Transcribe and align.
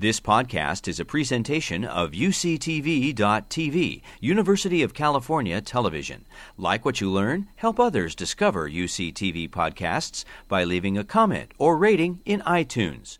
This 0.00 0.20
podcast 0.20 0.86
is 0.86 1.00
a 1.00 1.04
presentation 1.04 1.84
of 1.84 2.12
UCTV.tv, 2.12 4.02
University 4.20 4.82
of 4.84 4.94
California 4.94 5.60
Television. 5.60 6.24
Like 6.56 6.84
what 6.84 7.00
you 7.00 7.10
learn, 7.10 7.48
help 7.56 7.80
others 7.80 8.14
discover 8.14 8.70
UCTV 8.70 9.50
podcasts 9.50 10.24
by 10.46 10.62
leaving 10.62 10.96
a 10.96 11.02
comment 11.02 11.50
or 11.58 11.76
rating 11.76 12.20
in 12.24 12.42
iTunes. 12.42 13.18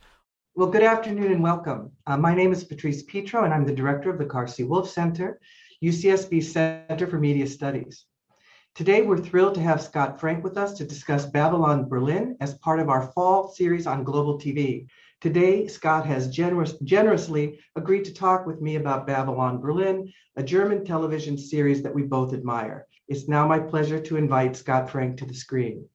Well, 0.54 0.68
good 0.68 0.84
afternoon 0.84 1.32
and 1.32 1.42
welcome. 1.42 1.90
Uh, 2.06 2.16
my 2.16 2.32
name 2.32 2.52
is 2.52 2.62
Patrice 2.62 3.02
Petro, 3.02 3.42
and 3.42 3.52
I'm 3.52 3.66
the 3.66 3.74
director 3.74 4.08
of 4.08 4.18
the 4.18 4.26
Carsey 4.26 4.64
Wolf 4.64 4.88
Center, 4.88 5.40
UCSB 5.82 6.44
Center 6.44 7.08
for 7.08 7.18
Media 7.18 7.48
Studies. 7.48 8.04
Today, 8.76 9.02
we're 9.02 9.18
thrilled 9.18 9.56
to 9.56 9.60
have 9.60 9.82
Scott 9.82 10.20
Frank 10.20 10.44
with 10.44 10.56
us 10.56 10.74
to 10.74 10.84
discuss 10.84 11.26
Babylon 11.26 11.88
Berlin 11.88 12.36
as 12.40 12.54
part 12.54 12.78
of 12.78 12.88
our 12.88 13.10
fall 13.10 13.48
series 13.48 13.88
on 13.88 14.04
Global 14.04 14.38
TV. 14.38 14.86
Today, 15.20 15.66
Scott 15.66 16.06
has 16.06 16.28
generous, 16.28 16.78
generously 16.84 17.58
agreed 17.74 18.04
to 18.04 18.14
talk 18.14 18.46
with 18.46 18.60
me 18.60 18.76
about 18.76 19.06
Babylon 19.06 19.58
Berlin, 19.58 20.12
a 20.36 20.44
German 20.44 20.84
television 20.84 21.36
series 21.36 21.82
that 21.82 21.94
we 21.94 22.02
both 22.02 22.32
admire. 22.32 22.86
It's 23.08 23.26
now 23.26 23.48
my 23.48 23.58
pleasure 23.58 23.98
to 23.98 24.16
invite 24.16 24.56
Scott 24.56 24.88
Frank 24.88 25.16
to 25.18 25.26
the 25.26 25.34
screen. 25.34 25.88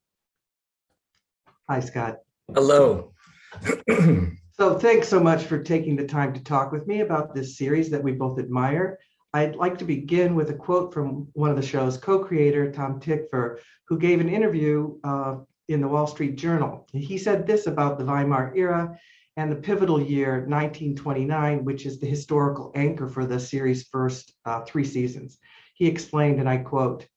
Hi, 1.69 1.79
Scott. 1.79 2.17
Hello. 2.53 3.13
so, 4.51 4.77
thanks 4.77 5.07
so 5.07 5.21
much 5.21 5.43
for 5.43 5.63
taking 5.63 5.95
the 5.95 6.05
time 6.05 6.33
to 6.33 6.43
talk 6.43 6.73
with 6.73 6.85
me 6.85 6.99
about 6.99 7.33
this 7.33 7.57
series 7.57 7.89
that 7.91 8.03
we 8.03 8.11
both 8.11 8.39
admire. 8.39 8.99
I'd 9.33 9.55
like 9.55 9.77
to 9.77 9.85
begin 9.85 10.35
with 10.35 10.49
a 10.49 10.53
quote 10.53 10.93
from 10.93 11.29
one 11.31 11.49
of 11.49 11.55
the 11.55 11.61
show's 11.61 11.97
co 11.97 12.19
creator, 12.19 12.69
Tom 12.71 12.99
Tykwer, 12.99 13.59
who 13.87 13.97
gave 13.97 14.19
an 14.19 14.27
interview 14.27 14.99
uh, 15.05 15.37
in 15.67 15.81
the 15.81 15.87
Wall 15.87 16.07
Street 16.07 16.35
Journal. 16.35 16.87
He 16.91 17.17
said 17.17 17.47
this 17.47 17.67
about 17.67 17.97
the 17.97 18.05
Weimar 18.05 18.53
era 18.55 18.97
and 19.37 19.51
the 19.51 19.55
pivotal 19.55 20.01
year 20.01 20.45
1929, 20.47 21.63
which 21.63 21.85
is 21.85 21.99
the 21.99 22.07
historical 22.07 22.71
anchor 22.75 23.07
for 23.07 23.25
the 23.25 23.39
series' 23.39 23.87
first 23.87 24.33
uh, 24.45 24.61
three 24.61 24.83
seasons. 24.83 25.39
He 25.73 25.87
explained, 25.87 26.39
and 26.39 26.47
I 26.47 26.57
quote, 26.57 27.07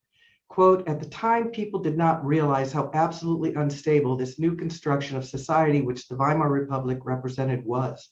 quote, 0.49 0.89
at 0.89 1.01
the 1.01 1.09
time, 1.09 1.51
people 1.51 1.81
did 1.81 1.99
not 1.99 2.25
realize 2.25 2.73
how 2.73 2.91
absolutely 2.95 3.55
unstable 3.55 4.17
this 4.17 4.39
new 4.39 4.55
construction 4.57 5.17
of 5.17 5.27
society 5.27 5.83
which 5.83 6.09
the 6.09 6.17
Weimar 6.17 6.51
Republic 6.51 7.01
represented 7.05 7.65
was. 7.65 8.11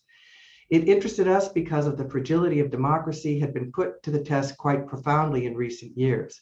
It 0.69 0.89
interested 0.89 1.28
us 1.28 1.48
because 1.48 1.86
of 1.86 1.97
the 1.97 2.08
fragility 2.08 2.61
of 2.61 2.70
democracy 2.70 3.39
had 3.39 3.55
been 3.55 3.70
put 3.70 4.03
to 4.03 4.11
the 4.11 4.23
test 4.23 4.58
quite 4.58 4.86
profoundly 4.86 5.47
in 5.47 5.55
recent 5.55 5.97
years. 5.97 6.41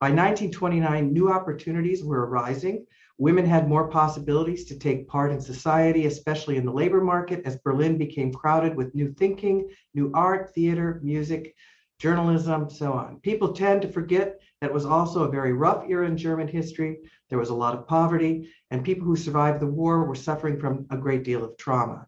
By 0.00 0.08
1929, 0.08 1.12
new 1.12 1.30
opportunities 1.30 2.04
were 2.04 2.26
arising 2.26 2.86
Women 3.18 3.44
had 3.44 3.68
more 3.68 3.88
possibilities 3.88 4.64
to 4.66 4.78
take 4.78 5.08
part 5.08 5.32
in 5.32 5.40
society, 5.40 6.06
especially 6.06 6.56
in 6.56 6.64
the 6.64 6.72
labor 6.72 7.00
market, 7.00 7.42
as 7.44 7.58
Berlin 7.58 7.98
became 7.98 8.32
crowded 8.32 8.76
with 8.76 8.94
new 8.94 9.12
thinking, 9.12 9.68
new 9.94 10.10
art, 10.14 10.54
theater, 10.54 11.00
music, 11.02 11.54
journalism, 11.98 12.70
so 12.70 12.92
on. 12.92 13.18
People 13.20 13.52
tend 13.52 13.82
to 13.82 13.88
forget 13.88 14.40
that 14.60 14.72
was 14.72 14.86
also 14.86 15.24
a 15.24 15.30
very 15.30 15.52
rough 15.52 15.84
era 15.88 16.06
in 16.06 16.16
German 16.16 16.46
history. 16.46 16.98
There 17.28 17.40
was 17.40 17.50
a 17.50 17.54
lot 17.54 17.74
of 17.74 17.88
poverty, 17.88 18.50
and 18.70 18.84
people 18.84 19.04
who 19.04 19.16
survived 19.16 19.60
the 19.60 19.66
war 19.66 20.04
were 20.04 20.14
suffering 20.14 20.60
from 20.60 20.86
a 20.90 20.96
great 20.96 21.24
deal 21.24 21.44
of 21.44 21.56
trauma. 21.56 22.06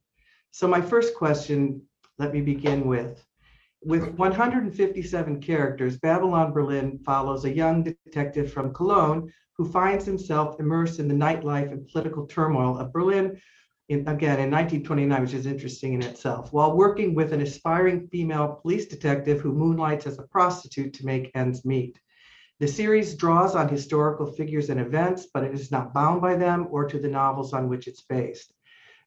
So, 0.53 0.69
my 0.69 0.81
first 0.81 1.17
question, 1.17 1.83
let 2.19 2.33
me 2.33 2.41
begin 2.41 2.87
with 2.87 3.25
with 3.83 4.15
157 4.15 5.41
characters, 5.41 5.99
Babylon 5.99 6.53
Berlin 6.53 6.99
follows 6.99 7.45
a 7.45 7.55
young 7.55 7.83
detective 7.83 8.53
from 8.53 8.75
Cologne 8.75 9.33
who 9.61 9.71
finds 9.71 10.07
himself 10.07 10.59
immersed 10.59 11.01
in 11.01 11.07
the 11.07 11.13
nightlife 11.13 11.71
and 11.71 11.87
political 11.89 12.27
turmoil 12.27 12.79
of 12.79 12.91
Berlin, 12.95 13.39
in, 13.91 13.99
again 14.09 14.41
in 14.41 14.51
1929, 14.51 15.21
which 15.21 15.35
is 15.35 15.45
interesting 15.45 15.93
in 15.93 16.03
itself, 16.03 16.51
while 16.51 16.75
working 16.75 17.15
with 17.15 17.35
an 17.35 17.43
aspiring 17.43 18.09
female 18.09 18.59
police 18.63 18.87
detective 18.87 19.39
who 19.39 19.53
moonlights 19.53 20.07
as 20.07 20.19
a 20.19 20.23
prostitute 20.23 20.95
to 20.95 21.05
make 21.05 21.31
ends 21.35 21.67
meet. 21.67 22.01
The 22.59 22.67
series 22.67 23.15
draws 23.17 23.55
on 23.55 23.69
historical 23.69 24.25
figures 24.25 24.71
and 24.71 24.81
events, 24.81 25.27
but 25.35 25.45
it 25.45 25.53
is 25.53 25.71
not 25.71 25.93
bound 25.93 26.23
by 26.23 26.37
them 26.37 26.67
or 26.71 26.87
to 26.89 26.99
the 26.99 27.11
novels 27.11 27.53
on 27.53 27.69
which 27.69 27.87
it's 27.87 28.01
based. 28.01 28.55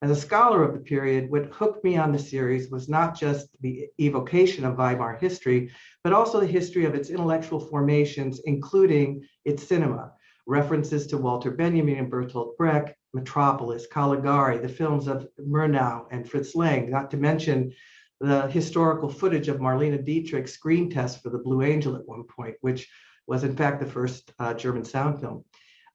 As 0.03 0.11
a 0.11 0.15
scholar 0.15 0.63
of 0.63 0.75
the 0.75 0.81
period, 0.81 1.31
what 1.31 1.45
hooked 1.45 1.83
me 1.83 1.97
on 1.97 2.11
the 2.11 2.19
series 2.19 2.69
was 2.69 2.87
not 2.87 3.17
just 3.17 3.47
the 3.61 3.87
evocation 3.99 4.65
of 4.65 4.77
Weimar 4.77 5.17
history, 5.19 5.71
but 6.03 6.13
also 6.13 6.39
the 6.39 6.45
history 6.45 6.85
of 6.85 6.93
its 6.93 7.09
intellectual 7.09 7.59
formations, 7.59 8.39
including 8.45 9.23
its 9.45 9.63
cinema 9.63 10.11
references 10.45 11.07
to 11.07 11.17
Walter 11.17 11.51
Benjamin 11.51 11.97
and 11.97 12.11
Bertolt 12.11 12.57
Brecht, 12.57 12.95
Metropolis, 13.13 13.87
Caligari, 13.87 14.57
the 14.57 14.69
films 14.69 15.07
of 15.07 15.27
Murnau 15.39 16.05
and 16.11 16.29
Fritz 16.29 16.55
Lang, 16.55 16.89
not 16.89 17.11
to 17.11 17.17
mention 17.17 17.73
the 18.19 18.47
historical 18.47 19.09
footage 19.09 19.47
of 19.47 19.59
Marlene 19.59 20.03
Dietrich's 20.03 20.53
screen 20.53 20.89
test 20.89 21.21
for 21.21 21.29
the 21.29 21.37
Blue 21.37 21.61
Angel 21.61 21.95
at 21.95 22.07
one 22.07 22.23
point, 22.23 22.55
which 22.61 22.89
was 23.27 23.43
in 23.43 23.55
fact 23.55 23.79
the 23.79 23.85
first 23.85 24.33
uh, 24.39 24.53
German 24.53 24.83
sound 24.83 25.19
film. 25.19 25.43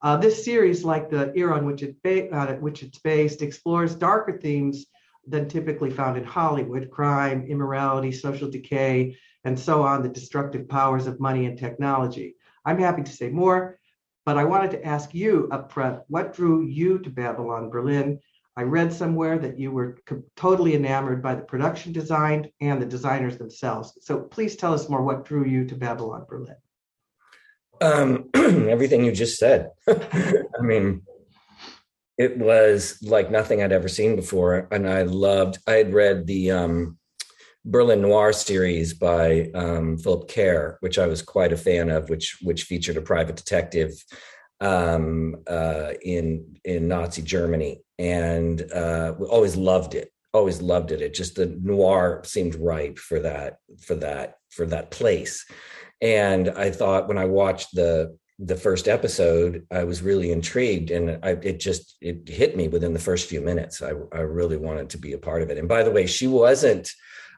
Uh, 0.02 0.16
this 0.16 0.44
series, 0.44 0.84
like 0.84 1.10
the 1.10 1.32
era 1.34 1.56
on 1.56 1.66
which, 1.66 1.82
it 1.82 1.96
ba- 2.02 2.30
uh, 2.30 2.54
which 2.56 2.82
it's 2.82 2.98
based, 2.98 3.42
explores 3.42 3.94
darker 3.94 4.38
themes 4.38 4.86
than 5.26 5.48
typically 5.48 5.90
found 5.90 6.16
in 6.16 6.24
Hollywood 6.24 6.90
crime, 6.90 7.44
immorality, 7.48 8.12
social 8.12 8.50
decay, 8.50 9.16
and 9.44 9.58
so 9.58 9.82
on, 9.82 10.02
the 10.02 10.08
destructive 10.08 10.68
powers 10.68 11.06
of 11.06 11.20
money 11.20 11.46
and 11.46 11.58
technology. 11.58 12.36
I'm 12.64 12.78
happy 12.78 13.02
to 13.02 13.12
say 13.12 13.28
more, 13.28 13.77
but 14.28 14.36
I 14.36 14.44
wanted 14.44 14.72
to 14.72 14.84
ask 14.84 15.14
you 15.14 15.48
up 15.50 15.72
front 15.72 16.02
what 16.08 16.34
drew 16.34 16.62
you 16.62 16.98
to 16.98 17.08
Babylon 17.08 17.70
Berlin? 17.70 18.20
I 18.58 18.62
read 18.64 18.92
somewhere 18.92 19.38
that 19.38 19.58
you 19.58 19.72
were 19.72 19.96
totally 20.36 20.74
enamored 20.74 21.22
by 21.22 21.34
the 21.34 21.40
production 21.40 21.94
design 21.94 22.50
and 22.60 22.78
the 22.78 22.84
designers 22.84 23.38
themselves. 23.38 23.96
So 24.02 24.20
please 24.20 24.54
tell 24.54 24.74
us 24.74 24.90
more 24.90 25.02
what 25.02 25.24
drew 25.24 25.46
you 25.46 25.64
to 25.64 25.74
Babylon 25.74 26.26
Berlin. 26.28 26.56
Um, 27.80 28.28
everything 28.68 29.02
you 29.02 29.12
just 29.12 29.38
said. 29.38 29.70
I 29.88 30.60
mean, 30.60 31.04
it 32.18 32.36
was 32.36 32.98
like 33.00 33.30
nothing 33.30 33.62
I'd 33.62 33.72
ever 33.72 33.88
seen 33.88 34.14
before. 34.14 34.68
And 34.70 34.86
I 34.86 35.04
loved, 35.04 35.56
I 35.66 35.76
had 35.76 35.94
read 35.94 36.26
the 36.26 36.50
um, 36.50 36.97
Berlin 37.64 38.00
Noir 38.00 38.32
series 38.32 38.94
by 38.94 39.50
um, 39.54 39.98
Philip 39.98 40.30
Kerr, 40.30 40.78
which 40.80 40.98
I 40.98 41.06
was 41.06 41.22
quite 41.22 41.52
a 41.52 41.56
fan 41.56 41.90
of, 41.90 42.08
which 42.08 42.38
which 42.42 42.64
featured 42.64 42.96
a 42.96 43.02
private 43.02 43.36
detective 43.36 43.92
um, 44.60 45.36
uh, 45.46 45.92
in 46.02 46.56
in 46.64 46.88
Nazi 46.88 47.22
Germany, 47.22 47.82
and 47.98 48.60
uh, 48.72 49.14
we 49.18 49.26
always 49.26 49.56
loved 49.56 49.94
it. 49.94 50.12
Always 50.32 50.60
loved 50.60 50.92
it. 50.92 51.00
It 51.00 51.14
just 51.14 51.34
the 51.36 51.46
noir 51.46 52.22
seemed 52.24 52.54
right 52.54 52.98
for 52.98 53.20
that 53.20 53.58
for 53.80 53.94
that 53.96 54.36
for 54.50 54.66
that 54.66 54.90
place. 54.90 55.46
And 56.00 56.50
I 56.50 56.70
thought 56.70 57.08
when 57.08 57.18
I 57.18 57.24
watched 57.24 57.74
the 57.74 58.16
the 58.38 58.56
first 58.56 58.86
episode, 58.86 59.66
I 59.70 59.82
was 59.84 60.00
really 60.00 60.30
intrigued, 60.30 60.90
and 60.90 61.18
I, 61.24 61.30
it 61.42 61.58
just 61.58 61.96
it 62.00 62.28
hit 62.28 62.56
me 62.56 62.68
within 62.68 62.92
the 62.92 63.00
first 63.00 63.28
few 63.28 63.40
minutes. 63.40 63.82
I, 63.82 63.92
I 64.12 64.20
really 64.20 64.56
wanted 64.56 64.90
to 64.90 64.98
be 64.98 65.12
a 65.12 65.18
part 65.18 65.42
of 65.42 65.50
it. 65.50 65.58
And 65.58 65.68
by 65.68 65.82
the 65.82 65.90
way, 65.90 66.06
she 66.06 66.28
wasn't 66.28 66.92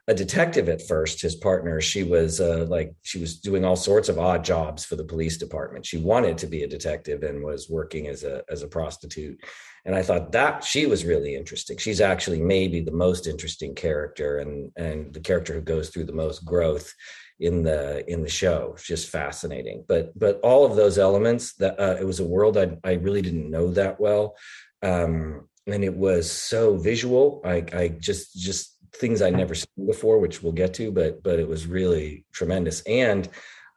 a 0.07 0.13
detective 0.13 0.67
at 0.67 0.87
first 0.87 1.21
his 1.21 1.35
partner 1.35 1.79
she 1.79 2.03
was 2.03 2.41
uh, 2.41 2.65
like 2.67 2.93
she 3.03 3.19
was 3.19 3.39
doing 3.39 3.63
all 3.63 3.75
sorts 3.75 4.09
of 4.09 4.17
odd 4.17 4.43
jobs 4.43 4.83
for 4.83 4.95
the 4.95 5.03
police 5.03 5.37
department. 5.37 5.85
She 5.85 5.97
wanted 5.97 6.37
to 6.39 6.47
be 6.47 6.63
a 6.63 6.67
detective 6.67 7.23
and 7.23 7.43
was 7.43 7.69
working 7.69 8.07
as 8.07 8.23
a 8.23 8.43
as 8.49 8.63
a 8.63 8.67
prostitute. 8.67 9.39
And 9.85 9.95
i 9.95 10.03
thought 10.03 10.31
that 10.31 10.63
she 10.63 10.85
was 10.85 11.05
really 11.05 11.35
interesting. 11.35 11.77
She's 11.77 12.01
actually 12.01 12.41
maybe 12.41 12.81
the 12.81 12.91
most 12.91 13.27
interesting 13.27 13.75
character 13.75 14.39
and 14.39 14.71
and 14.75 15.13
the 15.13 15.19
character 15.19 15.53
who 15.53 15.61
goes 15.61 15.89
through 15.89 16.05
the 16.05 16.13
most 16.13 16.45
growth 16.45 16.93
in 17.39 17.63
the 17.63 18.09
in 18.11 18.21
the 18.21 18.29
show. 18.29 18.75
Just 18.83 19.09
fascinating. 19.09 19.85
But 19.87 20.17
but 20.17 20.39
all 20.41 20.65
of 20.65 20.75
those 20.75 20.97
elements 20.97 21.53
that 21.55 21.79
uh, 21.79 21.97
it 21.99 22.05
was 22.05 22.19
a 22.19 22.27
world 22.27 22.57
I, 22.57 22.77
I 22.83 22.93
really 22.93 23.21
didn't 23.21 23.51
know 23.51 23.71
that 23.71 23.99
well. 23.99 24.35
Um 24.81 25.47
and 25.67 25.83
it 25.83 25.95
was 25.95 26.31
so 26.31 26.77
visual. 26.77 27.41
I 27.45 27.63
i 27.73 27.87
just 27.87 28.35
just 28.39 28.70
things 28.93 29.21
I'd 29.21 29.33
never 29.33 29.55
seen 29.55 29.87
before, 29.87 30.19
which 30.19 30.43
we'll 30.43 30.51
get 30.51 30.73
to, 30.75 30.91
but 30.91 31.23
but 31.23 31.39
it 31.39 31.47
was 31.47 31.67
really 31.67 32.25
tremendous. 32.31 32.81
And 32.81 33.29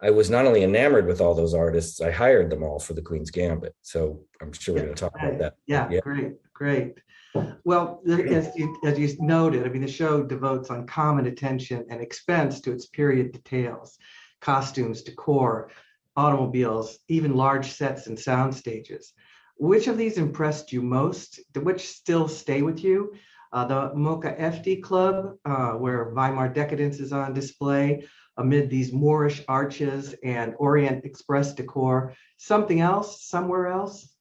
I 0.03 0.11
was 0.11 0.29
not 0.29 0.44
only 0.44 0.62
enamored 0.62 1.06
with 1.06 1.21
all 1.21 1.35
those 1.35 1.55
artists, 1.55 2.00
I 2.00 2.11
hired 2.11 2.50
them 2.50 2.62
all 2.62 2.79
for 2.79 2.93
the 2.94 3.03
Queen's 3.03 3.31
Gambit. 3.31 3.75
So 3.83 4.21
I'm 4.41 4.53
sure 4.53 4.75
we're 4.75 4.83
going 4.83 4.94
to 4.94 5.00
talk 5.00 5.15
about 5.19 5.39
that. 5.39 5.55
Yeah, 5.67 5.89
yeah, 5.91 6.00
great, 6.00 6.35
great. 6.53 6.99
Well, 7.65 8.00
as 8.06 8.50
you, 8.55 8.77
as 8.85 8.99
you 8.99 9.17
noted, 9.19 9.65
I 9.65 9.69
mean, 9.69 9.83
the 9.83 9.89
show 9.89 10.23
devotes 10.23 10.71
uncommon 10.71 11.27
attention 11.27 11.85
and 11.89 12.00
expense 12.00 12.61
to 12.61 12.73
its 12.73 12.87
period 12.87 13.33
details, 13.33 13.99
costumes, 14.41 15.03
decor, 15.03 15.71
automobiles, 16.17 16.99
even 17.09 17.35
large 17.35 17.73
sets 17.73 18.06
and 18.06 18.19
sound 18.19 18.55
stages. 18.55 19.12
Which 19.56 19.87
of 19.87 19.97
these 19.97 20.19
impressed 20.19 20.73
you 20.73 20.83
most? 20.83 21.41
Which 21.55 21.89
still 21.89 22.29
stay 22.29 22.62
with 22.62 22.85
you? 22.85 23.15
Uh, 23.55 23.65
the 23.65 23.91
Moka 23.95 24.37
Efti 24.39 24.83
Club, 24.83 25.37
uh, 25.45 25.75
where 25.75 26.12
Weimar 26.12 26.49
decadence 26.49 26.99
is 26.99 27.12
on 27.12 27.33
display 27.33 28.05
amid 28.37 28.69
these 28.69 28.93
Moorish 28.93 29.45
arches 29.47 30.12
and 30.25 30.55
Orient 30.59 31.05
Express 31.05 31.55
decor. 31.55 32.15
Something 32.37 32.81
else, 32.81 33.25
somewhere 33.25 33.69
else? 33.69 34.12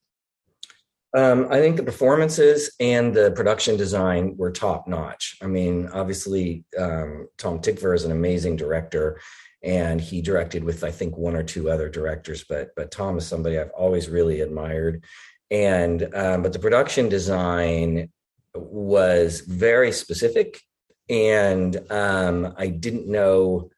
Um, 1.16 1.48
I 1.50 1.60
think 1.60 1.78
the 1.78 1.84
performances 1.84 2.76
and 2.80 3.12
the 3.12 3.32
production 3.32 3.76
design 3.76 4.38
were 4.38 4.52
top 4.52 4.88
notch. 4.88 5.38
I 5.42 5.48
mean, 5.48 5.90
obviously, 5.92 6.64
um, 6.80 7.28
Tom 7.40 7.58
Tykwer 7.60 7.96
is 7.96 8.04
an 8.04 8.12
amazing 8.12 8.56
director, 8.56 9.20
and 9.64 10.00
he 10.00 10.22
directed 10.22 10.64
with 10.64 10.84
I 10.84 10.92
think 10.92 11.18
one 11.18 11.36
or 11.36 11.44
two 11.44 11.72
other 11.72 11.90
directors, 11.90 12.46
but 12.48 12.70
but 12.76 12.92
Tom 12.92 13.18
is 13.18 13.28
somebody 13.28 13.58
I've 13.58 13.72
always 13.72 14.10
really 14.10 14.42
admired. 14.42 15.04
And 15.50 16.04
um, 16.16 16.44
but 16.44 16.54
the 16.54 16.60
production 16.60 17.10
design 17.10 18.12
was 18.56 19.42
very 19.42 19.92
specific, 19.92 20.62
and 21.10 21.80
um, 21.92 22.54
I 22.58 22.68
didn't 22.68 23.08
know. 23.08 23.70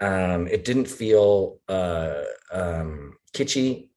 Um, 0.00 0.48
it 0.48 0.64
didn't 0.64 0.88
feel 0.88 1.60
uh, 1.68 2.24
um, 2.52 3.14
kitschy 3.34 3.88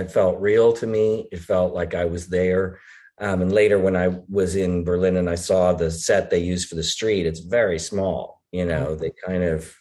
it 0.00 0.10
felt 0.10 0.40
real 0.40 0.72
to 0.74 0.86
me. 0.86 1.28
It 1.30 1.40
felt 1.40 1.74
like 1.74 1.94
I 1.94 2.04
was 2.04 2.28
there. 2.28 2.80
Um, 3.20 3.42
and 3.42 3.52
later, 3.52 3.78
when 3.78 3.96
I 3.96 4.18
was 4.28 4.56
in 4.56 4.84
Berlin 4.84 5.16
and 5.16 5.30
I 5.30 5.36
saw 5.36 5.72
the 5.72 5.90
set 5.90 6.30
they 6.30 6.40
used 6.40 6.68
for 6.68 6.74
the 6.74 6.82
street, 6.82 7.26
it's 7.26 7.40
very 7.40 7.78
small. 7.78 8.42
You 8.50 8.66
know, 8.66 8.94
they 8.94 9.12
kind 9.24 9.42
of 9.42 9.72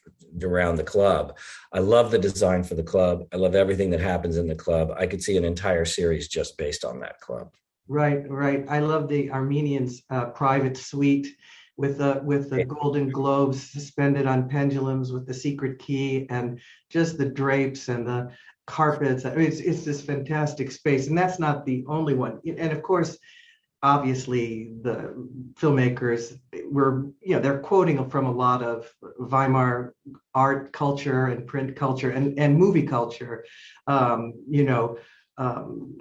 around 0.44 0.78
the 0.78 0.84
club. 0.84 1.38
I 1.72 1.80
love 1.80 2.12
the 2.12 2.18
design 2.18 2.64
for 2.64 2.76
the 2.76 2.84
club. 2.84 3.24
I 3.32 3.38
love 3.38 3.56
everything 3.56 3.92
that 3.92 4.00
happens 4.00 4.38
in 4.38 4.48
the 4.48 4.56
club. 4.56 4.92
I 4.98 5.06
could 5.06 5.22
see 5.22 5.38
an 5.38 5.46
entire 5.46 5.86
series 5.86 6.28
just 6.28 6.58
based 6.58 6.84
on 6.84 7.00
that 7.02 7.20
club. 7.20 7.54
Right, 7.88 8.30
right. 8.30 8.66
I 8.70 8.80
love 8.80 9.10
the 9.10 9.32
Armenians' 9.32 10.04
uh, 10.10 10.26
private 10.28 10.78
suite 10.78 11.28
with 11.76 11.98
the 11.98 12.22
with 12.24 12.50
the 12.50 12.64
golden 12.66 13.10
globes 13.10 13.72
suspended 13.72 14.28
on 14.28 14.48
pendulums 14.48 15.12
with 15.12 15.26
the 15.26 15.34
secret 15.34 15.80
key 15.80 16.28
and 16.30 16.60
just 16.90 17.18
the 17.18 17.26
drapes 17.26 17.90
and 17.90 18.08
the 18.08 18.32
carpets. 18.68 19.26
I 19.26 19.36
mean, 19.36 19.48
it's, 19.48 19.60
it's 19.60 19.84
this 19.84 20.02
fantastic 20.02 20.72
space. 20.72 21.08
And 21.08 21.18
that's 21.18 21.40
not 21.40 21.66
the 21.66 21.84
only 21.88 22.14
one. 22.14 22.40
And 22.46 22.72
of 22.72 22.82
course, 22.82 23.18
obviously 23.82 24.72
the 24.82 25.14
filmmakers 25.56 26.40
were, 26.72 27.08
you 27.22 27.36
know, 27.36 27.40
they're 27.42 27.60
quoting 27.60 28.10
from 28.10 28.26
a 28.26 28.32
lot 28.32 28.64
of 28.64 28.90
Weimar 29.20 29.94
art 30.34 30.72
culture 30.72 31.28
and 31.28 31.46
print 31.46 31.76
culture 31.76 32.12
and, 32.12 32.40
and 32.40 32.58
movie 32.58 32.84
culture. 32.84 33.44
Um, 33.88 34.34
you 34.50 34.64
know, 34.64 34.98
um, 35.38 35.98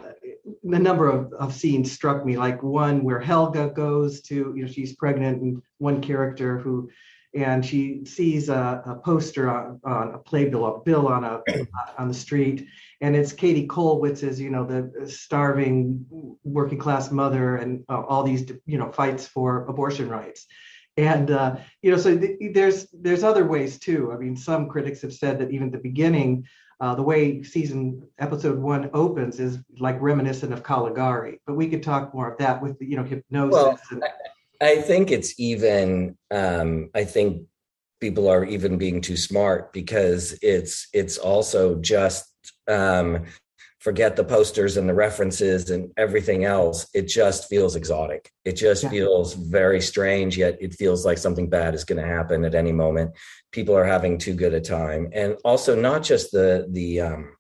the 0.63 0.79
number 0.79 1.09
of, 1.09 1.33
of 1.35 1.55
scenes 1.55 1.91
struck 1.91 2.25
me 2.25 2.37
like 2.37 2.63
one 2.63 3.03
where 3.03 3.21
Helga 3.21 3.71
goes 3.71 4.21
to, 4.23 4.53
you 4.57 4.63
know, 4.65 4.71
she's 4.71 4.95
pregnant 4.95 5.41
and 5.43 5.63
one 5.79 6.01
character 6.01 6.59
who 6.59 6.91
and 7.35 7.65
she 7.65 8.05
sees 8.05 8.49
a, 8.49 8.83
a 8.85 8.97
poster 8.97 9.51
on, 9.51 9.81
on, 9.85 10.15
a 10.15 10.19
playbill, 10.19 10.67
a 10.67 10.81
bill 10.81 11.09
on 11.09 11.25
a 11.25 11.41
on 11.99 12.09
the 12.09 12.15
street, 12.15 12.67
and 13.01 13.17
it's 13.17 13.33
Käthe 13.33 13.67
Kollwitz's, 13.67 14.39
you 14.39 14.51
know, 14.51 14.65
the 14.65 15.09
starving 15.09 16.05
working 16.45 16.79
class 16.79 17.11
mother, 17.11 17.57
and 17.57 17.85
uh, 17.89 18.03
all 18.03 18.23
these, 18.23 18.51
you 18.67 18.77
know, 18.77 18.93
fights 18.93 19.27
for 19.27 19.65
abortion 19.67 20.09
rights, 20.09 20.47
and 20.97 21.31
uh, 21.31 21.57
you 21.81 21.91
know, 21.91 21.97
so 21.97 22.17
th- 22.19 22.53
there's 22.53 22.87
there's 22.93 23.25
other 23.25 23.47
ways 23.47 23.79
too. 23.79 24.13
I 24.13 24.17
mean, 24.17 24.37
some 24.37 24.69
critics 24.69 25.01
have 25.03 25.15
said 25.15 25.39
that 25.39 25.51
even 25.51 25.71
the 25.71 25.79
beginning. 25.79 26.47
Uh, 26.83 26.97
the 26.97 27.03
way 27.03 27.45
season 27.45 28.03
episode 28.19 28.59
one 28.59 28.91
opens 28.93 29.39
is 29.39 29.61
like 29.79 29.97
reminiscent 30.01 30.53
of 30.53 30.65
Caligari, 30.65 31.41
but 31.47 31.55
we 31.55 31.69
could 31.69 31.81
talk 31.81 32.13
more 32.13 32.33
of 32.33 32.37
that 32.39 32.61
with 32.61 32.77
you 32.81 32.97
know 32.97 33.05
hypnosis. 33.05 33.53
Well, 33.53 33.79
and, 33.93 34.05
I 34.61 34.81
think 34.83 35.13
it's 35.13 35.39
even. 35.39 36.19
Um, 36.33 36.91
I 36.93 37.05
think 37.05 37.47
people 38.01 38.29
are 38.29 38.45
even 38.45 38.79
being 38.79 39.01
too 39.01 39.17
smart 39.17 39.73
because 39.73 40.37
it's 40.43 40.89
it's 40.93 41.19
also 41.19 41.77
just 41.77 42.27
um, 42.67 43.27
forget 43.83 44.15
the 44.15 44.25
posters 44.25 44.77
and 44.77 44.89
the 44.89 44.95
references 44.95 45.71
and 45.71 45.91
everything 45.97 46.45
else. 46.45 46.87
It 46.95 47.09
just 47.09 47.49
feels 47.49 47.75
exotic. 47.75 48.31
It 48.45 48.53
just 48.53 48.85
yeah. 48.85 48.91
feels 48.91 49.35
very 49.35 49.81
strange. 49.81 50.39
Yet 50.39 50.57
it 50.61 50.75
feels 50.75 51.05
like 51.05 51.19
something 51.19 51.51
bad 51.51 51.75
is 51.75 51.85
going 51.85 52.01
to 52.01 52.07
happen 52.07 52.45
at 52.45 52.55
any 52.55 52.73
moment. 52.73 53.13
People 53.51 53.77
are 53.77 53.85
having 53.85 54.19
too 54.19 54.35
good 54.35 54.55
a 54.55 54.61
time, 54.61 55.09
and 55.13 55.37
also 55.45 55.75
not 55.75 56.03
just 56.03 56.31
the 56.31 56.69
the 56.71 57.01
um, 57.01 57.33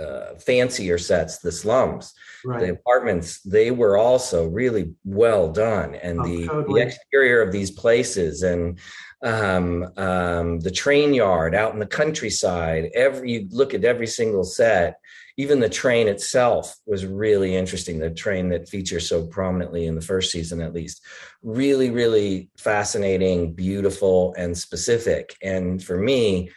uh, 0.00 0.34
fancier 0.38 0.98
sets, 0.98 1.38
the 1.38 1.50
slums, 1.50 2.12
right. 2.44 2.60
the 2.60 2.72
apartments, 2.72 3.40
they 3.40 3.70
were 3.70 3.96
also 3.96 4.46
really 4.46 4.94
well 5.04 5.50
done. 5.50 5.94
And 5.94 6.20
oh, 6.20 6.26
the, 6.26 6.46
totally. 6.46 6.80
the, 6.82 6.86
exterior 6.86 7.40
of 7.40 7.50
these 7.50 7.70
places 7.70 8.42
and 8.42 8.78
um, 9.24 9.90
um, 9.96 10.60
the 10.60 10.70
train 10.70 11.14
yard 11.14 11.54
out 11.54 11.72
in 11.72 11.78
the 11.78 11.86
countryside, 11.86 12.90
every 12.94 13.32
you 13.32 13.48
look 13.50 13.72
at 13.72 13.84
every 13.84 14.06
single 14.06 14.44
set, 14.44 15.00
even 15.36 15.60
the 15.60 15.68
train 15.68 16.08
itself 16.08 16.74
was 16.86 17.04
really 17.04 17.54
interesting. 17.54 17.98
The 17.98 18.10
train 18.10 18.48
that 18.50 18.68
features 18.68 19.08
so 19.08 19.26
prominently 19.26 19.86
in 19.86 19.94
the 19.94 20.00
first 20.00 20.32
season, 20.32 20.62
at 20.62 20.72
least, 20.72 21.04
really, 21.42 21.90
really 21.90 22.48
fascinating, 22.56 23.52
beautiful, 23.52 24.34
and 24.38 24.56
specific. 24.56 25.36
And 25.42 25.82
for 25.82 25.98
me, 25.98 26.50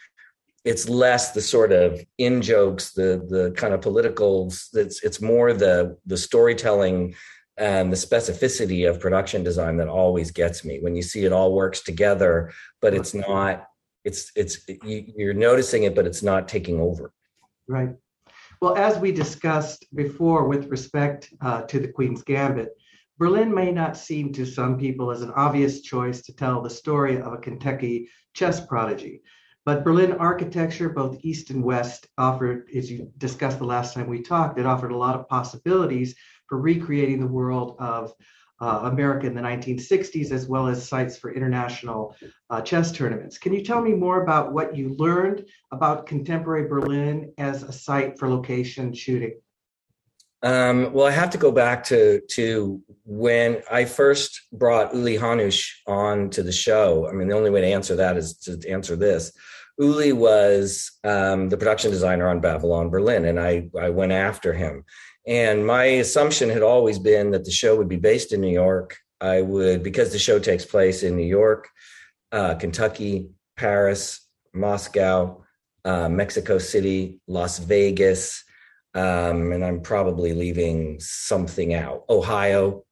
it's 0.63 0.87
less 0.87 1.31
the 1.31 1.41
sort 1.41 1.71
of 1.71 2.01
in 2.17 2.41
jokes, 2.41 2.91
the 2.93 3.25
the 3.27 3.51
kind 3.57 3.73
of 3.73 3.81
politicals. 3.81 4.69
It's 4.73 5.03
it's 5.03 5.21
more 5.21 5.53
the 5.53 5.97
the 6.05 6.17
storytelling 6.17 7.15
and 7.57 7.91
the 7.91 7.97
specificity 7.97 8.89
of 8.89 9.01
production 9.01 9.43
design 9.43 9.77
that 9.77 9.89
always 9.89 10.31
gets 10.31 10.63
me 10.63 10.79
when 10.79 10.95
you 10.95 11.01
see 11.01 11.25
it 11.25 11.33
all 11.33 11.53
works 11.53 11.81
together, 11.81 12.51
but 12.81 12.93
it's 12.93 13.13
not. 13.13 13.65
It's 14.05 14.31
it's 14.35 14.65
you, 14.85 15.29
are 15.29 15.33
noticing 15.33 15.83
it, 15.83 15.93
but 15.93 16.07
it's 16.07 16.23
not 16.23 16.47
taking 16.47 16.79
over. 16.79 17.11
Right. 17.67 17.95
Well, 18.61 18.75
as 18.75 18.97
we 18.97 19.13
discussed 19.13 19.85
before, 19.95 20.45
with 20.47 20.67
respect 20.67 21.33
uh, 21.39 21.61
to 21.61 21.79
the 21.79 21.88
Queen's 21.88 22.23
Gambit, 22.23 22.69
Berlin 23.17 23.53
may 23.53 23.71
not 23.71 23.95
seem 23.95 24.33
to 24.33 24.45
some 24.45 24.77
people 24.77 25.11
as 25.11 25.21
an 25.21 25.31
obvious 25.31 25.79
choice 25.79 26.21
to 26.23 26.35
tell 26.35 26.61
the 26.61 26.69
story 26.69 27.21
of 27.21 27.31
a 27.31 27.38
Kentucky 27.38 28.09
chess 28.33 28.65
prodigy. 28.65 29.21
But 29.65 29.85
Berlin 29.85 30.11
architecture, 30.13 30.89
both 30.89 31.23
east 31.23 31.51
and 31.51 31.63
west, 31.63 32.07
offered, 32.17 32.69
as 32.75 32.91
you 32.91 33.11
discussed 33.17 33.59
the 33.59 33.65
last 33.65 33.94
time 33.94 34.07
we 34.07 34.21
talked, 34.21 34.59
it 34.59 34.65
offered 34.65 34.91
a 34.91 34.97
lot 34.97 35.15
of 35.15 35.29
possibilities 35.29 36.15
for 36.47 36.59
recreating 36.59 37.21
the 37.21 37.27
world 37.27 37.77
of 37.79 38.13
uh, 38.61 38.81
America 38.83 39.27
in 39.27 39.33
the 39.33 39.41
1960s, 39.41 40.31
as 40.31 40.47
well 40.47 40.67
as 40.67 40.88
sites 40.88 41.17
for 41.17 41.33
international 41.33 42.15
uh, 42.50 42.61
chess 42.61 42.91
tournaments. 42.91 43.38
Can 43.38 43.53
you 43.53 43.63
tell 43.63 43.81
me 43.81 43.94
more 43.94 44.23
about 44.23 44.53
what 44.53 44.75
you 44.75 44.95
learned 44.97 45.45
about 45.71 46.06
contemporary 46.06 46.67
Berlin 46.67 47.33
as 47.38 47.63
a 47.63 47.71
site 47.71 48.19
for 48.19 48.29
location 48.29 48.94
shooting? 48.94 49.39
Um, 50.41 50.94
well, 50.94 51.06
I 51.06 51.11
have 51.11 51.31
to 51.31 51.38
go 51.38 51.51
back 51.51 51.83
to 51.85 52.21
to 52.31 52.81
when 53.03 53.61
I 53.69 53.83
first 53.85 54.41
brought 54.53 54.94
Uli 54.94 55.17
Hanisch 55.17 55.69
on 55.85 56.29
to 56.31 56.44
the 56.44 56.51
show. 56.51 57.09
I 57.09 57.12
mean, 57.12 57.27
the 57.27 57.35
only 57.35 57.50
way 57.50 57.62
to 57.62 57.67
answer 57.67 57.97
that 57.97 58.15
is 58.15 58.38
to 58.39 58.69
answer 58.69 58.95
this. 58.95 59.34
Uli 59.77 60.12
was 60.12 60.91
um, 61.05 61.50
the 61.50 61.57
production 61.57 61.89
designer 61.89 62.27
on 62.27 62.41
Babylon 62.41 62.89
Berlin, 62.89 63.25
and 63.25 63.39
I, 63.39 63.69
I 63.79 63.89
went 63.89 64.12
after 64.12 64.53
him. 64.53 64.84
And 65.29 65.63
my 65.65 65.83
assumption 65.86 66.50
had 66.50 66.63
always 66.63 66.98
been 66.98 67.29
that 67.31 67.45
the 67.45 67.51
show 67.51 67.75
would 67.75 67.88
be 67.88 67.98
based 67.98 68.33
in 68.33 68.41
New 68.41 68.51
York. 68.51 68.98
I 69.21 69.41
would, 69.41 69.83
because 69.83 70.12
the 70.12 70.17
show 70.17 70.39
takes 70.39 70.65
place 70.65 71.03
in 71.03 71.15
New 71.15 71.27
York, 71.27 71.69
uh, 72.31 72.55
Kentucky, 72.55 73.29
Paris, 73.55 74.21
Moscow, 74.55 75.43
uh, 75.86 76.09
Mexico 76.09 76.57
City, 76.57 77.19
Las 77.27 77.59
Vegas, 77.59 78.43
um, 78.95 79.51
and 79.51 79.63
I'm 79.63 79.81
probably 79.81 80.33
leaving 80.33 81.00
something 81.00 81.75
out. 81.75 82.05
Ohio, 82.09 82.86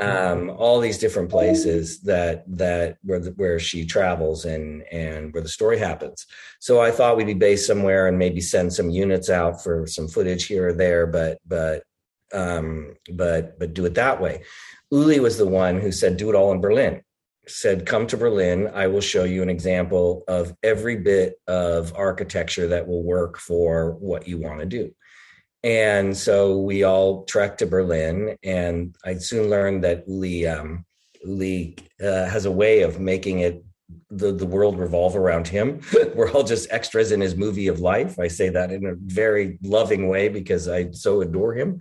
um, 0.00 0.50
all 0.50 0.80
these 0.80 0.98
different 0.98 1.30
places 1.30 2.00
that 2.00 2.44
that 2.48 2.98
where 3.02 3.20
the, 3.20 3.30
where 3.32 3.58
she 3.58 3.86
travels 3.86 4.44
and 4.44 4.82
and 4.90 5.32
where 5.32 5.42
the 5.42 5.48
story 5.48 5.78
happens. 5.78 6.26
So 6.58 6.80
I 6.80 6.90
thought 6.90 7.16
we'd 7.16 7.26
be 7.26 7.34
based 7.34 7.66
somewhere 7.66 8.08
and 8.08 8.18
maybe 8.18 8.40
send 8.40 8.72
some 8.72 8.90
units 8.90 9.30
out 9.30 9.62
for 9.62 9.86
some 9.86 10.08
footage 10.08 10.46
here 10.46 10.68
or 10.68 10.72
there, 10.72 11.06
but 11.06 11.38
but 11.46 11.84
um, 12.32 12.94
but 13.12 13.58
but 13.58 13.74
do 13.74 13.84
it 13.86 13.94
that 13.94 14.20
way. 14.20 14.42
Uli 14.90 15.20
was 15.20 15.38
the 15.38 15.46
one 15.46 15.80
who 15.80 15.92
said, 15.92 16.16
"Do 16.16 16.30
it 16.30 16.34
all 16.34 16.52
in 16.52 16.60
Berlin." 16.60 17.02
Said, 17.46 17.86
"Come 17.86 18.06
to 18.08 18.16
Berlin. 18.16 18.70
I 18.74 18.88
will 18.88 19.00
show 19.00 19.24
you 19.24 19.42
an 19.42 19.50
example 19.50 20.24
of 20.28 20.54
every 20.62 20.96
bit 20.96 21.34
of 21.46 21.94
architecture 21.96 22.68
that 22.68 22.86
will 22.86 23.02
work 23.02 23.38
for 23.38 23.92
what 23.92 24.26
you 24.26 24.38
want 24.38 24.60
to 24.60 24.66
do." 24.66 24.92
And 25.62 26.16
so 26.16 26.58
we 26.58 26.84
all 26.84 27.24
trekked 27.24 27.58
to 27.58 27.66
Berlin, 27.66 28.36
and 28.42 28.96
I 29.04 29.14
soon 29.16 29.50
learned 29.50 29.84
that 29.84 30.08
Uli, 30.08 30.46
um, 30.46 30.86
Uli 31.22 31.76
uh, 32.02 32.26
has 32.26 32.46
a 32.46 32.50
way 32.50 32.80
of 32.80 32.98
making 32.98 33.40
it 33.40 33.62
the 34.10 34.32
the 34.32 34.46
world 34.46 34.78
revolve 34.78 35.14
around 35.14 35.46
him. 35.46 35.80
We're 36.14 36.30
all 36.32 36.42
just 36.42 36.70
extras 36.70 37.12
in 37.12 37.20
his 37.20 37.36
movie 37.36 37.68
of 37.68 37.80
life. 37.80 38.18
I 38.18 38.28
say 38.28 38.48
that 38.48 38.72
in 38.72 38.84
a 38.84 38.94
very 38.96 39.58
loving 39.62 40.08
way 40.08 40.28
because 40.28 40.68
I 40.68 40.90
so 40.90 41.20
adore 41.20 41.54
him. 41.54 41.80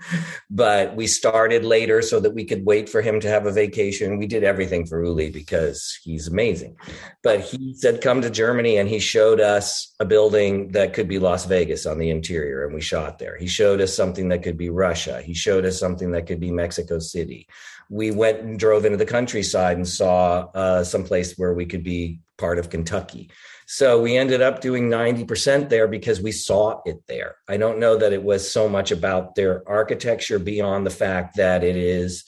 But 0.49 0.95
we 0.95 1.07
started 1.07 1.65
later 1.65 2.01
so 2.01 2.19
that 2.19 2.35
we 2.35 2.45
could 2.45 2.65
wait 2.65 2.87
for 2.87 3.01
him 3.01 3.19
to 3.21 3.27
have 3.27 3.45
a 3.45 3.51
vacation. 3.51 4.19
We 4.19 4.27
did 4.27 4.43
everything 4.43 4.85
for 4.85 5.03
Uli 5.03 5.31
because 5.31 5.99
he's 6.03 6.27
amazing. 6.27 6.77
But 7.23 7.41
he 7.41 7.73
said, 7.73 8.01
"Come 8.01 8.21
to 8.21 8.29
Germany," 8.29 8.77
and 8.77 8.87
he 8.87 8.99
showed 8.99 9.39
us 9.39 9.93
a 9.99 10.05
building 10.05 10.71
that 10.73 10.93
could 10.93 11.07
be 11.07 11.19
Las 11.19 11.45
Vegas 11.45 11.85
on 11.85 11.97
the 11.97 12.11
interior, 12.11 12.65
and 12.65 12.73
we 12.73 12.81
shot 12.81 13.17
there. 13.17 13.37
He 13.37 13.47
showed 13.47 13.81
us 13.81 13.93
something 13.93 14.29
that 14.29 14.43
could 14.43 14.57
be 14.57 14.69
Russia. 14.69 15.21
He 15.21 15.33
showed 15.33 15.65
us 15.65 15.79
something 15.79 16.11
that 16.11 16.27
could 16.27 16.39
be 16.39 16.51
Mexico 16.51 16.99
City 16.99 17.47
we 17.89 18.11
went 18.11 18.41
and 18.41 18.59
drove 18.59 18.85
into 18.85 18.97
the 18.97 19.05
countryside 19.05 19.77
and 19.77 19.87
saw 19.87 20.47
uh, 20.53 20.83
some 20.83 21.03
place 21.03 21.37
where 21.37 21.53
we 21.53 21.65
could 21.65 21.83
be 21.83 22.21
part 22.37 22.59
of 22.59 22.69
Kentucky. 22.69 23.31
So 23.67 24.01
we 24.01 24.17
ended 24.17 24.41
up 24.41 24.61
doing 24.61 24.89
90% 24.89 25.69
there 25.69 25.87
because 25.87 26.21
we 26.21 26.31
saw 26.31 26.81
it 26.85 26.97
there. 27.07 27.35
I 27.47 27.57
don't 27.57 27.79
know 27.79 27.97
that 27.97 28.13
it 28.13 28.23
was 28.23 28.49
so 28.49 28.69
much 28.69 28.91
about 28.91 29.35
their 29.35 29.67
architecture 29.67 30.39
beyond 30.39 30.85
the 30.85 30.91
fact 30.91 31.37
that 31.37 31.63
it 31.63 31.75
is 31.75 32.23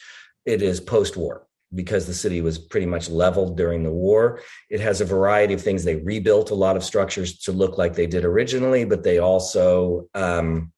it 0.46 0.62
is 0.64 0.80
post-war 0.80 1.48
because 1.74 2.06
the 2.06 2.14
city 2.14 2.42
was 2.42 2.58
pretty 2.58 2.86
much 2.86 3.10
leveled 3.10 3.56
during 3.56 3.84
the 3.84 3.92
war. 3.92 4.42
It 4.70 4.80
has 4.82 5.02
a 5.02 5.06
variety 5.06 5.54
of 5.54 5.62
things. 5.62 5.84
They 5.84 5.96
rebuilt 5.96 6.52
a 6.52 6.56
lot 6.56 6.76
of 6.76 6.84
structures 6.84 7.40
to 7.40 7.52
look 7.52 7.78
like 7.78 7.94
they 7.94 8.08
did 8.08 8.26
originally, 8.26 8.84
but 8.84 9.04
they 9.04 9.20
also 9.20 10.10
um, 10.14 10.72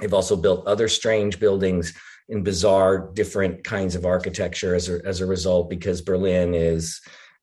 they've 0.00 0.14
also 0.14 0.36
built 0.36 0.66
other 0.66 0.88
strange 0.88 1.38
buildings 1.38 1.92
in 2.28 2.42
bizarre 2.42 3.10
different 3.14 3.64
kinds 3.64 3.94
of 3.94 4.06
architecture 4.06 4.74
as 4.74 4.88
a, 4.88 5.04
as 5.04 5.20
a 5.20 5.26
result 5.26 5.68
because 5.68 6.00
berlin 6.00 6.54
is 6.54 7.00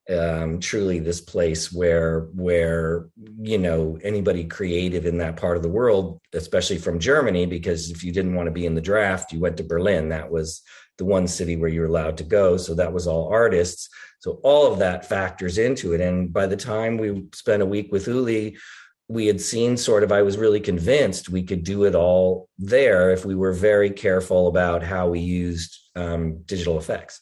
um, 0.10 0.60
truly 0.60 0.98
this 1.00 1.22
place 1.22 1.72
where 1.72 2.22
where 2.34 3.10
you 3.40 3.60
know 3.60 4.00
anybody 4.04 4.44
creative 4.44 5.06
in 5.06 5.20
that 5.20 5.38
part 5.38 5.56
of 5.56 5.62
the 5.62 5.70
world 5.70 6.20
especially 6.34 6.78
from 6.78 7.00
germany 7.00 7.46
because 7.46 7.92
if 7.92 8.04
you 8.04 8.12
didn't 8.12 8.34
want 8.34 8.48
to 8.48 8.52
be 8.52 8.66
in 8.66 8.74
the 8.74 8.82
draft 8.82 9.32
you 9.32 9.40
went 9.40 9.58
to 9.58 9.64
berlin. 9.64 10.10
That 10.10 10.32
was 10.32 10.64
the 10.98 11.06
one 11.06 11.28
city 11.28 11.56
where 11.56 11.70
you're 11.70 11.86
allowed 11.86 12.18
to 12.18 12.24
go 12.24 12.58
so 12.58 12.74
that 12.76 12.92
was 12.92 13.08
all 13.08 13.30
artists. 13.30 13.90
So 14.20 14.40
all 14.44 14.72
of 14.72 14.80
that 14.80 15.08
factors 15.08 15.58
into 15.58 15.94
it 15.94 16.02
and 16.02 16.34
by 16.34 16.48
the 16.48 16.58
time 16.58 16.98
we 16.98 17.28
spent 17.34 17.62
a 17.62 17.68
week 17.68 17.92
with 17.92 18.08
uli 18.08 18.58
we 19.10 19.26
had 19.26 19.42
seen 19.42 19.76
sort 19.76 20.04
of 20.04 20.12
i 20.12 20.22
was 20.22 20.38
really 20.38 20.62
convinced 20.62 21.28
we 21.28 21.44
could 21.44 21.64
do 21.64 21.84
it 21.84 21.96
all 21.96 22.48
there 22.58 23.10
if 23.10 23.26
we 23.26 23.36
were 23.36 23.52
very 23.52 23.90
careful 23.90 24.48
about 24.48 24.82
how 24.84 25.10
we 25.10 25.20
used 25.20 25.78
um, 25.96 26.42
digital 26.44 26.78
effects. 26.78 27.22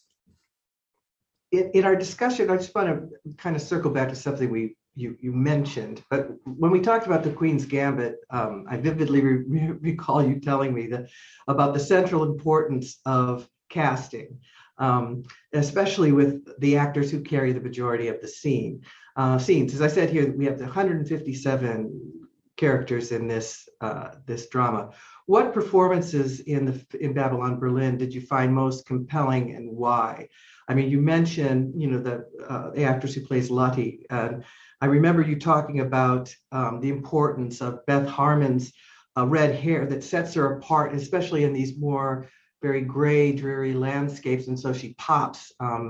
In, 1.51 1.71
in, 1.73 1.85
our 1.85 1.95
discussion 1.95 2.49
i 2.51 2.57
just 2.57 2.75
want 2.75 2.87
to 2.87 3.33
kind 3.37 3.55
of 3.55 3.61
circle 3.61 3.89
back 3.89 4.09
to 4.09 4.15
something 4.15 4.51
we 4.51 4.75
you, 4.95 5.15
you 5.21 5.31
mentioned 5.31 6.03
but 6.09 6.29
when 6.43 6.71
we 6.71 6.81
talked 6.81 7.05
about 7.05 7.23
the 7.23 7.31
queen's 7.31 7.65
gambit 7.65 8.17
um, 8.29 8.65
i 8.69 8.75
vividly 8.75 9.21
re- 9.21 9.71
recall 9.79 10.27
you 10.27 10.39
telling 10.39 10.73
me 10.73 10.87
that 10.87 11.07
about 11.47 11.73
the 11.73 11.79
central 11.79 12.23
importance 12.23 12.99
of 13.05 13.47
casting 13.69 14.37
um, 14.79 15.23
especially 15.53 16.11
with 16.11 16.47
the 16.59 16.77
actors 16.77 17.09
who 17.09 17.21
carry 17.21 17.51
the 17.51 17.61
majority 17.61 18.09
of 18.09 18.21
the 18.21 18.27
scene 18.27 18.81
uh, 19.17 19.37
scenes. 19.37 19.73
As 19.73 19.81
I 19.81 19.87
said 19.87 20.09
here, 20.09 20.31
we 20.31 20.45
have 20.45 20.59
157 20.59 22.27
characters 22.55 23.11
in 23.11 23.27
this 23.27 23.67
uh, 23.81 24.11
this 24.25 24.47
drama. 24.47 24.91
What 25.25 25.53
performances 25.53 26.39
in 26.41 26.65
the 26.65 26.85
in 26.99 27.13
Babylon 27.13 27.59
Berlin 27.59 27.97
did 27.97 28.13
you 28.13 28.21
find 28.21 28.53
most 28.53 28.85
compelling, 28.85 29.55
and 29.55 29.69
why? 29.75 30.29
I 30.67 30.73
mean, 30.73 30.89
you 30.89 31.01
mentioned 31.01 31.73
you 31.81 31.87
know 31.89 31.99
the 31.99 32.27
uh, 32.47 32.71
the 32.71 32.83
actress 32.83 33.15
who 33.15 33.25
plays 33.25 33.49
Lottie, 33.49 34.05
and 34.09 34.43
I 34.81 34.85
remember 34.85 35.21
you 35.21 35.39
talking 35.39 35.79
about 35.79 36.33
um, 36.51 36.79
the 36.79 36.89
importance 36.89 37.61
of 37.61 37.85
Beth 37.87 38.07
Harmon's 38.07 38.71
uh, 39.17 39.25
red 39.25 39.55
hair 39.55 39.85
that 39.87 40.03
sets 40.03 40.35
her 40.35 40.57
apart, 40.57 40.93
especially 40.93 41.43
in 41.43 41.53
these 41.53 41.77
more 41.77 42.29
very 42.67 42.81
gray, 42.81 43.31
dreary 43.31 43.73
landscapes, 43.73 44.47
and 44.47 44.59
so 44.59 44.73
she 44.73 44.93
pops 44.95 45.53
um, 45.61 45.85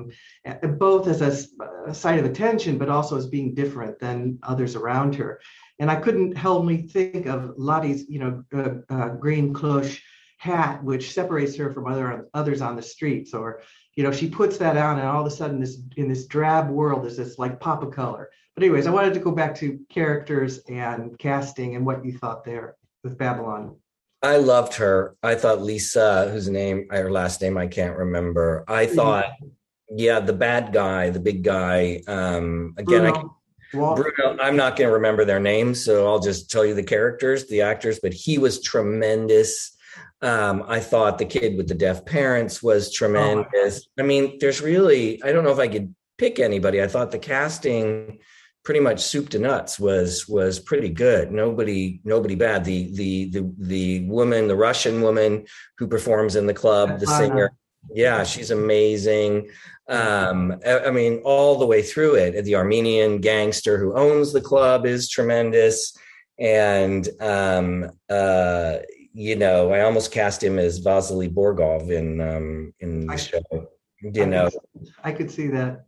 both 0.77 1.07
as 1.07 1.21
a, 1.29 1.31
a 1.89 1.93
site 1.93 2.19
of 2.19 2.25
attention, 2.25 2.77
but 2.77 2.89
also 2.95 3.17
as 3.17 3.25
being 3.25 3.55
different 3.55 3.97
than 3.97 4.37
others 4.43 4.75
around 4.75 5.15
her. 5.15 5.41
And 5.79 5.89
I 5.89 5.95
couldn't 5.95 6.37
help 6.37 6.65
me 6.65 6.75
think 6.95 7.25
of 7.25 7.39
Lottie's, 7.57 8.07
you 8.07 8.19
know, 8.19 8.43
uh, 8.59 8.95
uh, 8.95 9.09
green 9.23 9.53
cloche 9.53 9.99
hat, 10.37 10.83
which 10.83 11.13
separates 11.13 11.55
her 11.55 11.73
from 11.73 11.87
other 11.87 12.29
others 12.35 12.61
on 12.61 12.75
the 12.75 12.81
streets. 12.95 13.33
Or, 13.33 13.61
you 13.95 14.03
know, 14.03 14.11
she 14.11 14.29
puts 14.29 14.57
that 14.59 14.77
on, 14.77 14.99
and 14.99 15.07
all 15.07 15.21
of 15.21 15.31
a 15.33 15.35
sudden, 15.35 15.59
this 15.59 15.75
in 15.95 16.07
this 16.07 16.27
drab 16.27 16.69
world, 16.69 17.07
is 17.07 17.17
this 17.17 17.39
like 17.39 17.59
pop 17.59 17.81
of 17.81 17.91
color. 17.91 18.29
But 18.53 18.63
anyways, 18.63 18.85
I 18.85 18.91
wanted 18.91 19.15
to 19.15 19.25
go 19.27 19.31
back 19.31 19.55
to 19.55 19.79
characters 19.89 20.59
and 20.69 21.17
casting 21.17 21.75
and 21.75 21.85
what 21.87 22.05
you 22.05 22.13
thought 22.19 22.45
there 22.45 22.75
with 23.03 23.17
Babylon. 23.17 23.77
I 24.21 24.37
loved 24.37 24.75
her. 24.75 25.15
I 25.21 25.35
thought 25.35 25.61
Lisa, 25.61 26.29
whose 26.31 26.49
name, 26.49 26.87
her 26.89 27.11
last 27.11 27.41
name 27.41 27.57
I 27.57 27.67
can't 27.67 27.97
remember. 27.97 28.63
I 28.67 28.85
mm-hmm. 28.85 28.95
thought, 28.95 29.25
yeah, 29.89 30.19
the 30.19 30.33
bad 30.33 30.73
guy, 30.73 31.09
the 31.09 31.19
big 31.19 31.43
guy. 31.43 32.01
Um, 32.07 32.73
again, 32.77 33.11
Bruno. 33.11 33.35
I 33.73 33.95
Bruno, 33.95 34.41
I'm 34.41 34.55
not 34.55 34.75
going 34.75 34.87
to 34.87 34.93
remember 34.93 35.25
their 35.25 35.39
names, 35.39 35.83
so 35.83 36.07
I'll 36.07 36.19
just 36.19 36.49
tell 36.49 36.65
you 36.65 36.73
the 36.73 36.83
characters, 36.83 37.47
the 37.47 37.61
actors. 37.61 37.99
But 38.01 38.13
he 38.13 38.37
was 38.37 38.61
tremendous. 38.61 39.75
Um, 40.21 40.63
I 40.67 40.79
thought 40.79 41.19
the 41.19 41.25
kid 41.25 41.57
with 41.57 41.67
the 41.67 41.75
deaf 41.75 42.05
parents 42.05 42.63
was 42.63 42.87
oh, 42.87 42.91
tremendous. 42.93 43.87
Oh 43.87 44.03
I 44.03 44.05
mean, 44.05 44.37
there's 44.39 44.61
really, 44.61 45.21
I 45.21 45.31
don't 45.31 45.43
know 45.43 45.51
if 45.51 45.59
I 45.59 45.67
could 45.67 45.93
pick 46.17 46.39
anybody. 46.39 46.81
I 46.81 46.87
thought 46.87 47.11
the 47.11 47.19
casting 47.19 48.19
pretty 48.67 48.79
much 48.81 48.99
soup 48.99 49.29
to 49.29 49.39
nuts 49.39 49.79
was 49.79 50.27
was 50.27 50.59
pretty 50.59 50.89
good. 50.89 51.31
Nobody 51.31 52.01
nobody 52.03 52.35
bad. 52.35 52.65
The 52.65 52.91
the 52.91 53.29
the 53.29 53.53
the 53.59 53.99
woman, 54.09 54.49
the 54.49 54.57
Russian 54.57 55.01
woman 55.01 55.45
who 55.77 55.87
performs 55.87 56.35
in 56.35 56.47
the 56.47 56.53
club, 56.53 56.99
the 56.99 57.07
singer, 57.07 57.53
yeah, 57.89 58.25
she's 58.25 58.51
amazing. 58.51 59.49
Um, 59.87 60.59
I, 60.65 60.79
I 60.79 60.91
mean, 60.91 61.21
all 61.23 61.57
the 61.57 61.65
way 61.65 61.81
through 61.81 62.15
it. 62.15 62.43
The 62.43 62.55
Armenian 62.55 63.21
gangster 63.21 63.77
who 63.77 63.95
owns 63.95 64.33
the 64.33 64.41
club 64.41 64.85
is 64.85 65.07
tremendous, 65.07 65.97
and 66.37 67.07
um, 67.21 67.89
uh, 68.09 68.79
you 69.13 69.37
know, 69.37 69.71
I 69.71 69.79
almost 69.83 70.11
cast 70.11 70.43
him 70.43 70.59
as 70.59 70.79
Vasily 70.79 71.29
Borgov 71.29 71.89
in 71.89 72.19
um, 72.19 72.73
in 72.81 73.07
the 73.07 73.13
I, 73.13 73.15
show. 73.15 73.41
You 74.01 74.23
I 74.23 74.25
know, 74.25 74.49
could, 74.49 74.89
I 75.05 75.11
could 75.13 75.31
see 75.31 75.47
that 75.47 75.85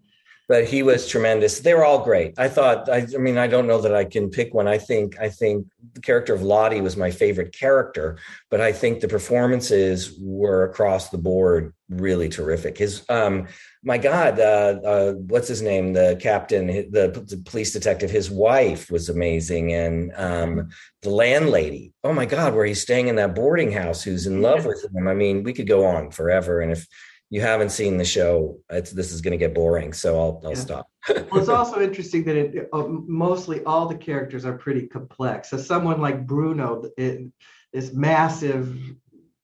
but 0.49 0.67
he 0.67 0.81
was 0.81 1.07
tremendous. 1.07 1.59
They 1.59 1.75
were 1.75 1.85
all 1.85 2.03
great. 2.03 2.33
I 2.39 2.49
thought. 2.49 2.89
I, 2.89 3.05
I, 3.13 3.17
mean, 3.19 3.37
I 3.37 3.45
don't 3.45 3.67
know 3.67 3.79
that 3.81 3.93
I 3.93 4.03
can 4.03 4.31
pick 4.31 4.51
one. 4.51 4.67
I 4.67 4.79
think. 4.79 5.17
I 5.19 5.29
think 5.29 5.67
the 5.93 6.01
character 6.01 6.33
of 6.33 6.41
Lottie 6.41 6.81
was 6.81 6.97
my 6.97 7.11
favorite 7.11 7.53
character, 7.53 8.17
but 8.49 8.59
I 8.59 8.71
think 8.71 8.99
the 8.99 9.07
performances 9.07 10.17
were 10.19 10.63
across 10.63 11.09
the 11.09 11.19
board 11.19 11.75
really 11.87 12.29
terrific. 12.29 12.79
His, 12.79 13.05
um, 13.09 13.47
my 13.83 13.99
God, 13.99 14.39
uh, 14.39 14.79
uh, 14.83 15.13
what's 15.13 15.47
his 15.47 15.61
name? 15.61 15.93
The 15.93 16.17
captain, 16.19 16.67
the, 16.67 17.25
the, 17.27 17.41
police 17.45 17.71
detective. 17.71 18.09
His 18.09 18.31
wife 18.31 18.89
was 18.89 19.07
amazing, 19.07 19.73
and 19.73 20.11
um, 20.15 20.69
the 21.03 21.11
landlady. 21.11 21.93
Oh 22.03 22.11
my 22.11 22.25
God, 22.25 22.55
where 22.55 22.65
he's 22.65 22.81
staying 22.81 23.07
in 23.07 23.17
that 23.17 23.35
boarding 23.35 23.71
house, 23.71 24.01
who's 24.01 24.25
in 24.25 24.41
love 24.41 24.65
with 24.65 24.83
him. 24.83 25.07
I 25.07 25.13
mean, 25.13 25.43
we 25.43 25.53
could 25.53 25.67
go 25.67 25.85
on 25.85 26.09
forever, 26.09 26.59
and 26.59 26.71
if 26.71 26.87
you 27.29 27.41
haven't 27.41 27.69
seen 27.69 27.97
the 27.97 28.05
show, 28.05 28.59
it's 28.69 28.91
this 28.91 29.11
is 29.11 29.21
going 29.21 29.31
to 29.31 29.37
get 29.37 29.53
boring. 29.53 29.93
So 29.93 30.19
I'll 30.19 30.41
I'll 30.43 30.51
yeah. 30.51 30.57
stop. 30.57 30.89
well, 31.09 31.27
it's 31.33 31.49
also 31.49 31.81
interesting 31.81 32.23
that 32.25 32.35
it, 32.35 32.69
uh, 32.73 32.85
mostly 32.87 33.63
all 33.63 33.87
the 33.87 33.97
characters 33.97 34.45
are 34.45 34.57
pretty 34.57 34.87
complex. 34.87 35.49
So 35.49 35.57
someone 35.57 36.01
like 36.01 36.25
Bruno, 36.25 36.83
it, 36.97 37.31
this 37.71 37.93
massive 37.93 38.75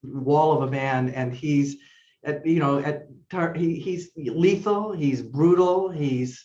wall 0.02 0.60
of 0.60 0.68
a 0.68 0.70
man, 0.70 1.10
and 1.10 1.32
he's 1.32 1.76
at 2.24 2.44
you 2.44 2.58
know 2.58 2.78
at 2.78 3.06
he, 3.56 3.78
he's 3.78 4.10
lethal, 4.16 4.92
he's 4.92 5.22
brutal, 5.22 5.88
he's 5.88 6.44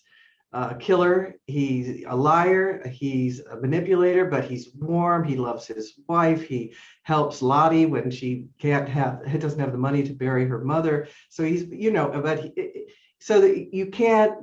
Uh, 0.53 0.69
a 0.71 0.75
killer. 0.75 1.33
He's 1.47 2.03
a 2.05 2.15
liar. 2.15 2.85
He's 2.89 3.39
a 3.39 3.55
manipulator, 3.55 4.25
but 4.25 4.43
he's 4.43 4.73
warm. 4.75 5.23
He 5.23 5.37
loves 5.37 5.65
his 5.65 5.93
wife. 6.09 6.43
He 6.43 6.73
helps 7.03 7.41
Lottie 7.41 7.85
when 7.85 8.11
she 8.11 8.47
can't 8.59 8.89
have, 8.89 9.21
doesn't 9.39 9.59
have 9.59 9.71
the 9.71 9.77
money 9.77 10.03
to 10.03 10.13
bury 10.13 10.45
her 10.45 10.63
mother. 10.63 11.07
So 11.29 11.43
he's, 11.43 11.63
you 11.69 11.91
know, 11.91 12.09
but 12.21 12.39
he, 12.39 12.87
so 13.19 13.39
that 13.39 13.73
you 13.73 13.85
can't, 13.85 14.33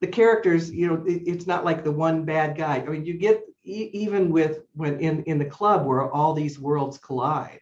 the 0.00 0.06
characters, 0.06 0.70
you 0.70 0.86
know, 0.86 1.04
it, 1.06 1.22
it's 1.26 1.46
not 1.46 1.64
like 1.64 1.84
the 1.84 1.92
one 1.92 2.24
bad 2.24 2.56
guy. 2.56 2.76
I 2.76 2.84
mean, 2.84 3.04
you 3.04 3.14
get 3.14 3.42
even 3.64 4.30
with 4.30 4.60
when 4.74 5.00
in 5.00 5.24
in 5.24 5.38
the 5.38 5.44
club 5.44 5.84
where 5.84 6.10
all 6.12 6.32
these 6.32 6.58
worlds 6.58 6.98
collide, 6.98 7.60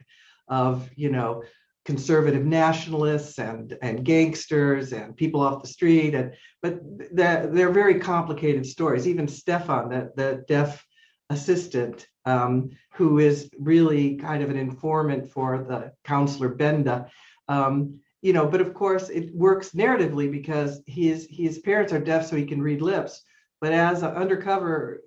of 0.49 0.89
you 0.97 1.11
know 1.11 1.43
conservative 1.85 2.45
nationalists 2.45 3.39
and 3.39 3.77
and 3.83 4.05
gangsters 4.05 4.93
and 4.93 5.17
people 5.17 5.41
off 5.41 5.63
the 5.63 5.69
street. 5.69 6.15
And 6.15 6.33
but 6.63 6.81
they're, 7.13 7.47
they're 7.47 7.73
very 7.73 8.01
complicated 8.01 8.67
stories. 8.67 9.07
Even 9.07 9.29
stefan 9.29 9.89
the, 9.89 10.13
the 10.17 10.45
deaf 10.49 10.85
assistant 11.31 12.07
um, 12.27 12.71
who 12.95 13.19
is 13.19 13.51
really 13.59 14.17
kind 14.17 14.43
of 14.43 14.51
an 14.51 14.57
informant 14.57 15.31
for 15.31 15.65
the 15.69 15.93
counselor 16.05 16.49
benda 16.49 17.11
um, 17.49 17.99
you 18.23 18.33
know 18.33 18.47
but 18.47 18.61
of 18.61 18.73
course 18.75 19.09
it 19.09 19.35
works 19.35 19.71
narratively 19.71 20.31
because 20.31 20.83
his 20.87 21.27
his 21.31 21.59
parents 21.59 21.93
are 21.93 21.99
deaf 22.01 22.27
so 22.27 22.37
he 22.37 22.47
can 22.47 22.63
read 22.63 22.81
lips. 22.81 23.23
But 23.61 23.73
as 23.73 24.03
an 24.03 24.15
undercover 24.15 25.01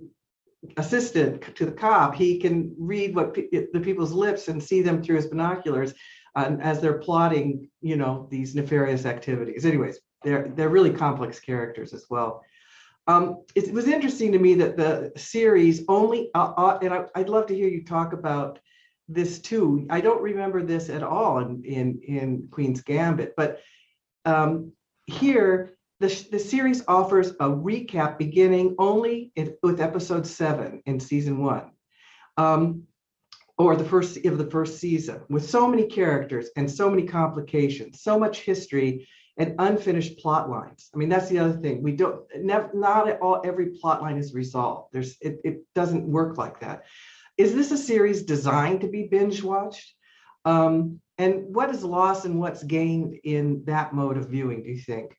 assistant 0.78 1.56
to 1.56 1.66
the 1.66 1.72
cop, 1.72 2.16
he 2.16 2.40
can 2.40 2.76
read 2.78 3.16
what 3.16 3.34
pe- 3.34 3.50
the 3.50 3.80
people's 3.80 4.12
lips 4.12 4.48
and 4.48 4.62
see 4.62 4.82
them 4.82 5.02
through 5.02 5.18
his 5.18 5.28
binoculars 5.28 5.94
as 6.38 6.80
they're 6.80 7.00
plotting, 7.00 7.70
you 7.82 7.98
know, 7.98 8.28
these 8.30 8.56
nefarious 8.56 9.06
activities. 9.06 9.66
Anyways, 9.66 10.00
they're 10.24 10.48
they're 10.50 10.70
really 10.70 10.92
complex 10.92 11.40
characters 11.40 11.94
as 11.94 12.06
well. 12.10 12.44
Um, 13.08 13.44
it 13.56 13.72
was 13.74 13.88
interesting 13.88 14.32
to 14.34 14.40
me 14.40 14.54
that 14.56 14.76
the 14.76 15.14
series 15.16 15.84
only, 15.88 16.30
uh, 16.36 16.54
uh, 16.58 16.80
and 16.82 16.94
I, 16.94 17.06
would 17.16 17.30
love 17.30 17.48
to 17.48 17.56
hear 17.56 17.70
you 17.70 17.86
talk 17.86 18.12
about 18.12 18.60
this 19.08 19.40
too. 19.40 19.88
I 19.90 20.02
don't 20.02 20.22
remember 20.22 20.62
this 20.62 20.90
at 20.90 21.04
all 21.04 21.40
in 21.40 21.64
in, 21.64 22.02
in 22.06 22.48
Queen's 22.52 22.82
Gambit, 22.82 23.34
but 23.38 23.62
um, 24.26 24.74
here 25.06 25.78
the, 26.00 26.28
the 26.32 26.40
series 26.40 26.84
offers 26.88 27.30
a 27.32 27.50
recap 27.50 28.18
beginning 28.18 28.76
only 28.78 29.32
in, 29.36 29.56
with 29.64 29.82
episode 29.82 30.28
seven 30.28 30.84
in 30.86 31.00
season 31.00 31.40
one. 31.40 31.72
Um, 32.36 32.84
or 33.58 33.76
the 33.76 33.84
first 33.84 34.18
of 34.26 34.38
the 34.38 34.50
first 34.50 34.80
season 34.80 35.22
with 35.30 35.50
so 35.50 35.68
many 35.68 35.86
characters 35.86 36.50
and 36.56 36.70
so 36.70 36.90
many 36.90 37.04
complications, 37.04 38.02
so 38.02 38.20
much 38.20 38.42
history 38.42 39.08
and 39.38 39.56
unfinished 39.60 40.18
plot 40.20 40.50
lines. 40.50 40.90
I 40.94 40.98
mean, 40.98 41.10
that's 41.10 41.30
the 41.30 41.40
other 41.40 41.58
thing. 41.58 41.84
We 41.84 41.94
don't 41.94 42.22
never, 42.40 42.70
not 42.74 43.08
at 43.08 43.22
all 43.22 43.42
every 43.44 43.68
plot 43.80 44.02
line 44.02 44.18
is 44.18 44.34
resolved. 44.34 44.94
There's 44.94 45.18
it, 45.22 45.40
it 45.44 45.62
doesn't 45.76 46.08
work 46.08 46.38
like 46.38 46.60
that. 46.62 46.86
Is 47.38 47.54
this 47.54 47.72
a 47.72 47.78
series 47.78 48.24
designed 48.24 48.82
to 48.82 48.88
be 48.88 49.04
binge 49.04 49.44
watched? 49.44 49.94
Um, 50.46 51.02
and 51.20 51.54
what 51.54 51.70
is 51.70 51.84
lost 51.84 52.26
and 52.26 52.40
what's 52.40 52.64
gained 52.64 53.20
in 53.24 53.64
that 53.66 53.94
mode 53.94 54.18
of 54.18 54.30
viewing, 54.30 54.64
do 54.64 54.70
you 54.70 54.80
think? 54.80 55.16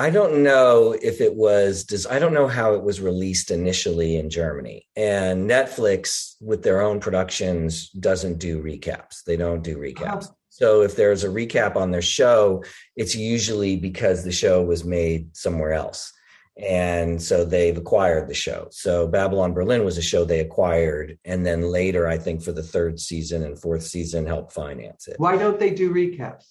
I 0.00 0.10
don't 0.10 0.44
know 0.44 0.96
if 1.02 1.20
it 1.20 1.34
was 1.34 1.82
does 1.82 2.06
I 2.06 2.20
don't 2.20 2.32
know 2.32 2.46
how 2.46 2.74
it 2.74 2.82
was 2.84 3.00
released 3.00 3.50
initially 3.50 4.16
in 4.16 4.30
Germany. 4.30 4.86
And 4.96 5.50
Netflix 5.50 6.36
with 6.40 6.62
their 6.62 6.80
own 6.80 7.00
productions 7.00 7.90
doesn't 7.90 8.38
do 8.38 8.62
recaps. 8.62 9.24
They 9.24 9.36
don't 9.36 9.62
do 9.62 9.76
recaps. 9.76 10.24
Uh-huh. 10.24 10.34
So 10.50 10.82
if 10.82 10.96
there's 10.96 11.24
a 11.24 11.28
recap 11.28 11.76
on 11.76 11.90
their 11.90 12.02
show, 12.02 12.64
it's 12.96 13.14
usually 13.14 13.76
because 13.76 14.24
the 14.24 14.32
show 14.32 14.62
was 14.62 14.84
made 14.84 15.36
somewhere 15.36 15.72
else. 15.72 16.12
And 16.56 17.22
so 17.22 17.44
they've 17.44 17.76
acquired 17.76 18.28
the 18.28 18.34
show. 18.34 18.66
So 18.72 19.06
Babylon 19.06 19.52
Berlin 19.52 19.84
was 19.84 19.98
a 19.98 20.02
show 20.02 20.24
they 20.24 20.40
acquired. 20.40 21.16
And 21.24 21.46
then 21.46 21.62
later, 21.62 22.08
I 22.08 22.18
think 22.18 22.42
for 22.42 22.50
the 22.50 22.62
third 22.62 22.98
season 22.98 23.44
and 23.44 23.60
fourth 23.60 23.84
season, 23.84 24.26
helped 24.26 24.52
finance 24.52 25.06
it. 25.06 25.14
Why 25.18 25.36
don't 25.36 25.60
they 25.60 25.70
do 25.70 25.92
recaps? 25.92 26.46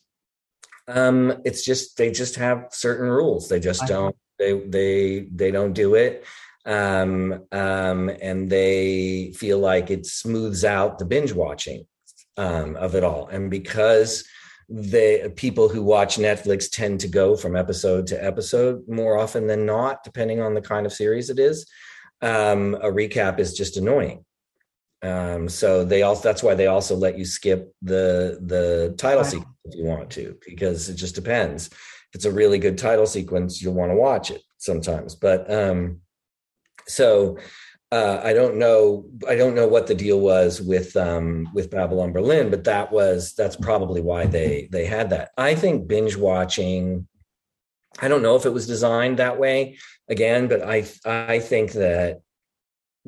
Um, 0.87 1.41
it's 1.43 1.65
just 1.65 1.97
they 1.97 2.11
just 2.11 2.35
have 2.35 2.67
certain 2.71 3.09
rules. 3.09 3.49
They 3.49 3.59
just 3.59 3.85
don't 3.87 4.15
they 4.39 4.59
they 4.59 5.27
they 5.33 5.51
don't 5.51 5.73
do 5.73 5.95
it. 5.95 6.25
Um, 6.65 7.45
um, 7.51 8.09
and 8.21 8.49
they 8.49 9.31
feel 9.35 9.59
like 9.59 9.89
it 9.89 10.05
smooths 10.05 10.65
out 10.65 10.99
the 10.99 11.05
binge 11.05 11.31
watching 11.31 11.85
um, 12.35 12.75
of 12.75 12.93
it 12.95 13.03
all. 13.03 13.27
And 13.27 13.49
because 13.49 14.25
the 14.69 15.31
people 15.35 15.69
who 15.69 15.81
watch 15.81 16.17
Netflix 16.17 16.69
tend 16.69 16.99
to 17.01 17.07
go 17.07 17.37
from 17.37 17.55
episode 17.55 18.07
to 18.07 18.21
episode 18.23 18.87
more 18.87 19.17
often 19.17 19.47
than 19.47 19.65
not, 19.65 20.03
depending 20.03 20.41
on 20.41 20.53
the 20.53 20.61
kind 20.61 20.85
of 20.85 20.91
series 20.91 21.29
it 21.29 21.39
is, 21.39 21.65
um, 22.21 22.75
a 22.75 22.91
recap 22.91 23.39
is 23.39 23.53
just 23.53 23.77
annoying. 23.77 24.25
Um, 25.03 25.47
so 25.47 25.83
they 25.83 26.01
also 26.01 26.23
that's 26.23 26.41
why 26.41 26.55
they 26.55 26.67
also 26.67 26.95
let 26.95 27.17
you 27.17 27.25
skip 27.25 27.73
the 27.81 28.39
the 28.41 28.95
title 28.97 29.21
wow. 29.21 29.29
sequence 29.29 29.57
if 29.65 29.75
you 29.75 29.85
want 29.85 30.09
to, 30.11 30.37
because 30.45 30.89
it 30.89 30.95
just 30.95 31.15
depends. 31.15 31.67
If 31.67 32.15
it's 32.15 32.25
a 32.25 32.31
really 32.31 32.57
good 32.57 32.77
title 32.77 33.05
sequence, 33.05 33.61
you'll 33.61 33.73
want 33.73 33.91
to 33.91 33.95
watch 33.95 34.31
it 34.31 34.41
sometimes. 34.57 35.13
But 35.13 35.51
um, 35.51 36.01
so 36.87 37.37
uh, 37.91 38.19
I 38.23 38.33
don't 38.33 38.57
know. 38.57 39.05
I 39.27 39.35
don't 39.35 39.55
know 39.55 39.67
what 39.67 39.87
the 39.87 39.95
deal 39.95 40.19
was 40.19 40.61
with 40.61 40.95
um, 40.97 41.49
with 41.53 41.71
Babylon 41.71 42.11
Berlin, 42.11 42.49
but 42.49 42.65
that 42.65 42.91
was 42.91 43.33
that's 43.33 43.55
probably 43.55 44.01
why 44.01 44.25
they 44.25 44.67
they 44.71 44.85
had 44.85 45.11
that. 45.11 45.29
I 45.37 45.55
think 45.55 45.87
binge 45.87 46.15
watching. 46.17 47.07
I 47.99 48.07
don't 48.07 48.21
know 48.21 48.35
if 48.35 48.45
it 48.45 48.53
was 48.53 48.67
designed 48.67 49.17
that 49.17 49.39
way 49.39 49.77
again, 50.09 50.47
but 50.47 50.61
I 50.63 50.85
I 51.05 51.39
think 51.39 51.73
that 51.73 52.21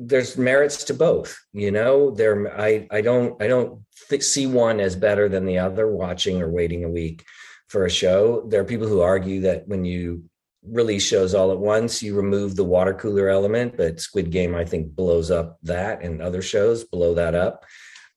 there's 0.00 0.38
merits 0.38 0.84
to 0.84 0.94
both. 0.94 1.38
You 1.52 1.70
know, 1.70 2.10
there 2.10 2.58
I 2.58 2.88
I 2.90 3.00
don't 3.02 3.40
I 3.42 3.46
don't 3.46 3.82
th- 4.08 4.22
see 4.22 4.46
one 4.46 4.80
as 4.80 4.96
better 4.96 5.28
than 5.28 5.44
the 5.44 5.58
other. 5.58 5.86
Watching 5.86 6.40
or 6.40 6.48
waiting 6.48 6.84
a 6.84 6.88
week 6.88 7.24
for 7.68 7.84
a 7.84 7.90
show, 7.90 8.46
there 8.48 8.60
are 8.60 8.64
people 8.64 8.88
who 8.88 9.00
argue 9.02 9.42
that 9.42 9.68
when 9.68 9.84
you 9.84 10.24
release 10.62 11.06
shows 11.06 11.34
all 11.34 11.52
at 11.52 11.58
once, 11.58 12.02
you 12.02 12.16
remove 12.16 12.56
the 12.56 12.64
water 12.64 12.94
cooler 12.94 13.28
element, 13.28 13.76
but 13.76 14.00
Squid 14.00 14.30
Game, 14.30 14.54
I 14.54 14.64
think, 14.64 14.94
blows 14.94 15.30
up 15.30 15.58
that 15.62 16.02
and 16.02 16.20
other 16.20 16.42
shows 16.42 16.84
blow 16.84 17.14
that 17.14 17.34
up. 17.34 17.64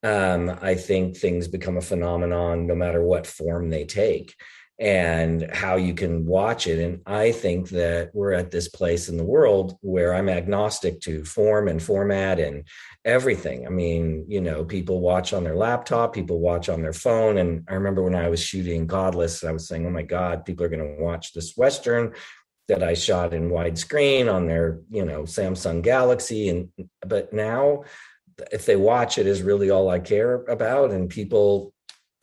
Um, 0.01 0.57
I 0.61 0.75
think 0.75 1.15
things 1.15 1.47
become 1.47 1.77
a 1.77 1.81
phenomenon 1.81 2.67
no 2.67 2.75
matter 2.75 3.01
what 3.01 3.27
form 3.27 3.69
they 3.69 3.85
take 3.85 4.35
and 4.79 5.49
how 5.53 5.75
you 5.75 5.93
can 5.93 6.25
watch 6.25 6.65
it. 6.65 6.79
And 6.79 7.01
I 7.05 7.31
think 7.31 7.69
that 7.69 8.09
we're 8.13 8.33
at 8.33 8.49
this 8.49 8.67
place 8.67 9.07
in 9.07 9.17
the 9.17 9.23
world 9.23 9.77
where 9.81 10.13
I'm 10.15 10.29
agnostic 10.29 10.99
to 11.01 11.23
form 11.23 11.67
and 11.67 11.81
format 11.81 12.39
and 12.39 12.65
everything. 13.05 13.67
I 13.67 13.69
mean, 13.69 14.25
you 14.27 14.41
know, 14.41 14.65
people 14.65 14.99
watch 14.99 15.31
on 15.31 15.43
their 15.43 15.55
laptop, 15.55 16.13
people 16.13 16.39
watch 16.39 16.69
on 16.69 16.81
their 16.81 16.93
phone. 16.93 17.37
And 17.37 17.63
I 17.69 17.75
remember 17.75 18.01
when 18.01 18.15
I 18.15 18.29
was 18.29 18.41
shooting 18.41 18.87
Godless, 18.87 19.43
I 19.43 19.51
was 19.51 19.67
saying, 19.67 19.85
oh 19.85 19.91
my 19.91 20.01
God, 20.01 20.43
people 20.43 20.65
are 20.65 20.69
going 20.69 20.97
to 20.97 21.03
watch 21.03 21.33
this 21.33 21.55
Western 21.55 22.13
that 22.67 22.81
I 22.81 22.93
shot 22.93 23.33
in 23.33 23.51
widescreen 23.51 24.33
on 24.33 24.47
their, 24.47 24.79
you 24.89 25.05
know, 25.05 25.23
Samsung 25.23 25.83
Galaxy. 25.83 26.49
And, 26.49 26.69
but 27.05 27.31
now, 27.31 27.83
if 28.51 28.65
they 28.65 28.75
watch 28.75 29.17
it 29.17 29.27
is 29.27 29.41
really 29.41 29.69
all 29.69 29.89
I 29.89 29.99
care 29.99 30.43
about. 30.45 30.91
And 30.91 31.09
people 31.09 31.72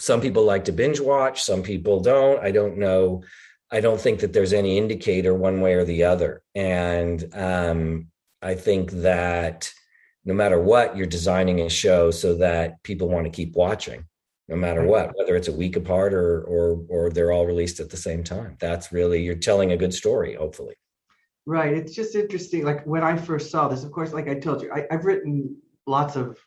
some 0.01 0.23
people 0.23 0.45
like 0.45 0.65
to 0.65 0.73
binge 0.73 0.99
watch, 0.99 1.43
some 1.43 1.63
people 1.63 2.01
don't. 2.01 2.43
I 2.43 2.51
don't 2.51 2.79
know. 2.79 3.23
I 3.71 3.81
don't 3.81 4.01
think 4.01 4.21
that 4.21 4.33
there's 4.33 4.55
any 4.55 4.79
indicator 4.79 5.35
one 5.35 5.61
way 5.61 5.75
or 5.75 5.85
the 5.85 6.05
other. 6.05 6.43
And 6.55 7.23
um, 7.35 8.07
I 8.41 8.55
think 8.55 8.91
that 8.93 9.71
no 10.25 10.33
matter 10.33 10.59
what, 10.59 10.97
you're 10.97 11.07
designing 11.07 11.61
a 11.61 11.69
show 11.69 12.11
so 12.11 12.35
that 12.37 12.83
people 12.83 13.09
want 13.09 13.27
to 13.27 13.31
keep 13.31 13.55
watching, 13.55 14.07
no 14.49 14.57
matter 14.57 14.85
what, 14.85 15.13
whether 15.17 15.37
it's 15.37 15.49
a 15.49 15.53
week 15.53 15.77
apart 15.77 16.15
or 16.15 16.43
or 16.45 16.83
or 16.89 17.11
they're 17.11 17.33
all 17.33 17.47
released 17.47 17.79
at 17.79 17.91
the 17.91 17.97
same 17.99 18.25
time. 18.25 18.57
That's 18.59 18.93
really 18.93 19.23
you're 19.23 19.35
telling 19.35 19.73
a 19.73 19.77
good 19.77 19.93
story, 19.93 20.35
hopefully. 20.35 20.77
Right. 21.45 21.75
It's 21.75 21.95
just 21.95 22.15
interesting. 22.15 22.65
Like 22.65 22.87
when 22.87 23.05
I 23.05 23.19
first 23.19 23.51
saw 23.51 23.69
this, 23.69 23.85
of 23.85 23.93
course, 23.93 24.15
like 24.15 24.29
I 24.29 24.35
told 24.35 24.63
you, 24.63 24.73
I, 24.73 24.87
I've 24.91 25.05
written 25.05 25.57
lots 25.87 26.17
of 26.17 26.39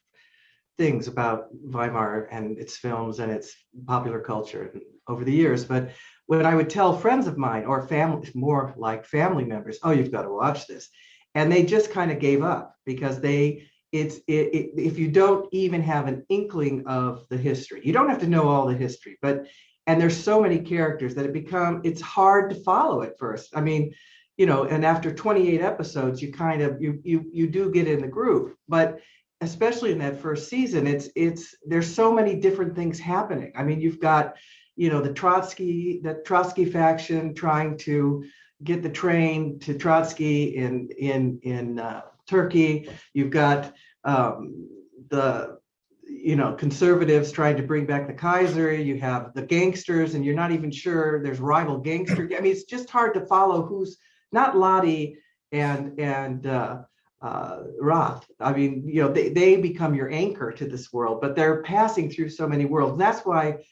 things 0.78 1.08
about 1.08 1.48
Weimar 1.52 2.28
and 2.32 2.58
its 2.58 2.78
films 2.78 3.20
and 3.20 3.32
its 3.32 3.54
popular 3.86 4.20
culture 4.20 4.74
over 5.08 5.24
the 5.24 5.32
years. 5.32 5.66
But 5.66 5.92
when 6.26 6.46
I 6.46 6.56
would 6.56 6.70
tell 6.70 6.98
friends 6.98 7.28
of 7.28 7.38
mine 7.38 7.66
or 7.66 7.88
family, 7.88 8.30
more 8.34 8.74
like 8.78 9.06
family 9.06 9.46
members, 9.46 9.80
oh, 9.84 9.92
you've 9.92 10.12
got 10.12 10.24
to 10.24 10.30
watch 10.30 10.68
this, 10.68 10.90
and 11.36 11.52
they 11.52 11.64
just 11.64 11.92
kind 11.92 12.12
of 12.12 12.20
gave 12.20 12.44
up 12.44 12.76
because 12.86 13.20
they 13.20 13.68
it's 13.92 14.18
it, 14.28 14.54
it, 14.56 14.72
if 14.76 14.98
you 14.98 15.08
don't 15.08 15.48
even 15.52 15.82
have 15.84 16.08
an 16.08 16.26
inkling 16.30 16.88
of 16.88 17.26
the 17.30 17.38
history, 17.38 17.82
you 17.84 17.94
don't 17.94 18.10
have 18.10 18.22
to 18.22 18.28
know 18.28 18.48
all 18.48 18.66
the 18.66 18.76
history, 18.76 19.18
but 19.22 19.46
and 19.86 20.02
there's 20.02 20.18
so 20.18 20.42
many 20.42 20.60
characters 20.60 21.14
that 21.16 21.26
it 21.26 21.34
become 21.34 21.82
it's 21.84 22.02
hard 22.02 22.50
to 22.50 22.64
follow 22.64 23.04
at 23.04 23.20
first. 23.20 23.56
I 23.56 23.62
mean, 23.62 23.94
you 24.38 24.48
know, 24.48 24.64
and 24.64 24.84
after 24.84 25.14
28 25.14 25.62
episodes, 25.62 26.22
you 26.22 26.32
kind 26.34 26.62
of 26.62 26.82
you 26.82 27.00
you 27.04 27.30
you 27.32 27.48
do 27.48 27.70
get 27.70 27.88
in 27.88 28.02
the 28.02 28.08
groove, 28.08 28.56
but 28.68 29.00
especially 29.44 29.92
in 29.92 30.00
that 30.00 30.22
first 30.22 30.50
season, 30.50 30.88
it's 30.88 31.10
it's 31.16 31.56
there's 31.66 31.94
so 31.94 32.14
many 32.14 32.36
different 32.36 32.76
things 32.76 33.00
happening. 33.00 33.52
I 33.56 33.64
mean, 33.64 33.80
you've 33.80 34.00
got 34.00 34.36
you 34.76 34.90
know 34.90 35.02
the 35.02 35.14
Trotsky 35.14 36.00
the 36.04 36.22
Trotsky 36.26 36.66
faction 36.66 37.34
trying 37.34 37.78
to 37.80 38.24
get 38.64 38.82
the 38.82 38.90
train 38.90 39.60
to 39.60 39.78
Trotsky 39.78 40.56
in 40.56 40.90
in 40.98 41.40
in 41.44 41.80
uh, 41.80 42.02
Turkey. 42.28 42.90
You've 43.14 43.32
got 43.32 43.74
um, 44.04 44.68
the 45.10 45.60
you 46.06 46.36
know 46.36 46.54
conservatives 46.54 47.32
trying 47.32 47.58
to 47.58 47.64
bring 47.64 47.86
back 47.86 48.08
the 48.08 48.14
Kaiser. 48.14 48.74
You 48.74 49.00
have 49.00 49.34
the 49.34 49.44
gangsters, 49.44 50.16
and 50.16 50.26
you're 50.26 50.36
not 50.36 50.52
even 50.52 50.72
sure 50.72 51.24
there's 51.24 51.40
rival 51.40 51.78
gangster. 51.78 52.30
I 52.36 52.42
mean, 52.42 52.52
it's 52.52 52.64
just 52.64 52.90
hard 52.90 53.14
to 53.16 53.26
follow 53.26 53.64
who's 53.66 53.98
not 54.32 54.58
Lottie 54.58 55.18
and 55.52 56.00
and 56.00 56.48
uh, 56.48 56.80
uh, 57.24 57.64
Roth. 57.80 58.30
I 58.40 58.52
mean, 58.52 58.84
you 58.86 59.02
know, 59.02 59.12
they, 59.12 59.30
they 59.30 59.56
become 59.56 59.96
your 59.96 60.12
anchor 60.12 60.52
to 60.52 60.68
this 60.68 60.92
world, 60.92 61.22
but 61.22 61.36
they're 61.36 61.64
passing 61.64 62.10
through 62.10 62.30
so 62.30 62.48
many 62.48 62.66
worlds. 62.66 62.92
And 62.92 63.02
That's 63.02 63.26
why 63.26 63.64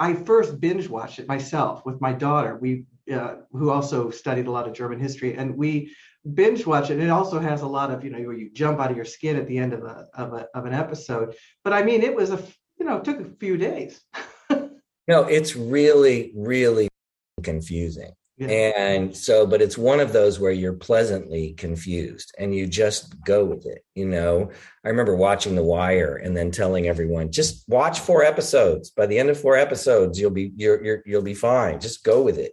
I 0.00 0.14
first 0.14 0.60
binge 0.60 0.88
watched 0.88 1.20
it 1.20 1.28
myself 1.28 1.86
with 1.86 2.00
my 2.00 2.12
daughter. 2.12 2.58
We, 2.60 2.86
uh, 3.12 3.36
who 3.52 3.70
also 3.70 4.10
studied 4.10 4.48
a 4.48 4.50
lot 4.50 4.66
of 4.66 4.74
German 4.74 4.98
history, 4.98 5.34
and 5.34 5.56
we 5.56 5.94
binge 6.34 6.66
watch 6.66 6.90
it. 6.90 6.94
And 6.94 7.02
it 7.02 7.10
also 7.10 7.38
has 7.38 7.62
a 7.62 7.66
lot 7.66 7.90
of, 7.92 8.04
you 8.04 8.10
know, 8.10 8.18
where 8.18 8.36
you 8.36 8.50
jump 8.52 8.80
out 8.80 8.90
of 8.90 8.96
your 8.96 9.04
skin 9.04 9.36
at 9.36 9.46
the 9.46 9.58
end 9.58 9.72
of 9.72 9.84
a 9.84 10.08
of 10.14 10.32
a 10.32 10.48
of 10.54 10.66
an 10.66 10.72
episode. 10.72 11.34
But 11.62 11.72
I 11.72 11.82
mean, 11.84 12.02
it 12.02 12.14
was 12.14 12.30
a, 12.30 12.42
you 12.78 12.86
know, 12.86 12.98
it 12.98 13.04
took 13.04 13.20
a 13.20 13.30
few 13.38 13.56
days. 13.56 14.00
no, 14.50 15.24
it's 15.24 15.54
really, 15.54 16.32
really 16.34 16.88
confusing. 17.42 18.12
Yeah. 18.38 18.48
And 18.48 19.16
so, 19.16 19.46
but 19.46 19.60
it's 19.60 19.76
one 19.76 20.00
of 20.00 20.12
those 20.12 20.40
where 20.40 20.52
you're 20.52 20.72
pleasantly 20.72 21.52
confused 21.52 22.34
and 22.38 22.54
you 22.54 22.66
just 22.66 23.22
go 23.24 23.44
with 23.44 23.66
it. 23.66 23.84
You 23.94 24.06
know, 24.06 24.50
I 24.84 24.88
remember 24.88 25.14
watching 25.14 25.54
The 25.54 25.62
Wire 25.62 26.16
and 26.16 26.36
then 26.36 26.50
telling 26.50 26.86
everyone, 26.86 27.30
just 27.30 27.68
watch 27.68 28.00
four 28.00 28.24
episodes. 28.24 28.90
By 28.90 29.06
the 29.06 29.18
end 29.18 29.28
of 29.28 29.40
four 29.40 29.56
episodes, 29.56 30.18
you'll 30.18 30.30
be 30.30 30.52
you're, 30.56 30.82
you're 30.82 31.02
you'll 31.04 31.22
be 31.22 31.34
fine. 31.34 31.78
Just 31.78 32.04
go 32.04 32.22
with 32.22 32.38
it, 32.38 32.52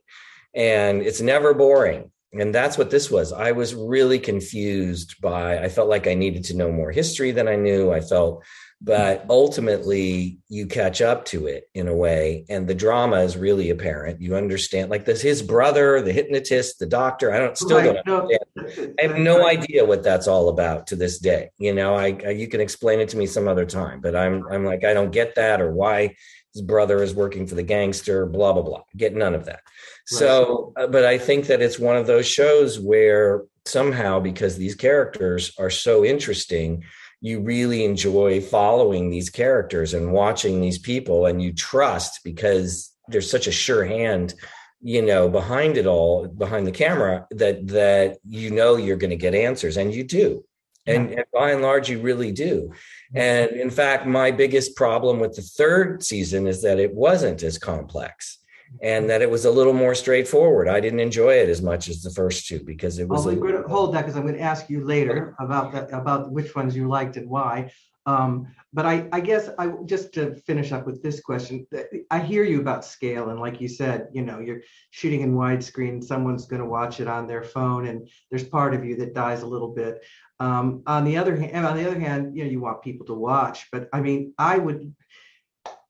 and 0.54 1.02
it's 1.02 1.22
never 1.22 1.54
boring. 1.54 2.12
And 2.32 2.54
that's 2.54 2.78
what 2.78 2.92
this 2.92 3.10
was. 3.10 3.34
I 3.34 3.54
was 3.54 3.74
really 3.74 4.20
confused 4.20 5.15
by. 5.22 5.60
I 5.60 5.70
felt 5.70 5.89
like 5.89 6.06
I 6.08 6.13
needed 6.13 6.44
to 6.46 6.58
know 6.58 6.72
more 6.72 6.92
history 6.92 7.32
than 7.32 7.48
I 7.48 7.56
knew. 7.56 7.92
I 7.92 8.02
felt 8.02 8.44
but 8.82 9.26
ultimately 9.30 10.39
you 10.48 10.65
catch 10.65 11.02
up 11.02 11.26
to 11.26 11.48
it 11.48 11.70
in 11.74 11.89
a 11.89 11.96
way. 11.96 12.46
And 12.50 12.65
the 12.65 12.76
drama 12.76 13.18
is 13.18 13.36
really 13.36 13.72
apparent. 13.72 14.22
You 14.22 14.36
understand 14.38 14.89
like 14.89 15.04
this 15.04 15.22
his 15.22 15.42
brother 15.42 16.02
the 16.02 16.13
hypnotist 16.13 16.80
the 16.80 16.86
doctor 16.86 17.34
i 17.34 17.39
don't 17.39 17.58
still 17.58 17.78
right. 17.78 17.98
don't 18.06 18.32
understand. 18.58 18.96
i 19.00 19.04
have 19.04 19.18
no 19.18 19.46
idea 19.46 19.84
what 19.84 20.04
that's 20.04 20.28
all 20.28 20.50
about 20.50 20.88
to 20.88 20.96
this 20.96 21.20
day. 21.20 21.50
You 21.58 21.74
know 21.74 21.96
I, 21.96 22.18
I, 22.26 22.30
you 22.30 22.48
can 22.48 22.62
explain 22.62 23.00
it 23.00 23.10
to 23.10 23.18
me 23.18 23.26
some 23.26 23.48
other 23.48 23.65
time 23.65 24.00
but 24.00 24.15
i'm 24.15 24.48
i'm 24.50 24.63
like 24.63 24.84
i 24.86 24.94
don't 24.94 25.12
get 25.12 25.36
that 25.36 25.62
or 25.62 25.72
why 25.72 26.15
his 26.54 26.62
brother 26.62 27.04
is 27.04 27.13
working 27.13 27.48
for 27.48 27.56
the 27.56 27.63
gangster 27.63 28.26
blah 28.26 28.54
blah 28.54 28.63
blah. 28.63 28.84
Get 28.96 29.13
none 29.13 29.36
of 29.36 29.46
that. 29.46 29.62
Right. 29.62 30.20
so 30.20 30.74
uh, 30.78 30.88
but 30.88 31.04
i 31.04 31.18
think 31.18 31.48
that 31.48 31.62
it's 31.62 31.80
one 31.80 31.98
of 31.98 32.08
those 32.08 32.28
shows 32.28 32.80
where 32.80 33.44
somehow 33.65 34.20
because 34.20 34.56
these 34.56 34.76
characters 34.76 35.52
are 35.60 35.70
so 35.70 36.06
interesting 36.06 36.84
you 37.21 37.41
really 37.41 37.84
enjoy 37.84 38.39
following 38.41 39.10
these 39.10 39.29
characters 39.29 39.93
and 39.93 40.13
watching 40.13 40.62
these 40.62 40.79
people 40.79 41.25
and 41.25 41.41
you 41.41 41.53
trust 41.53 42.21
because 42.23 42.93
there's 43.08 43.29
such 43.29 43.47
a 43.47 43.51
sure 43.51 43.86
hand 43.86 44.34
you 44.82 45.01
know 45.01 45.27
behind 45.27 45.77
it 45.77 45.86
all 45.86 46.27
behind 46.27 46.65
the 46.65 46.71
camera 46.71 47.27
that 47.32 47.67
that 47.67 48.17
you 48.27 48.49
know 48.49 48.77
you're 48.77 48.97
going 48.97 49.10
to 49.10 49.15
get 49.15 49.36
answers 49.36 49.77
and 49.77 49.93
you 49.93 50.03
do. 50.03 50.43
And, 50.88 51.12
and, 51.12 51.25
by 51.32 51.51
and 51.51 51.62
large 51.62 51.88
you 51.88 51.99
really 51.99 52.32
do. 52.32 52.73
And 53.13 53.51
in 53.51 53.69
fact 53.69 54.08
my 54.08 54.32
biggest 54.32 54.75
problem 54.75 55.19
with 55.19 55.36
the 55.36 55.43
third 55.43 56.03
season 56.03 56.47
is 56.47 56.63
that 56.63 56.79
it 56.79 56.95
wasn't 56.95 57.43
as 57.43 57.60
complex 57.60 58.38
and 58.82 59.10
that 59.10 59.21
it 59.21 59.29
was 59.29 59.45
a 59.45 59.51
little 59.51 59.73
more 59.73 59.95
straightforward. 59.95 60.67
I 60.67 60.79
didn't 60.79 60.99
enjoy 60.99 61.34
it 61.34 61.49
as 61.49 61.62
much 61.62 61.89
as 61.89 62.01
the 62.01 62.10
first 62.10 62.47
two 62.47 62.63
because 62.63 62.99
it 62.99 63.08
was. 63.08 63.25
Well, 63.25 63.36
going 63.36 63.62
to 63.62 63.67
hold 63.67 63.93
that 63.95 64.01
because 64.01 64.15
I'm 64.15 64.23
going 64.23 64.36
to 64.36 64.41
ask 64.41 64.69
you 64.69 64.86
later 64.86 65.36
about 65.39 65.71
that, 65.73 65.91
about 65.91 66.32
which 66.32 66.55
ones 66.55 66.75
you 66.75 66.88
liked 66.88 67.17
and 67.17 67.29
why. 67.29 67.71
Um, 68.05 68.47
but 68.73 68.86
I, 68.86 69.08
I 69.12 69.19
guess 69.19 69.49
I 69.60 69.71
just 69.86 70.13
to 70.13 70.36
finish 70.47 70.71
up 70.71 70.86
with 70.86 71.03
this 71.03 71.19
question, 71.19 71.67
I 72.10 72.19
hear 72.19 72.43
you 72.43 72.60
about 72.62 72.86
scale, 72.86 73.29
and 73.29 73.39
like 73.39 73.60
you 73.62 73.67
said, 73.67 74.08
you 74.13 74.23
know, 74.23 74.39
you're 74.39 74.62
shooting 74.91 75.21
in 75.21 75.36
widescreen. 75.36 76.03
Someone's 76.03 76.45
going 76.45 76.62
to 76.62 76.67
watch 76.67 76.99
it 76.99 77.08
on 77.08 77.27
their 77.27 77.43
phone, 77.43 77.88
and 77.88 78.10
there's 78.29 78.43
part 78.43 78.73
of 78.73 78.86
you 78.86 78.95
that 78.97 79.13
dies 79.13 79.41
a 79.41 79.47
little 79.47 79.73
bit. 79.73 80.03
Um, 80.39 80.84
on 80.88 81.03
the 81.03 81.17
other 81.17 81.36
hand, 81.36 81.65
on 81.65 81.75
the 81.75 81.86
other 81.86 81.99
hand, 81.99 82.36
you 82.36 82.43
know, 82.43 82.49
you 82.49 82.62
want 82.62 82.82
people 82.82 83.05
to 83.08 83.13
watch. 83.13 83.67
But 83.71 83.89
I 83.91 84.01
mean, 84.01 84.34
I 84.38 84.58
would 84.58 84.95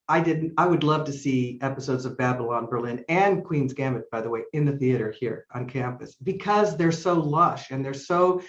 I 0.10 0.20
didn't. 0.20 0.54
I 0.58 0.66
would 0.66 0.84
love 0.84 1.06
to 1.06 1.14
see 1.14 1.60
episodes 1.62 2.04
of 2.04 2.18
Babylon 2.18 2.66
Berlin 2.66 3.06
and 3.08 3.46
Queen's 3.46 3.74
Gambit, 3.74 4.10
by 4.10 4.22
the 4.22 4.30
way, 4.30 4.42
in 4.54 4.66
the 4.66 4.76
theater 4.76 5.14
here 5.18 5.46
on 5.54 5.70
campus 5.70 6.16
because 6.16 6.76
they're 6.76 6.92
so 6.92 7.14
lush 7.14 7.70
and 7.70 7.86
they're 7.86 7.94
so. 7.94 8.42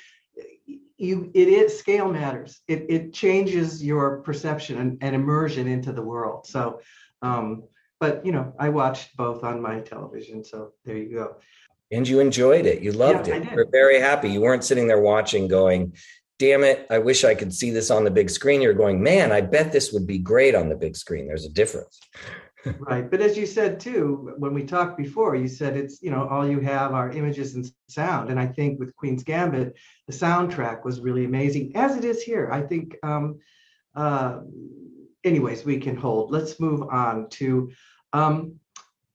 You, 0.97 1.31
it 1.35 1.49
is 1.49 1.79
scale 1.79 2.11
matters. 2.11 2.61
It, 2.69 2.87
it 2.91 3.13
changes 3.15 3.83
your 3.83 4.21
perception 4.21 4.79
and, 4.79 4.99
and 5.01 5.15
immersion 5.15 5.67
into 5.67 5.93
the 5.93 6.03
world. 6.03 6.47
So, 6.47 6.81
um, 7.23 7.65
but 8.01 8.25
you 8.25 8.33
know, 8.33 8.55
I 8.59 8.69
watched 8.71 9.17
both 9.17 9.45
on 9.45 9.63
my 9.63 9.81
television. 9.81 10.45
So 10.45 10.73
there 10.85 10.97
you 10.97 11.15
go. 11.15 11.37
And 11.93 12.07
you 12.07 12.21
enjoyed 12.21 12.67
it. 12.67 12.83
You 12.83 12.93
loved 12.93 13.29
yeah, 13.29 13.37
it. 13.37 13.53
You're 13.53 13.71
very 13.71 13.99
happy. 13.99 14.31
You 14.31 14.41
weren't 14.41 14.63
sitting 14.63 14.87
there 14.87 15.01
watching, 15.01 15.49
going, 15.49 15.95
damn 16.41 16.65
it, 16.65 16.87
I 16.91 16.99
wish 16.99 17.23
I 17.23 17.35
could 17.35 17.53
see 17.53 17.71
this 17.71 17.91
on 17.91 18.03
the 18.03 18.11
big 18.11 18.31
screen. 18.31 18.63
You're 18.63 18.73
going, 18.73 19.03
man, 19.03 19.31
I 19.31 19.43
bet 19.43 19.73
this 19.73 19.93
would 19.93 20.07
be 20.07 20.19
great 20.19 20.55
on 20.55 20.71
the 20.71 20.75
big 20.75 20.97
screen. 20.97 21.29
There's 21.29 21.45
a 21.45 21.51
difference. 21.51 22.01
right. 22.79 23.09
But 23.11 23.21
as 23.21 23.37
you 23.37 23.45
said 23.45 23.79
too, 23.79 24.33
when 24.39 24.55
we 24.55 24.65
talked 24.65 24.97
before, 24.97 25.37
you 25.37 25.49
said 25.49 25.77
it's, 25.77 26.03
you 26.03 26.11
know, 26.11 26.27
all 26.27 26.49
you 26.49 26.59
have 26.61 26.93
are 26.93 27.13
images 27.13 27.55
and 27.55 27.71
sound. 27.89 28.31
And 28.31 28.41
I 28.41 28.47
think 28.47 28.81
with 28.81 28.97
Queen's 28.97 29.23
Gambit, 29.23 29.77
the 30.07 30.13
soundtrack 30.15 30.83
was 30.83 31.01
really 31.01 31.27
amazing, 31.27 31.73
as 31.77 31.97
it 31.97 32.05
is 32.05 32.23
here. 32.23 32.51
I 32.51 32.63
think, 32.63 32.97
um, 33.03 33.39
uh, 33.95 34.41
anyways, 35.23 35.67
we 35.67 35.79
can 35.79 35.95
hold. 35.95 36.31
Let's 36.31 36.59
move 36.59 36.83
on 36.91 37.29
to. 37.31 37.71
Um, 38.15 38.55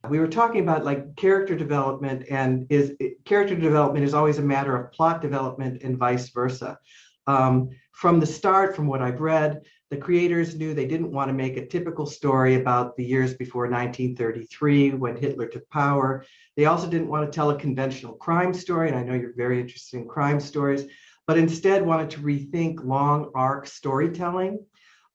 we 0.10 0.20
were 0.20 0.28
talking 0.28 0.62
about 0.62 0.86
like 0.86 1.16
character 1.16 1.56
development 1.56 2.28
and 2.30 2.68
is 2.70 2.94
character 3.26 3.56
development 3.56 4.06
is 4.06 4.14
always 4.14 4.38
a 4.38 4.44
matter 4.44 4.76
of 4.76 4.92
plot 4.92 5.20
development 5.20 5.82
and 5.82 5.98
vice 5.98 6.30
versa 6.30 6.78
um, 7.28 7.70
from 7.92 8.20
the 8.20 8.26
start, 8.26 8.76
from 8.76 8.88
what 8.88 9.02
I've 9.02 9.22
read, 9.22 9.62
the 9.90 9.98
creators 9.98 10.56
knew 10.56 10.74
they 10.74 10.88
didn't 10.88 11.12
want 11.12 11.30
to 11.30 11.34
make 11.34 11.58
a 11.58 11.66
typical 11.66 12.06
story 12.06 12.56
about 12.56 12.96
the 12.96 13.06
years 13.06 13.36
before 13.36 13.64
1933 13.64 14.92
when 14.92 15.16
Hitler 15.16 15.48
took 15.48 15.70
power. 15.70 16.26
They 16.58 16.66
also 16.66 16.90
didn't 16.90 17.08
want 17.08 17.26
to 17.26 17.36
tell 17.36 17.52
a 17.52 17.60
conventional 17.60 18.14
crime 18.14 18.54
story, 18.54 18.90
and 18.90 18.98
I 18.98 19.04
know 19.04 19.14
you're 19.14 19.36
very 19.36 19.62
interested 19.62 19.98
in 19.98 20.08
crime 20.08 20.40
stories, 20.40 20.86
but 21.28 21.38
instead 21.38 21.86
wanted 21.86 22.10
to 22.12 22.20
rethink 22.20 22.84
long 22.84 23.32
arc 23.36 23.68
storytelling, 23.68 24.66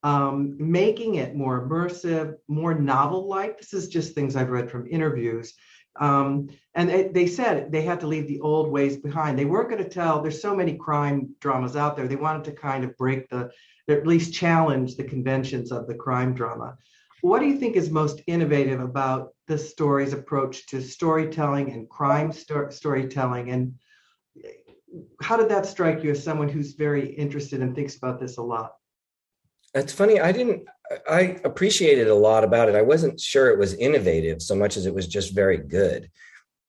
um, 0.03 0.55
making 0.57 1.15
it 1.15 1.35
more 1.35 1.67
immersive, 1.67 2.35
more 2.47 2.73
novel 2.73 3.27
like. 3.27 3.59
This 3.59 3.73
is 3.73 3.87
just 3.87 4.15
things 4.15 4.35
I've 4.35 4.49
read 4.49 4.71
from 4.71 4.87
interviews. 4.87 5.53
Um, 5.99 6.49
and 6.73 6.89
they, 6.89 7.07
they 7.09 7.27
said 7.27 7.71
they 7.71 7.81
had 7.81 7.99
to 7.99 8.07
leave 8.07 8.27
the 8.27 8.39
old 8.39 8.71
ways 8.71 8.97
behind. 8.97 9.37
They 9.37 9.45
weren't 9.45 9.69
going 9.69 9.83
to 9.83 9.89
tell, 9.89 10.21
there's 10.21 10.41
so 10.41 10.55
many 10.55 10.77
crime 10.77 11.35
dramas 11.39 11.75
out 11.75 11.95
there. 11.95 12.07
They 12.07 12.15
wanted 12.15 12.45
to 12.45 12.53
kind 12.53 12.83
of 12.83 12.95
break 12.97 13.29
the, 13.29 13.51
at 13.89 14.07
least 14.07 14.33
challenge 14.33 14.95
the 14.95 15.03
conventions 15.03 15.71
of 15.71 15.87
the 15.87 15.95
crime 15.95 16.33
drama. 16.33 16.77
What 17.21 17.39
do 17.39 17.45
you 17.45 17.57
think 17.57 17.75
is 17.75 17.89
most 17.89 18.21
innovative 18.25 18.79
about 18.79 19.33
the 19.47 19.57
story's 19.57 20.13
approach 20.13 20.65
to 20.67 20.81
storytelling 20.81 21.71
and 21.71 21.89
crime 21.89 22.31
sto- 22.31 22.69
storytelling? 22.69 23.51
And 23.51 23.75
how 25.21 25.37
did 25.37 25.49
that 25.49 25.65
strike 25.65 26.03
you 26.03 26.11
as 26.11 26.23
someone 26.23 26.49
who's 26.49 26.73
very 26.73 27.13
interested 27.13 27.61
and 27.61 27.75
thinks 27.75 27.95
about 27.95 28.19
this 28.19 28.37
a 28.37 28.41
lot? 28.41 28.73
It's 29.73 29.93
funny. 29.93 30.19
I 30.19 30.31
didn't. 30.31 30.67
I 31.09 31.39
appreciated 31.43 32.07
a 32.07 32.15
lot 32.15 32.43
about 32.43 32.69
it. 32.69 32.75
I 32.75 32.81
wasn't 32.81 33.19
sure 33.19 33.49
it 33.49 33.59
was 33.59 33.73
innovative 33.73 34.41
so 34.41 34.55
much 34.55 34.77
as 34.77 34.85
it 34.85 34.93
was 34.93 35.07
just 35.07 35.33
very 35.33 35.57
good, 35.57 36.09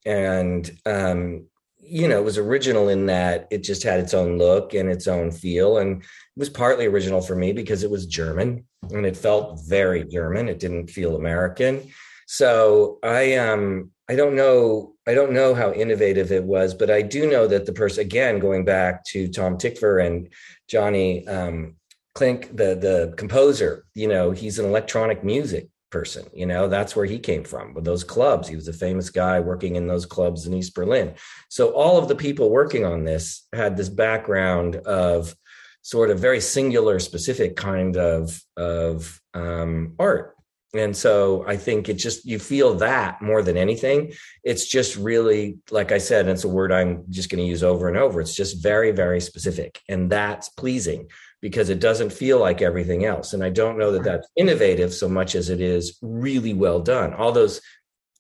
and 0.04 0.70
um, 0.86 1.46
you 1.78 2.08
know, 2.08 2.18
it 2.18 2.24
was 2.24 2.38
original 2.38 2.88
in 2.88 3.06
that 3.06 3.48
it 3.50 3.62
just 3.64 3.82
had 3.82 4.00
its 4.00 4.14
own 4.14 4.38
look 4.38 4.74
and 4.74 4.88
its 4.88 5.06
own 5.06 5.30
feel, 5.30 5.78
and 5.78 6.02
it 6.02 6.08
was 6.36 6.48
partly 6.48 6.86
original 6.86 7.20
for 7.20 7.34
me 7.34 7.52
because 7.52 7.82
it 7.82 7.90
was 7.90 8.06
German 8.06 8.64
and 8.90 9.06
it 9.06 9.16
felt 9.16 9.60
very 9.66 10.04
German. 10.04 10.48
It 10.48 10.58
didn't 10.58 10.90
feel 10.90 11.16
American. 11.16 11.90
So 12.26 12.98
I 13.02 13.34
um 13.34 13.90
I 14.08 14.16
don't 14.16 14.34
know 14.34 14.94
I 15.06 15.14
don't 15.14 15.32
know 15.32 15.54
how 15.54 15.72
innovative 15.72 16.32
it 16.32 16.44
was, 16.44 16.74
but 16.74 16.90
I 16.90 17.02
do 17.02 17.30
know 17.30 17.46
that 17.46 17.66
the 17.66 17.72
person 17.72 18.04
again 18.04 18.38
going 18.38 18.64
back 18.64 19.04
to 19.06 19.28
Tom 19.28 19.56
Tykwer 19.58 20.04
and 20.04 20.28
Johnny 20.68 21.26
um, 21.26 21.76
Klimek, 22.14 22.56
the 22.56 22.74
the 22.74 23.14
composer, 23.16 23.84
you 23.94 24.08
know, 24.08 24.30
he's 24.30 24.58
an 24.58 24.66
electronic 24.66 25.24
music 25.24 25.68
person. 25.92 26.26
You 26.34 26.46
know, 26.46 26.68
that's 26.68 26.96
where 26.96 27.06
he 27.06 27.18
came 27.18 27.44
from 27.44 27.74
with 27.74 27.84
those 27.84 28.02
clubs. 28.02 28.48
He 28.48 28.56
was 28.56 28.66
a 28.66 28.72
famous 28.72 29.10
guy 29.10 29.38
working 29.38 29.76
in 29.76 29.86
those 29.86 30.06
clubs 30.06 30.46
in 30.46 30.54
East 30.54 30.74
Berlin. 30.74 31.14
So 31.48 31.70
all 31.70 31.98
of 31.98 32.08
the 32.08 32.16
people 32.16 32.50
working 32.50 32.84
on 32.84 33.04
this 33.04 33.46
had 33.52 33.76
this 33.76 33.88
background 33.88 34.76
of 34.76 35.36
sort 35.82 36.10
of 36.10 36.18
very 36.18 36.40
singular, 36.40 36.98
specific 36.98 37.54
kind 37.54 37.96
of 37.96 38.42
of 38.56 39.20
um, 39.34 39.94
art. 39.98 40.34
And 40.74 40.96
so 40.96 41.44
I 41.46 41.58
think 41.58 41.90
it 41.90 41.94
just 41.94 42.24
you 42.24 42.38
feel 42.38 42.74
that 42.76 43.20
more 43.20 43.42
than 43.42 43.58
anything. 43.58 44.14
It's 44.42 44.66
just 44.66 44.96
really, 44.96 45.58
like 45.70 45.92
I 45.92 45.98
said, 45.98 46.26
it's 46.28 46.44
a 46.44 46.48
word 46.48 46.72
I'm 46.72 47.04
just 47.10 47.28
going 47.28 47.44
to 47.44 47.48
use 47.48 47.62
over 47.62 47.88
and 47.88 47.98
over. 47.98 48.22
It's 48.22 48.34
just 48.34 48.62
very, 48.62 48.90
very 48.90 49.20
specific, 49.20 49.80
and 49.88 50.10
that's 50.10 50.48
pleasing 50.48 51.08
because 51.42 51.68
it 51.68 51.80
doesn't 51.80 52.12
feel 52.12 52.38
like 52.38 52.62
everything 52.62 53.04
else. 53.04 53.34
And 53.34 53.44
I 53.44 53.50
don't 53.50 53.76
know 53.76 53.90
that 53.92 54.04
that's 54.04 54.28
innovative 54.36 54.94
so 54.94 55.08
much 55.08 55.34
as 55.34 55.50
it 55.50 55.60
is 55.60 55.98
really 56.00 56.54
well 56.54 56.80
done. 56.80 57.12
All 57.12 57.32
those 57.32 57.60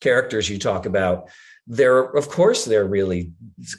characters 0.00 0.50
you 0.50 0.58
talk 0.58 0.84
about, 0.84 1.30
they're, 1.68 2.00
of 2.00 2.28
course, 2.28 2.64
they're 2.64 2.84
really 2.84 3.30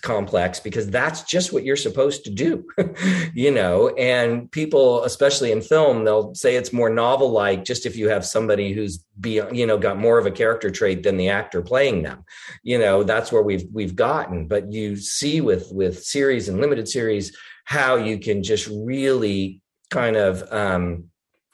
complex 0.02 0.62
because 0.62 0.90
that's 0.90 1.24
just 1.24 1.52
what 1.52 1.66
you're 1.66 1.76
supposed 1.76 2.24
to 2.24 2.30
do, 2.30 2.66
you 3.34 3.52
know. 3.52 3.90
And 3.90 4.50
people, 4.50 5.04
especially 5.04 5.52
in 5.52 5.60
film, 5.60 6.06
they'll 6.06 6.34
say 6.34 6.56
it's 6.56 6.72
more 6.72 6.90
novel 6.90 7.30
like 7.32 7.66
just 7.66 7.86
if 7.86 7.98
you 7.98 8.08
have 8.08 8.26
somebody 8.26 8.72
who's 8.72 9.04
be, 9.20 9.42
you 9.52 9.68
know, 9.68 9.78
got 9.78 10.00
more 10.00 10.18
of 10.18 10.26
a 10.26 10.32
character 10.32 10.72
trait 10.72 11.04
than 11.04 11.18
the 11.18 11.28
actor 11.28 11.62
playing 11.62 12.04
them, 12.04 12.24
you 12.64 12.80
know, 12.80 13.04
that's 13.04 13.34
where 13.34 13.44
we've 13.44 13.66
we've 13.74 13.98
gotten. 13.98 14.48
But 14.48 14.72
you 14.72 14.96
see 14.96 15.42
with 15.42 15.70
with 15.74 16.06
series 16.06 16.48
and 16.48 16.62
limited 16.62 16.88
series 16.88 17.36
how 17.64 17.96
you 17.96 18.20
can 18.20 18.44
just 18.44 18.68
really 18.68 19.62
kind 19.90 20.16
of 20.16 20.44
um, 20.52 21.06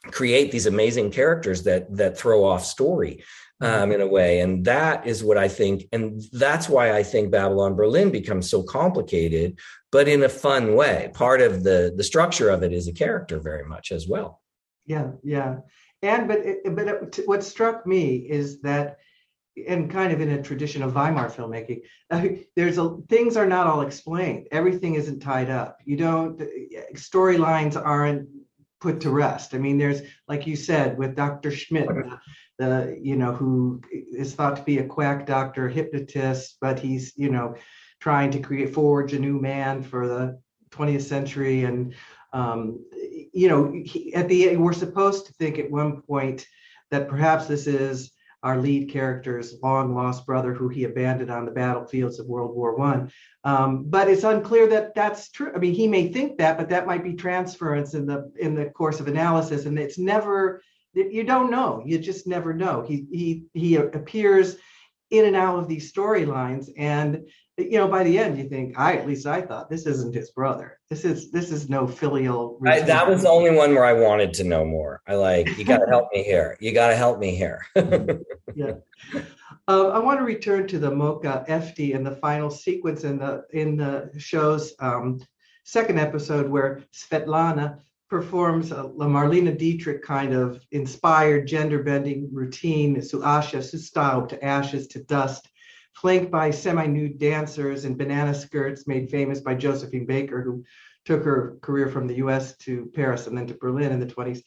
create 0.06 0.52
these 0.52 0.66
amazing 0.66 1.12
characters 1.12 1.64
that 1.64 1.96
that 1.96 2.18
throw 2.18 2.46
off 2.46 2.66
story 2.66 3.24
um, 3.62 3.92
in 3.92 4.02
a 4.02 4.08
way. 4.08 4.40
And 4.40 4.66
that 4.66 5.06
is 5.06 5.24
what 5.24 5.38
I 5.38 5.48
think. 5.48 5.86
And 5.92 6.22
that's 6.32 6.70
why 6.70 6.94
I 6.94 7.04
think 7.04 7.32
Babylon 7.32 7.76
Berlin 7.76 8.12
becomes 8.12 8.50
so 8.50 8.64
complicated, 8.64 9.60
but 9.92 10.08
in 10.08 10.24
a 10.24 10.30
fun 10.30 10.76
way. 10.76 11.12
Part 11.14 11.42
of 11.42 11.64
the, 11.64 11.94
the 11.96 12.04
structure 12.04 12.50
of 12.50 12.64
it 12.64 12.72
is 12.72 12.88
a 12.88 12.94
character 12.94 13.40
very 13.40 13.66
much 13.66 13.92
as 13.92 14.08
well. 14.08 14.42
Yeah, 14.86 15.12
yeah. 15.24 15.58
And 16.02 16.28
but 16.28 16.40
but 16.74 16.88
it, 16.88 17.28
what 17.28 17.44
struck 17.44 17.86
me 17.86 18.16
is 18.16 18.62
that 18.62 18.98
and 19.68 19.92
kind 19.92 20.14
of 20.14 20.22
in 20.22 20.30
a 20.30 20.42
tradition 20.42 20.84
of 20.84 20.94
Weimar 20.94 21.30
filmmaking, 21.30 21.82
uh, 22.12 22.28
there's 22.56 22.78
a 22.78 22.98
things 23.10 23.38
are 23.38 23.48
not 23.48 23.68
all 23.68 23.82
explained. 23.82 24.48
Everything 24.52 24.96
isn't 24.96 25.20
tied 25.20 25.50
up. 25.50 25.78
You 25.86 25.98
don't 25.98 26.42
storylines 26.96 27.76
aren't 27.76 28.30
put 28.80 29.02
to 29.02 29.10
rest. 29.10 29.54
I 29.54 29.58
mean, 29.58 29.78
there's 29.78 30.02
like 30.28 30.48
you 30.48 30.56
said 30.56 30.98
with 30.98 31.16
Dr. 31.16 31.52
Schmidt, 31.52 31.88
the, 31.88 32.20
the 32.58 33.00
you 33.02 33.16
know 33.16 33.34
who 33.34 33.82
is 33.92 34.34
thought 34.34 34.56
to 34.58 34.64
be 34.64 34.80
a 34.80 34.86
quack 34.86 35.26
doctor, 35.26 35.68
hypnotist, 35.68 36.58
but 36.62 36.80
he's 36.80 37.14
you 37.16 37.30
know 37.30 37.56
trying 38.00 38.32
to 38.32 38.40
create 38.40 38.74
forge 38.74 39.14
a 39.14 39.20
new 39.20 39.40
man 39.40 39.84
for 39.84 40.08
the 40.08 40.40
20th 40.72 41.02
century 41.02 41.66
and 41.66 41.94
um, 42.32 42.86
you 43.34 43.50
know 43.50 43.72
he, 43.86 44.14
at 44.14 44.28
the 44.30 44.56
we're 44.56 44.74
supposed 44.74 45.26
to 45.26 45.34
think 45.34 45.60
at 45.60 45.70
one 45.70 46.02
point 46.02 46.46
that 46.92 47.10
perhaps 47.10 47.48
this 47.48 47.68
is 47.68 48.12
our 48.44 48.58
lead 48.58 48.90
character's 48.90 49.56
long 49.62 49.94
lost 49.96 50.26
brother 50.26 50.54
who 50.54 50.70
he 50.70 50.86
abandoned 50.86 51.30
on 51.30 51.46
the 51.46 51.52
battlefields 51.52 52.20
of 52.20 52.28
World 52.28 52.56
War 52.56 52.76
One. 52.76 53.12
Um, 53.44 53.86
but 53.88 54.08
it's 54.08 54.24
unclear 54.24 54.68
that 54.68 54.96
that's 54.96 55.30
true. 55.32 55.52
I 55.54 55.60
mean, 55.60 55.74
he 55.74 55.88
may 55.88 56.12
think 56.12 56.38
that, 56.38 56.58
but 56.58 56.70
that 56.70 56.88
might 56.88 57.04
be 57.04 57.14
transference 57.14 57.94
in 57.94 58.06
the 58.06 58.32
in 58.40 58.56
the 58.56 58.68
course 58.68 59.00
of 59.00 59.08
analysis, 59.08 59.66
and 59.66 59.78
it's 59.78 59.98
never. 59.98 60.62
You 60.94 61.24
don't 61.24 61.52
know. 61.52 61.84
You 61.86 62.00
just 62.00 62.26
never 62.26 62.54
know. 62.54 62.82
He 62.82 63.06
he 63.12 63.44
he 63.54 63.76
appears 63.76 64.58
in 65.12 65.26
and 65.26 65.36
out 65.36 65.60
of 65.60 65.68
these 65.68 65.92
storylines, 65.92 66.70
and 66.78 67.28
you 67.60 67.78
know 67.78 67.88
by 67.88 68.04
the 68.04 68.18
end 68.18 68.38
you 68.38 68.48
think 68.48 68.78
i 68.78 68.96
at 68.96 69.08
least 69.08 69.26
i 69.26 69.42
thought 69.42 69.70
this 69.70 69.86
isn't 69.86 70.14
his 70.14 70.32
brother. 70.32 70.80
This 70.90 71.06
is 71.06 71.32
this 71.32 71.52
is 71.52 71.70
no 71.70 71.88
filial 71.88 72.60
I, 72.66 72.82
that 72.82 73.08
was 73.08 73.24
the 73.24 73.30
only 73.30 73.52
one 73.52 73.72
where 73.74 73.86
i 73.86 73.94
wanted 73.94 74.34
to 74.36 74.44
know 74.44 74.66
more. 74.66 75.02
I 75.08 75.16
like 75.16 75.58
you 75.58 75.66
got 75.66 75.78
to 75.78 75.88
help 75.88 76.10
me 76.14 76.24
here. 76.24 76.58
You 76.60 76.74
got 76.74 76.90
to 76.90 76.96
help 76.96 77.20
me 77.20 77.36
here. 77.36 77.66
Yeah. 78.56 78.74
Uh, 79.68 79.90
i 79.90 80.00
want 80.00 80.20
to 80.20 80.26
return 80.26 80.68
to 80.68 80.80
the 80.80 80.90
Moka 80.90 81.48
Efti 81.48 81.96
and 81.96 82.06
the 82.06 82.16
final 82.16 82.50
sequence 82.50 83.04
in 83.04 83.20
the 83.20 83.44
in 83.54 83.78
the 83.78 84.12
show's 84.18 84.74
um, 84.80 85.22
second 85.64 86.00
episode 86.00 86.50
where 86.50 86.84
svetlana 86.92 87.80
performs 88.10 88.72
a, 88.72 88.86
a 88.86 89.06
marlene 89.06 89.56
dietrich 89.56 90.02
kind 90.02 90.34
of 90.34 90.60
inspired 90.72 91.48
gender 91.48 91.84
bending 91.84 92.28
routine 92.34 93.00
zu 93.02 93.20
Asche 93.20 93.62
zu 93.62 94.28
to 94.28 94.44
ashes 94.44 94.88
to 94.88 95.04
dust 95.04 95.48
flanked 96.02 96.32
by 96.32 96.50
semi-nude 96.50 97.20
dancers 97.20 97.84
in 97.84 97.98
banana 97.98 98.34
skirts 98.34 98.88
made 98.88 99.10
famous 99.10 99.42
by 99.42 99.54
Josephine 99.54 100.06
Baker, 100.06 100.42
who 100.42 100.64
took 101.06 101.24
her 101.24 101.58
career 101.62 101.90
from 101.90 102.08
the 102.08 102.16
US 102.16 102.56
to 102.58 102.90
Paris 102.96 103.28
and 103.28 103.38
then 103.38 103.48
to 103.48 103.54
Berlin 103.56 103.92
in 103.92 104.00
the 104.00 104.06
20s. 104.06 104.42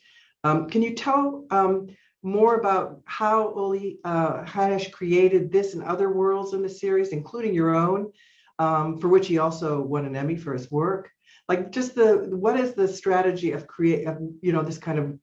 Um, 0.45 0.69
can 0.69 0.81
you 0.83 0.95
tell 0.95 1.45
um, 1.51 1.89
more 2.23 2.57
about 2.57 3.03
how 3.05 3.53
Uli 3.55 3.99
uh, 4.05 4.45
created 4.93 5.53
this 5.53 5.75
and 5.75 5.83
other 5.83 6.11
worlds 6.11 6.55
in 6.55 6.63
the 6.63 6.69
series, 6.69 7.11
including 7.11 7.55
your 7.55 7.75
own, 7.75 8.13
um, 8.59 8.99
for 8.99 9.09
which 9.09 9.29
he 9.29 9.39
also 9.39 9.81
won 9.81 10.07
an 10.07 10.17
Emmy 10.17 10.37
for 10.37 10.53
his 10.55 10.71
work? 10.71 11.11
Like 11.49 11.71
just 11.71 11.95
the, 11.95 12.29
what 12.31 12.59
is 12.59 12.75
the 12.75 12.89
strategy 12.89 13.53
of 13.53 13.67
create, 13.67 14.07
of, 14.07 14.19
you 14.41 14.53
know, 14.53 14.63
this 14.63 14.79
kind 14.79 14.99
of 14.99 15.19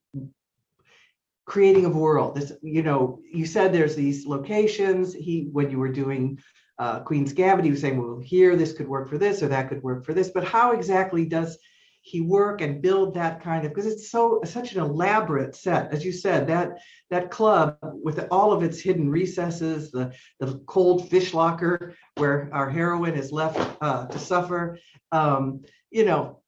creating 1.50 1.86
a 1.86 1.90
world. 1.90 2.36
This, 2.36 2.52
you 2.62 2.84
know, 2.84 3.20
you 3.34 3.46
said 3.48 3.74
there's 3.74 3.96
these 3.96 4.28
locations. 4.28 5.16
He, 5.16 5.50
when 5.52 5.72
you 5.72 5.80
were 5.80 5.92
doing 5.92 6.38
uh, 6.78 7.00
Queen's 7.00 7.34
Gambit, 7.34 7.66
he 7.66 7.72
was 7.72 7.82
saying, 7.82 7.98
well, 8.00 8.20
here 8.24 8.56
this 8.56 8.72
could 8.72 8.88
work 8.88 9.10
for 9.10 9.18
this 9.18 9.42
or 9.42 9.48
that 9.48 9.68
could 9.68 9.82
work 9.82 10.06
for 10.06 10.14
this. 10.14 10.30
But 10.30 10.44
how 10.44 10.74
exactly 10.74 11.26
does 11.26 11.58
he 12.02 12.22
work 12.22 12.62
and 12.62 12.84
build 12.84 13.16
that 13.16 13.42
kind 13.42 13.66
of? 13.66 13.74
Because 13.74 13.88
it's 13.88 14.12
so 14.12 14.42
such 14.46 14.74
an 14.74 14.80
elaborate 14.80 15.56
set, 15.56 15.92
as 15.92 16.06
you 16.06 16.12
said. 16.12 16.48
That 16.48 16.78
that 17.10 17.32
club 17.32 17.78
with 17.82 18.28
all 18.30 18.54
of 18.54 18.62
its 18.62 18.80
hidden 18.80 19.10
recesses, 19.10 19.92
the 19.92 20.14
the 20.40 20.60
cold 20.68 21.10
fish 21.10 21.34
locker 21.34 21.96
where 22.16 22.50
our 22.54 22.70
heroine 22.70 23.16
is 23.16 23.32
left 23.32 23.60
uh, 23.82 24.06
to 24.06 24.20
suffer. 24.20 24.78
Um, 25.12 25.66
you 25.90 26.06
know, 26.06 26.42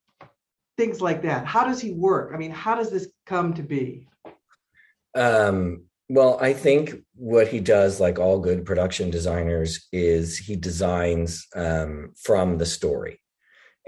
things 0.78 1.00
like 1.00 1.22
that. 1.22 1.44
How 1.44 1.64
does 1.64 1.80
he 1.80 1.92
work? 1.92 2.30
I 2.32 2.38
mean, 2.38 2.52
how 2.52 2.76
does 2.76 2.90
this 2.90 3.08
come 3.26 3.52
to 3.54 3.62
be? 3.64 4.06
Um, 5.14 5.84
well, 6.08 6.38
I 6.40 6.52
think 6.52 6.94
what 7.14 7.48
he 7.48 7.60
does, 7.60 8.00
like 8.00 8.18
all 8.18 8.38
good 8.38 8.64
production 8.64 9.10
designers, 9.10 9.88
is 9.92 10.36
he 10.36 10.56
designs 10.56 11.46
um, 11.54 12.12
from 12.22 12.58
the 12.58 12.66
story 12.66 13.20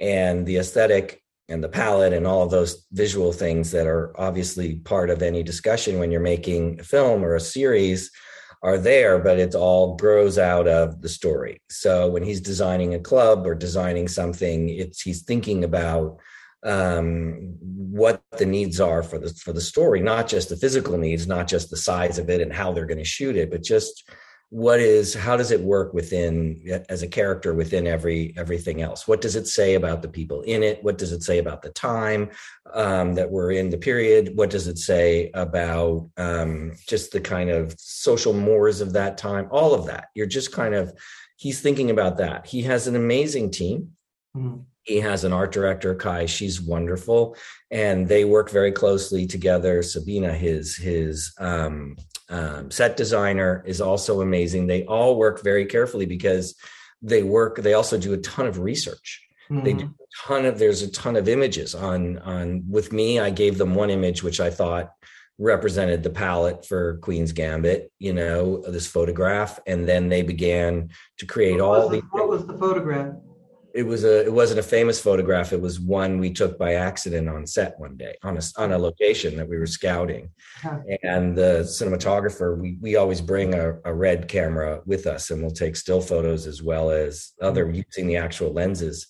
and 0.00 0.46
the 0.46 0.56
aesthetic 0.56 1.22
and 1.48 1.62
the 1.62 1.68
palette 1.68 2.12
and 2.12 2.26
all 2.26 2.42
of 2.42 2.50
those 2.50 2.86
visual 2.92 3.32
things 3.32 3.70
that 3.72 3.86
are 3.86 4.18
obviously 4.18 4.76
part 4.76 5.10
of 5.10 5.22
any 5.22 5.42
discussion 5.42 5.98
when 5.98 6.10
you're 6.10 6.20
making 6.20 6.80
a 6.80 6.84
film 6.84 7.22
or 7.22 7.34
a 7.34 7.40
series 7.40 8.10
are 8.62 8.78
there, 8.78 9.18
but 9.18 9.38
it 9.38 9.54
all 9.54 9.94
grows 9.96 10.38
out 10.38 10.66
of 10.66 11.02
the 11.02 11.08
story. 11.08 11.60
So 11.68 12.08
when 12.08 12.22
he's 12.22 12.40
designing 12.40 12.94
a 12.94 12.98
club 12.98 13.46
or 13.46 13.54
designing 13.54 14.08
something, 14.08 14.70
it's 14.70 15.02
he's 15.02 15.22
thinking 15.22 15.64
about 15.64 16.18
um, 16.64 17.56
what 17.60 18.22
the 18.38 18.46
needs 18.46 18.80
are 18.80 19.02
for 19.02 19.18
the 19.18 19.32
for 19.34 19.52
the 19.52 19.60
story, 19.60 20.00
not 20.00 20.26
just 20.26 20.48
the 20.48 20.56
physical 20.56 20.98
needs, 20.98 21.26
not 21.26 21.46
just 21.46 21.70
the 21.70 21.76
size 21.76 22.18
of 22.18 22.30
it 22.30 22.40
and 22.40 22.52
how 22.52 22.72
they're 22.72 22.86
going 22.86 22.98
to 22.98 23.04
shoot 23.04 23.36
it, 23.36 23.50
but 23.50 23.62
just 23.62 24.10
what 24.50 24.78
is 24.78 25.14
how 25.14 25.36
does 25.36 25.50
it 25.50 25.60
work 25.60 25.92
within 25.92 26.82
as 26.88 27.02
a 27.02 27.08
character 27.08 27.54
within 27.54 27.86
every 27.86 28.34
everything 28.36 28.80
else? 28.80 29.06
What 29.06 29.20
does 29.20 29.36
it 29.36 29.46
say 29.46 29.74
about 29.74 30.00
the 30.00 30.08
people 30.08 30.42
in 30.42 30.62
it? 30.62 30.82
What 30.82 30.96
does 30.96 31.12
it 31.12 31.22
say 31.22 31.38
about 31.38 31.62
the 31.62 31.70
time 31.70 32.30
um, 32.72 33.14
that 33.14 33.30
we're 33.30 33.52
in 33.52 33.70
the 33.70 33.78
period? 33.78 34.36
What 34.36 34.50
does 34.50 34.66
it 34.66 34.78
say 34.78 35.30
about 35.34 36.08
um, 36.16 36.72
just 36.88 37.12
the 37.12 37.20
kind 37.20 37.50
of 37.50 37.74
social 37.78 38.32
mores 38.32 38.80
of 38.80 38.92
that 38.94 39.18
time? 39.18 39.48
All 39.50 39.74
of 39.74 39.86
that. 39.86 40.08
You're 40.14 40.26
just 40.26 40.52
kind 40.52 40.74
of 40.74 40.92
he's 41.36 41.60
thinking 41.60 41.90
about 41.90 42.18
that. 42.18 42.46
He 42.46 42.62
has 42.62 42.86
an 42.86 42.96
amazing 42.96 43.50
team. 43.50 43.92
Mm-hmm 44.36 44.62
he 44.84 45.00
has 45.00 45.24
an 45.24 45.32
art 45.32 45.52
director 45.52 45.94
kai. 45.94 46.26
She's 46.26 46.60
wonderful. 46.60 47.36
And 47.70 48.06
they 48.08 48.24
work 48.24 48.50
very 48.50 48.72
closely 48.72 49.26
together. 49.26 49.82
Sabina 49.82 50.32
his 50.32 50.76
his 50.76 51.34
um, 51.38 51.96
um, 52.28 52.70
set 52.70 52.96
designer 52.96 53.62
is 53.66 53.80
also 53.80 54.20
amazing. 54.20 54.66
They 54.66 54.84
all 54.84 55.16
work 55.16 55.42
very 55.42 55.66
carefully 55.66 56.06
because 56.06 56.54
they 57.02 57.22
work 57.22 57.56
they 57.56 57.74
also 57.74 57.98
do 57.98 58.12
a 58.12 58.18
ton 58.18 58.46
of 58.46 58.58
research. 58.58 59.20
Mm-hmm. 59.50 59.64
they 59.64 59.72
do 59.74 59.84
a 59.84 60.26
ton 60.26 60.46
of 60.46 60.58
there's 60.58 60.80
a 60.80 60.90
ton 60.90 61.16
of 61.16 61.28
images 61.28 61.74
on 61.74 62.16
on 62.20 62.64
with 62.66 62.94
me 62.94 63.20
i 63.20 63.28
gave 63.28 63.58
them 63.58 63.74
one 63.74 63.90
image 63.90 64.22
which 64.22 64.40
i 64.40 64.48
thought 64.48 64.94
represented 65.38 66.02
the 66.02 66.10
palette 66.10 66.64
for 66.64 66.98
queen's 66.98 67.32
gambit 67.32 67.90
you 67.98 68.12
know 68.12 68.62
this 68.68 68.86
photograph. 68.86 69.58
And 69.66 69.88
then 69.88 70.08
they 70.08 70.22
began 70.22 70.90
to 71.18 71.26
create 71.26 71.60
all 71.60 71.88
the, 71.88 72.02
what 72.10 72.28
was 72.28 72.46
the 72.46 72.56
photograph 72.56 73.14
it 73.74 73.82
was 73.82 74.04
a 74.04 74.24
it 74.24 74.32
wasn't 74.32 74.58
a 74.58 74.62
famous 74.62 75.00
photograph 75.00 75.52
it 75.52 75.60
was 75.60 75.80
one 75.80 76.18
we 76.18 76.32
took 76.32 76.56
by 76.58 76.74
accident 76.74 77.28
on 77.28 77.46
set 77.46 77.78
one 77.78 77.96
day 77.96 78.14
on 78.22 78.38
a 78.38 78.40
on 78.56 78.72
a 78.72 78.78
location 78.78 79.36
that 79.36 79.48
we 79.48 79.58
were 79.58 79.66
scouting 79.66 80.30
huh. 80.62 80.78
and 81.02 81.36
the 81.36 81.60
cinematographer 81.64 82.56
we 82.56 82.78
we 82.80 82.96
always 82.96 83.20
bring 83.20 83.54
a, 83.54 83.74
a, 83.84 83.92
red 83.92 84.28
camera 84.28 84.80
with 84.86 85.06
us 85.06 85.30
and 85.30 85.42
we'll 85.42 85.50
take 85.50 85.74
still 85.76 86.00
photos 86.00 86.46
as 86.46 86.62
well 86.62 86.90
as 86.90 87.32
other 87.42 87.66
mm-hmm. 87.66 87.82
using 87.86 88.06
the 88.06 88.16
actual 88.16 88.52
lenses 88.52 89.08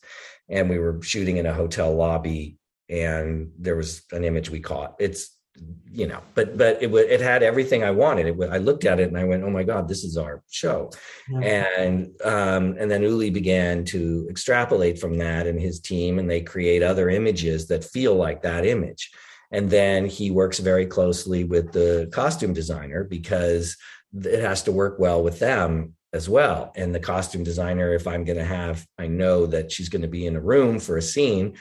and 0.48 0.68
we 0.68 0.78
were 0.78 1.00
shooting 1.02 1.36
in 1.36 1.46
a 1.46 1.54
hotel 1.54 1.94
lobby 1.94 2.56
and 2.88 3.50
there 3.58 3.76
was 3.76 4.02
an 4.12 4.24
image 4.24 4.48
we 4.50 4.60
caught 4.60 4.94
it's 4.98 5.33
you 5.94 6.06
know 6.06 6.20
but 6.34 6.58
but 6.58 6.82
it 6.82 6.92
it 6.92 7.20
had 7.20 7.42
everything 7.42 7.84
i 7.84 7.90
wanted. 7.90 8.26
It 8.26 8.50
i 8.50 8.58
looked 8.58 8.84
at 8.84 8.98
it 8.98 9.08
and 9.08 9.16
i 9.16 9.24
went 9.24 9.44
oh 9.44 9.50
my 9.50 9.62
god 9.62 9.86
this 9.88 10.02
is 10.02 10.16
our 10.16 10.42
show. 10.50 10.90
Yeah. 11.30 11.68
and 11.78 12.10
um 12.24 12.76
and 12.78 12.90
then 12.90 13.02
uli 13.02 13.30
began 13.30 13.84
to 13.86 14.26
extrapolate 14.28 14.98
from 14.98 15.18
that 15.18 15.46
and 15.46 15.60
his 15.60 15.80
team 15.80 16.18
and 16.18 16.28
they 16.28 16.40
create 16.40 16.82
other 16.82 17.08
images 17.08 17.68
that 17.68 17.84
feel 17.84 18.14
like 18.14 18.42
that 18.42 18.66
image. 18.66 19.10
And 19.52 19.70
then 19.70 20.06
he 20.06 20.32
works 20.32 20.58
very 20.58 20.86
closely 20.86 21.44
with 21.44 21.70
the 21.70 22.08
costume 22.12 22.54
designer 22.54 23.04
because 23.04 23.76
it 24.12 24.40
has 24.40 24.64
to 24.64 24.72
work 24.72 24.98
well 24.98 25.22
with 25.22 25.38
them 25.38 25.94
as 26.12 26.28
well. 26.28 26.72
And 26.74 26.92
the 26.92 27.00
costume 27.00 27.44
designer 27.44 27.94
if 27.94 28.08
i'm 28.08 28.24
going 28.24 28.38
to 28.38 28.44
have 28.44 28.84
i 28.98 29.06
know 29.06 29.46
that 29.46 29.70
she's 29.70 29.88
going 29.88 30.02
to 30.02 30.08
be 30.08 30.26
in 30.26 30.34
a 30.34 30.40
room 30.40 30.80
for 30.80 30.96
a 30.96 31.02
scene 31.02 31.54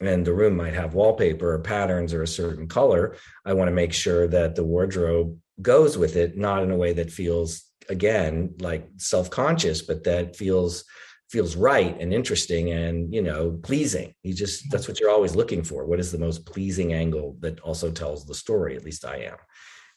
and 0.00 0.26
the 0.26 0.34
room 0.34 0.56
might 0.56 0.74
have 0.74 0.94
wallpaper 0.94 1.54
or 1.54 1.58
patterns 1.58 2.12
or 2.12 2.22
a 2.22 2.28
certain 2.28 2.68
color 2.68 3.16
i 3.44 3.52
want 3.52 3.68
to 3.68 3.74
make 3.74 3.92
sure 3.92 4.26
that 4.28 4.54
the 4.54 4.64
wardrobe 4.64 5.38
goes 5.62 5.96
with 5.96 6.16
it 6.16 6.36
not 6.36 6.62
in 6.62 6.70
a 6.70 6.76
way 6.76 6.92
that 6.92 7.10
feels 7.10 7.64
again 7.88 8.54
like 8.60 8.88
self-conscious 8.96 9.82
but 9.82 10.04
that 10.04 10.36
feels 10.36 10.84
feels 11.30 11.56
right 11.56 12.00
and 12.00 12.14
interesting 12.14 12.70
and 12.70 13.12
you 13.12 13.22
know 13.22 13.58
pleasing. 13.62 14.14
You 14.22 14.32
just 14.32 14.70
that's 14.70 14.86
what 14.86 15.00
you're 15.00 15.10
always 15.10 15.34
looking 15.34 15.62
for. 15.64 15.84
What 15.84 16.00
is 16.00 16.12
the 16.12 16.18
most 16.18 16.46
pleasing 16.46 16.92
angle 16.92 17.36
that 17.40 17.58
also 17.60 17.90
tells 17.90 18.24
the 18.24 18.34
story 18.34 18.76
at 18.76 18.84
least 18.84 19.04
i 19.04 19.16
am 19.16 19.36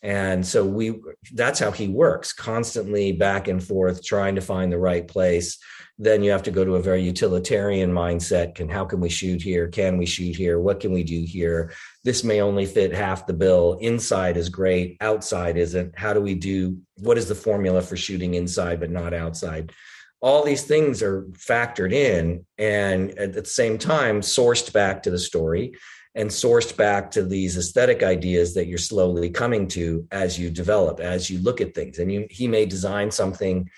and 0.02 0.46
so 0.46 0.66
we 0.66 1.02
that's 1.34 1.60
how 1.60 1.72
he 1.72 1.88
works 1.88 2.32
constantly 2.32 3.12
back 3.12 3.48
and 3.48 3.62
forth 3.62 4.04
trying 4.04 4.36
to 4.36 4.42
find 4.42 4.72
the 4.72 4.80
right 4.80 5.08
place. 5.08 5.58
Then 5.98 6.24
you 6.24 6.32
have 6.32 6.44
to 6.44 6.52
go 6.52 6.64
to 6.64 6.76
a 6.76 6.82
very 6.82 7.04
utilitarian 7.04 7.92
mindset. 7.92 8.56
Can 8.56 8.70
how 8.70 8.86
can 8.86 9.02
we 9.02 9.10
shoot 9.10 9.42
here? 9.42 9.68
Can 9.68 9.98
we 9.98 10.06
shoot 10.06 10.38
here? 10.38 10.60
What 10.60 10.80
can 10.80 10.94
we 10.94 11.04
do 11.04 11.26
here? 11.28 11.74
This 12.06 12.24
may 12.24 12.42
only 12.42 12.66
fit 12.66 12.94
half 12.94 13.28
the 13.28 13.34
bill. 13.34 13.78
Inside 13.82 14.38
is 14.38 14.48
great. 14.48 14.96
Outside 15.02 15.58
isn't. 15.58 16.00
How 16.00 16.14
do 16.14 16.22
we 16.22 16.36
do? 16.36 16.78
What 17.00 17.18
is 17.18 17.28
the 17.28 17.36
formula 17.36 17.82
for 17.82 17.98
shooting 17.98 18.36
inside 18.36 18.80
but 18.80 18.92
not 18.92 19.14
outside? 19.14 19.74
All 20.22 20.44
these 20.44 20.64
things 20.64 21.04
are 21.04 21.24
factored 21.34 21.92
in 21.92 22.46
and 22.58 23.12
at 23.18 23.34
the 23.34 23.44
same 23.44 23.78
time 23.78 24.22
sourced 24.22 24.72
back 24.72 25.04
to 25.04 25.12
the 25.12 25.20
story 25.20 25.74
and 26.20 26.30
sourced 26.30 26.76
back 26.76 27.10
to 27.10 27.24
these 27.24 27.58
aesthetic 27.58 28.04
ideas 28.04 28.54
that 28.54 28.68
you're 28.68 28.78
slowly 28.78 29.30
coming 29.30 29.66
to 29.70 30.06
as 30.12 30.38
you 30.38 30.50
develop 30.50 31.00
as 31.00 31.30
you 31.30 31.40
look 31.40 31.62
at 31.62 31.74
things. 31.74 31.98
And 31.98 32.12
you, 32.12 32.28
he 32.30 32.46
may 32.46 32.66
design 32.66 33.10
something 33.10 33.70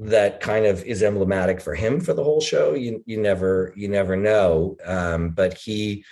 that 0.00 0.40
kind 0.40 0.66
of 0.66 0.82
is 0.82 1.04
emblematic 1.04 1.60
for 1.60 1.72
him 1.72 2.00
for 2.00 2.12
the 2.12 2.24
whole 2.24 2.40
show. 2.40 2.74
You 2.74 3.00
you 3.06 3.20
never 3.20 3.72
you 3.76 3.86
never 3.86 4.16
know. 4.16 4.76
Um, 4.84 5.30
but 5.30 5.54
he 5.54 6.04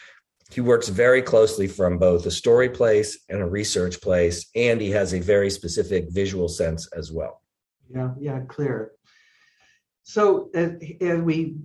he 0.52 0.60
works 0.60 0.88
very 0.88 1.20
closely 1.20 1.66
from 1.66 1.98
both 1.98 2.26
a 2.26 2.30
story 2.30 2.68
place 2.68 3.18
and 3.28 3.42
a 3.42 3.46
research 3.46 4.00
place 4.00 4.46
and 4.54 4.80
he 4.80 4.90
has 4.90 5.14
a 5.14 5.20
very 5.20 5.50
specific 5.50 6.04
visual 6.10 6.48
sense 6.48 6.86
as 6.92 7.10
well. 7.10 7.42
Yeah 7.92 8.10
yeah 8.20 8.40
clear. 8.48 8.92
So 10.04 10.48
as, 10.54 10.74
as 11.00 11.20
we 11.20 11.56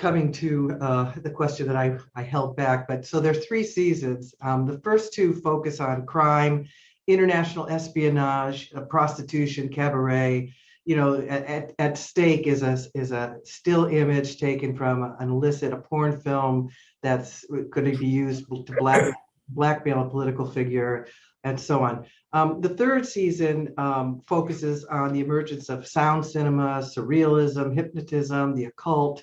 coming 0.00 0.32
to 0.32 0.76
uh, 0.80 1.12
the 1.22 1.30
question 1.30 1.66
that 1.68 1.76
I, 1.76 1.98
I 2.16 2.22
held 2.22 2.56
back, 2.56 2.88
but 2.88 3.04
so 3.06 3.20
there's 3.20 3.44
three 3.46 3.62
seasons. 3.62 4.34
Um, 4.40 4.66
the 4.66 4.80
first 4.80 5.12
two 5.12 5.34
focus 5.34 5.78
on 5.78 6.06
crime, 6.06 6.66
international 7.06 7.68
espionage, 7.68 8.72
uh, 8.74 8.80
prostitution, 8.80 9.68
cabaret. 9.68 10.52
You 10.86 10.96
know, 10.96 11.20
at, 11.20 11.72
at 11.78 11.98
stake 11.98 12.46
is 12.46 12.62
a 12.62 12.78
is 12.94 13.12
a 13.12 13.36
still 13.44 13.84
image 13.84 14.38
taken 14.38 14.74
from 14.74 15.14
an 15.20 15.28
illicit 15.28 15.74
a 15.74 15.76
porn 15.76 16.18
film 16.18 16.70
that's 17.02 17.44
going 17.70 17.92
to 17.92 17.96
be 17.96 18.08
used 18.08 18.46
to 18.48 18.74
black 18.78 19.14
blackmail 19.50 20.00
a 20.00 20.08
political 20.08 20.50
figure 20.50 21.06
and 21.44 21.60
so 21.60 21.82
on. 21.82 22.06
Um, 22.32 22.60
the 22.60 22.70
third 22.70 23.06
season 23.06 23.74
um, 23.76 24.22
focuses 24.26 24.84
on 24.84 25.12
the 25.12 25.20
emergence 25.20 25.68
of 25.68 25.86
sound 25.86 26.24
cinema, 26.24 26.80
surrealism, 26.80 27.74
hypnotism, 27.74 28.54
the 28.54 28.66
occult, 28.66 29.22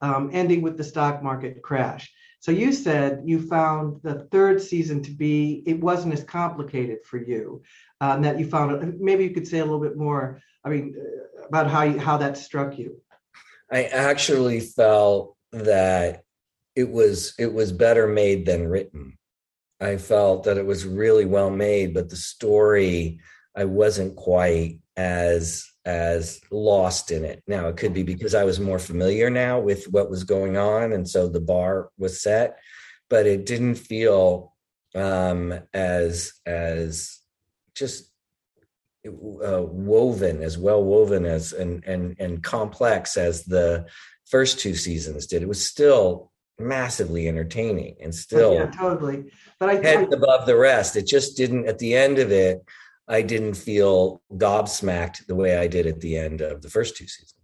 um, 0.00 0.30
ending 0.32 0.62
with 0.62 0.76
the 0.76 0.84
stock 0.84 1.22
market 1.22 1.62
crash. 1.62 2.12
So 2.40 2.50
you 2.52 2.72
said 2.72 3.22
you 3.24 3.40
found 3.40 4.00
the 4.02 4.28
third 4.30 4.60
season 4.60 5.02
to 5.04 5.10
be 5.10 5.62
it 5.66 5.80
wasn't 5.80 6.12
as 6.12 6.22
complicated 6.22 6.98
for 7.04 7.16
you, 7.16 7.62
um, 8.00 8.20
that 8.22 8.38
you 8.38 8.46
found 8.46 8.72
it. 8.72 9.00
Maybe 9.00 9.24
you 9.24 9.30
could 9.30 9.48
say 9.48 9.60
a 9.60 9.64
little 9.64 9.80
bit 9.80 9.96
more. 9.96 10.42
I 10.62 10.68
mean, 10.68 10.94
uh, 10.94 11.46
about 11.46 11.70
how 11.70 11.84
you, 11.84 11.98
how 11.98 12.18
that 12.18 12.36
struck 12.36 12.78
you. 12.78 13.00
I 13.72 13.84
actually 13.84 14.60
felt 14.60 15.36
that 15.52 16.24
it 16.76 16.90
was 16.90 17.34
it 17.38 17.52
was 17.52 17.72
better 17.72 18.06
made 18.06 18.44
than 18.44 18.68
written. 18.68 19.16
I 19.80 19.96
felt 19.96 20.44
that 20.44 20.58
it 20.58 20.66
was 20.66 20.86
really 20.86 21.24
well 21.24 21.50
made, 21.50 21.94
but 21.94 22.10
the 22.10 22.16
story 22.16 23.20
I 23.56 23.64
wasn't 23.64 24.16
quite 24.16 24.80
as 24.96 25.64
as 25.84 26.40
lost 26.50 27.10
in 27.10 27.24
it. 27.24 27.42
Now 27.46 27.68
it 27.68 27.76
could 27.76 27.92
be 27.92 28.02
because 28.02 28.34
I 28.34 28.44
was 28.44 28.58
more 28.58 28.78
familiar 28.78 29.28
now 29.30 29.60
with 29.60 29.84
what 29.90 30.10
was 30.10 30.24
going 30.24 30.56
on, 30.56 30.92
and 30.92 31.08
so 31.08 31.28
the 31.28 31.40
bar 31.40 31.90
was 31.98 32.22
set, 32.22 32.58
but 33.10 33.26
it 33.26 33.46
didn't 33.46 33.76
feel 33.76 34.54
um, 34.94 35.58
as 35.72 36.32
as 36.46 37.18
just 37.74 38.10
uh, 39.06 39.62
woven 39.62 40.42
as 40.42 40.56
well 40.56 40.82
woven 40.82 41.26
as 41.26 41.52
and 41.52 41.84
and 41.84 42.16
and 42.18 42.42
complex 42.42 43.16
as 43.16 43.44
the 43.44 43.86
first 44.26 44.58
two 44.58 44.74
seasons 44.74 45.26
did. 45.26 45.42
It 45.42 45.48
was 45.48 45.64
still 45.64 46.32
massively 46.58 47.28
entertaining 47.28 47.96
and 48.00 48.14
still 48.14 48.54
yeah, 48.54 48.66
totally. 48.66 49.24
But 49.60 49.68
I 49.68 49.74
head 49.74 50.12
above 50.12 50.46
the 50.46 50.56
rest. 50.56 50.96
It 50.96 51.06
just 51.06 51.36
didn't 51.36 51.66
at 51.66 51.78
the 51.78 51.94
end 51.94 52.18
of 52.18 52.32
it 52.32 52.64
I 53.08 53.22
didn't 53.22 53.54
feel 53.54 54.22
gobsmacked 54.32 55.26
the 55.26 55.34
way 55.34 55.58
I 55.58 55.66
did 55.66 55.86
at 55.86 56.00
the 56.00 56.16
end 56.16 56.40
of 56.40 56.62
the 56.62 56.70
first 56.70 56.96
two 56.96 57.06
seasons. 57.06 57.34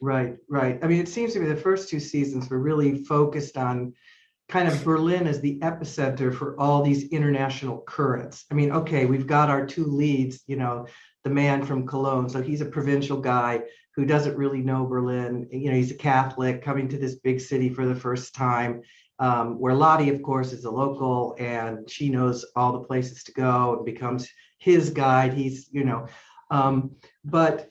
Right, 0.00 0.36
right. 0.48 0.78
I 0.82 0.86
mean, 0.86 1.00
it 1.00 1.08
seems 1.08 1.34
to 1.34 1.40
me 1.40 1.46
the 1.46 1.56
first 1.56 1.90
two 1.90 2.00
seasons 2.00 2.48
were 2.48 2.58
really 2.58 3.04
focused 3.04 3.58
on 3.58 3.92
kind 4.48 4.66
of 4.66 4.82
Berlin 4.82 5.26
as 5.26 5.40
the 5.40 5.58
epicenter 5.60 6.34
for 6.34 6.58
all 6.58 6.82
these 6.82 7.08
international 7.10 7.82
currents. 7.86 8.46
I 8.50 8.54
mean, 8.54 8.72
okay, 8.72 9.04
we've 9.04 9.26
got 9.26 9.50
our 9.50 9.66
two 9.66 9.84
leads, 9.84 10.42
you 10.46 10.56
know, 10.56 10.86
the 11.22 11.30
man 11.30 11.64
from 11.64 11.86
Cologne. 11.86 12.28
So 12.28 12.42
he's 12.42 12.62
a 12.62 12.66
provincial 12.66 13.20
guy 13.20 13.62
who 13.94 14.06
doesn't 14.06 14.36
really 14.36 14.62
know 14.62 14.86
Berlin. 14.86 15.46
You 15.52 15.70
know, 15.70 15.76
he's 15.76 15.90
a 15.90 15.96
Catholic 15.96 16.62
coming 16.62 16.88
to 16.88 16.98
this 16.98 17.16
big 17.16 17.40
city 17.40 17.68
for 17.68 17.86
the 17.86 17.94
first 17.94 18.34
time. 18.34 18.82
Um, 19.18 19.60
where 19.60 19.74
Lottie, 19.74 20.08
of 20.08 20.22
course, 20.22 20.52
is 20.52 20.64
a 20.64 20.70
local 20.70 21.36
and 21.38 21.88
she 21.90 22.08
knows 22.08 22.44
all 22.56 22.72
the 22.72 22.86
places 22.86 23.22
to 23.24 23.32
go 23.32 23.76
and 23.76 23.84
becomes 23.84 24.26
his 24.60 24.90
guide. 24.90 25.34
He's, 25.34 25.68
you 25.72 25.84
know, 25.84 26.06
um, 26.50 26.92
but 27.24 27.70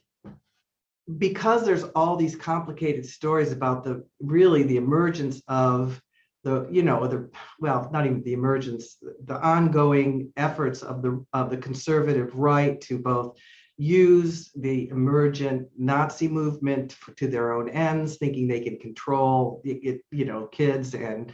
because 1.17 1.65
there's 1.65 1.83
all 1.83 2.15
these 2.15 2.35
complicated 2.35 3.05
stories 3.05 3.51
about 3.51 3.83
the 3.83 4.05
really 4.19 4.63
the 4.63 4.77
emergence 4.77 5.41
of 5.47 6.01
the 6.43 6.67
you 6.71 6.83
know 6.83 7.07
the 7.07 7.29
well 7.59 7.89
not 7.91 8.05
even 8.05 8.21
the 8.23 8.33
emergence 8.33 8.97
the 9.25 9.41
ongoing 9.41 10.31
efforts 10.37 10.83
of 10.83 11.01
the 11.01 11.25
of 11.33 11.49
the 11.49 11.57
conservative 11.57 12.33
right 12.35 12.79
to 12.79 12.97
both 12.99 13.37
use 13.77 14.51
the 14.55 14.87
emergent 14.89 15.67
nazi 15.77 16.27
movement 16.27 16.95
to 17.17 17.27
their 17.27 17.53
own 17.53 17.69
ends 17.69 18.17
thinking 18.17 18.47
they 18.47 18.59
can 18.59 18.77
control 18.77 19.61
it, 19.65 20.01
you 20.11 20.25
know 20.25 20.45
kids 20.47 20.93
and 20.93 21.33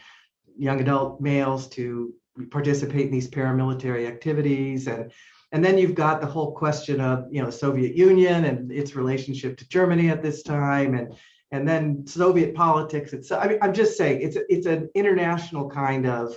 young 0.57 0.79
adult 0.79 1.19
males 1.19 1.67
to 1.67 2.13
participate 2.49 3.07
in 3.07 3.11
these 3.11 3.29
paramilitary 3.29 4.07
activities 4.07 4.87
and 4.87 5.11
and 5.55 5.63
then 5.63 5.77
you've 5.77 5.95
got 5.95 6.19
the 6.19 6.27
whole 6.27 6.51
question 6.51 6.99
of 6.99 7.27
you 7.31 7.41
know 7.41 7.49
Soviet 7.49 7.95
Union 7.95 8.43
and 8.43 8.69
its 8.69 8.93
relationship 8.93 9.57
to 9.57 9.69
Germany 9.69 10.09
at 10.09 10.21
this 10.21 10.43
time, 10.43 10.95
and 10.95 11.13
and 11.51 11.65
then 11.65 12.05
Soviet 12.05 12.53
politics. 12.53 13.13
It's 13.13 13.31
I 13.31 13.47
mean 13.47 13.59
I'm 13.61 13.73
just 13.73 13.97
saying 13.97 14.21
it's 14.21 14.37
it's 14.49 14.65
an 14.65 14.89
international 14.95 15.69
kind 15.69 16.07
of 16.07 16.35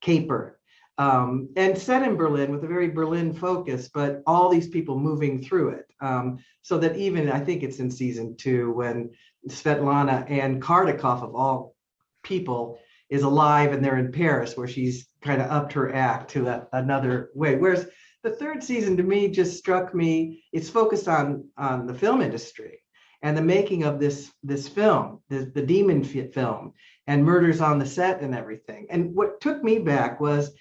caper. 0.00 0.60
Um, 0.98 1.48
and 1.56 1.76
set 1.76 2.04
in 2.04 2.14
Berlin 2.14 2.52
with 2.52 2.62
a 2.62 2.68
very 2.68 2.88
Berlin 2.88 3.32
focus, 3.34 3.90
but 3.92 4.22
all 4.24 4.48
these 4.48 4.68
people 4.68 4.96
moving 4.96 5.42
through 5.42 5.70
it. 5.70 5.86
Um, 6.00 6.38
so 6.62 6.78
that 6.78 6.96
even 6.96 7.28
I 7.28 7.40
think 7.40 7.64
it's 7.64 7.80
in 7.80 7.90
season 7.90 8.36
two 8.36 8.70
when 8.70 9.10
Svetlana 9.48 10.30
and 10.30 10.62
Kardakov 10.62 11.24
of 11.24 11.34
all 11.34 11.74
people 12.22 12.78
is 13.08 13.22
alive 13.22 13.72
and 13.72 13.84
they're 13.84 13.98
in 13.98 14.12
Paris 14.12 14.56
where 14.56 14.68
she's 14.68 15.08
kind 15.22 15.42
of 15.42 15.50
upped 15.50 15.72
her 15.72 15.92
act 15.92 16.30
to 16.32 16.46
a, 16.46 16.68
another 16.72 17.30
way. 17.34 17.56
Whereas 17.56 17.88
the 18.22 18.30
third 18.30 18.62
season 18.62 18.96
to 18.96 19.02
me 19.02 19.28
just 19.28 19.58
struck 19.58 19.94
me. 19.94 20.44
It's 20.52 20.68
focused 20.68 21.08
on 21.08 21.48
on 21.56 21.86
the 21.86 21.94
film 21.94 22.20
industry 22.20 22.80
and 23.22 23.36
the 23.36 23.42
making 23.42 23.84
of 23.84 24.00
this 24.00 24.30
this 24.42 24.68
film, 24.68 25.20
the, 25.28 25.50
the 25.54 25.62
demon 25.62 26.04
film, 26.04 26.72
and 27.06 27.24
murders 27.24 27.60
on 27.60 27.78
the 27.78 27.86
set 27.86 28.20
and 28.20 28.34
everything. 28.34 28.86
And 28.90 29.14
what 29.14 29.40
took 29.40 29.62
me 29.62 29.78
back 29.78 30.20
was 30.20 30.52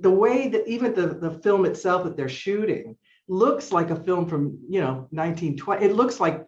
the 0.00 0.10
way 0.10 0.48
that 0.48 0.68
even 0.68 0.94
the, 0.94 1.06
the 1.06 1.38
film 1.42 1.64
itself 1.64 2.04
that 2.04 2.16
they're 2.16 2.28
shooting 2.28 2.96
looks 3.28 3.72
like 3.72 3.90
a 3.90 4.04
film 4.04 4.26
from 4.26 4.58
you 4.68 4.80
know 4.80 5.06
1920 5.10 5.84
it 5.84 5.94
looks 5.94 6.20
like 6.20 6.44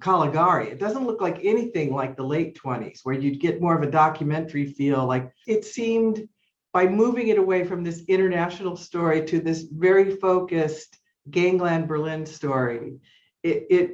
Caligari. 0.00 0.68
It 0.68 0.78
doesn't 0.78 1.06
look 1.06 1.20
like 1.20 1.40
anything 1.42 1.94
like 1.94 2.16
the 2.16 2.24
late 2.24 2.58
20s, 2.62 3.00
where 3.02 3.14
you'd 3.14 3.40
get 3.40 3.62
more 3.62 3.74
of 3.74 3.82
a 3.82 3.90
documentary 3.90 4.66
feel. 4.66 5.06
Like 5.06 5.32
it 5.46 5.64
seemed 5.64 6.28
by 6.76 6.86
moving 6.86 7.28
it 7.28 7.38
away 7.38 7.64
from 7.64 7.82
this 7.82 8.04
international 8.06 8.76
story 8.76 9.24
to 9.24 9.40
this 9.40 9.62
very 9.62 10.14
focused 10.14 10.98
gangland 11.30 11.88
Berlin 11.88 12.26
story, 12.26 12.98
it, 13.42 13.66
it 13.70 13.90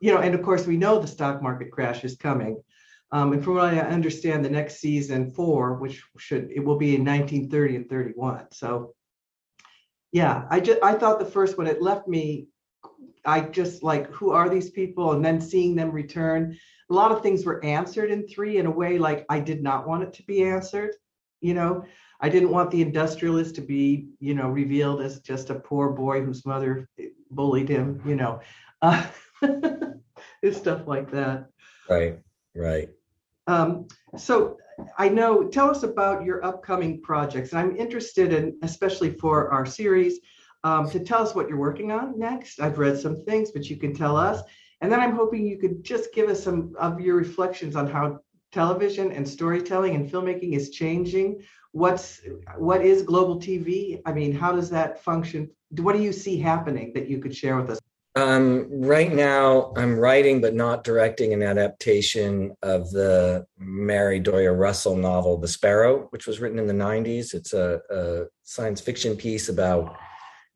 you 0.00 0.12
know, 0.12 0.20
and 0.20 0.34
of 0.34 0.42
course 0.42 0.66
we 0.66 0.76
know 0.76 0.98
the 0.98 1.08
stock 1.08 1.42
market 1.42 1.70
crash 1.70 2.04
is 2.04 2.16
coming. 2.16 2.62
Um, 3.10 3.32
and 3.32 3.42
from 3.42 3.54
what 3.54 3.72
I 3.72 3.80
understand, 3.80 4.44
the 4.44 4.50
next 4.50 4.80
season 4.80 5.30
four, 5.30 5.76
which 5.76 6.04
should 6.18 6.50
it 6.54 6.62
will 6.62 6.76
be 6.76 6.94
in 6.94 7.06
1930 7.06 7.76
and 7.76 7.88
31. 7.88 8.48
So, 8.52 8.92
yeah, 10.12 10.44
I 10.50 10.60
just 10.60 10.82
I 10.82 10.96
thought 10.96 11.20
the 11.20 11.24
first 11.24 11.56
one 11.56 11.68
it 11.68 11.80
left 11.80 12.06
me, 12.06 12.48
I 13.24 13.40
just 13.40 13.82
like 13.82 14.10
who 14.10 14.32
are 14.32 14.50
these 14.50 14.68
people, 14.68 15.12
and 15.12 15.24
then 15.24 15.40
seeing 15.40 15.74
them 15.74 15.90
return. 15.90 16.54
A 16.90 16.92
lot 16.92 17.12
of 17.12 17.22
things 17.22 17.46
were 17.46 17.64
answered 17.64 18.10
in 18.10 18.28
three 18.28 18.58
in 18.58 18.66
a 18.66 18.70
way 18.70 18.98
like 18.98 19.24
I 19.30 19.40
did 19.40 19.62
not 19.62 19.88
want 19.88 20.02
it 20.02 20.12
to 20.12 20.22
be 20.24 20.42
answered. 20.42 20.94
You 21.40 21.54
know, 21.54 21.84
I 22.20 22.28
didn't 22.28 22.50
want 22.50 22.70
the 22.70 22.82
industrialist 22.82 23.54
to 23.56 23.60
be, 23.62 24.08
you 24.18 24.34
know, 24.34 24.48
revealed 24.48 25.00
as 25.00 25.20
just 25.20 25.50
a 25.50 25.54
poor 25.54 25.90
boy 25.90 26.22
whose 26.22 26.44
mother 26.44 26.88
bullied 27.30 27.68
him, 27.68 28.02
you 28.04 28.14
know, 28.14 28.40
uh, 28.82 29.06
it's 30.42 30.58
stuff 30.58 30.86
like 30.86 31.10
that. 31.12 31.48
Right, 31.88 32.18
right. 32.54 32.90
Um, 33.46 33.88
so 34.16 34.58
I 34.98 35.08
know, 35.08 35.44
tell 35.48 35.70
us 35.70 35.82
about 35.82 36.24
your 36.24 36.44
upcoming 36.44 37.00
projects. 37.00 37.54
I'm 37.54 37.76
interested 37.76 38.32
in, 38.32 38.58
especially 38.62 39.12
for 39.12 39.50
our 39.50 39.66
series, 39.66 40.20
um, 40.62 40.90
to 40.90 41.00
tell 41.00 41.22
us 41.22 41.34
what 41.34 41.48
you're 41.48 41.58
working 41.58 41.90
on 41.90 42.18
next. 42.18 42.60
I've 42.60 42.78
read 42.78 42.98
some 42.98 43.24
things, 43.24 43.50
but 43.50 43.68
you 43.68 43.76
can 43.76 43.94
tell 43.94 44.16
us. 44.16 44.42
And 44.82 44.90
then 44.90 45.00
I'm 45.00 45.14
hoping 45.14 45.46
you 45.46 45.58
could 45.58 45.84
just 45.84 46.14
give 46.14 46.28
us 46.28 46.42
some 46.42 46.74
of 46.78 47.00
your 47.00 47.16
reflections 47.16 47.76
on 47.76 47.86
how 47.86 48.20
television 48.52 49.12
and 49.12 49.28
storytelling 49.28 49.94
and 49.94 50.10
filmmaking 50.10 50.54
is 50.54 50.70
changing. 50.70 51.42
What's 51.72 52.20
what 52.56 52.84
is 52.84 53.02
global 53.02 53.38
TV? 53.38 54.00
I 54.04 54.12
mean, 54.12 54.32
how 54.32 54.52
does 54.52 54.70
that 54.70 55.02
function? 55.02 55.50
What 55.70 55.94
do 55.94 56.02
you 56.02 56.12
see 56.12 56.36
happening 56.36 56.92
that 56.94 57.08
you 57.08 57.18
could 57.18 57.34
share 57.34 57.56
with 57.56 57.70
us? 57.70 57.80
Um, 58.16 58.66
right 58.68 59.12
now, 59.12 59.72
I'm 59.76 59.96
writing 59.96 60.40
but 60.40 60.52
not 60.52 60.82
directing 60.82 61.32
an 61.32 61.42
adaptation 61.42 62.56
of 62.62 62.90
the 62.90 63.46
Mary 63.56 64.18
Doria 64.18 64.52
Russell 64.52 64.96
novel, 64.96 65.38
The 65.38 65.46
Sparrow, 65.46 66.08
which 66.10 66.26
was 66.26 66.40
written 66.40 66.58
in 66.58 66.66
the 66.66 66.74
90s. 66.74 67.34
It's 67.34 67.52
a, 67.52 67.80
a 67.88 68.24
science 68.42 68.80
fiction 68.80 69.16
piece 69.16 69.48
about 69.48 69.96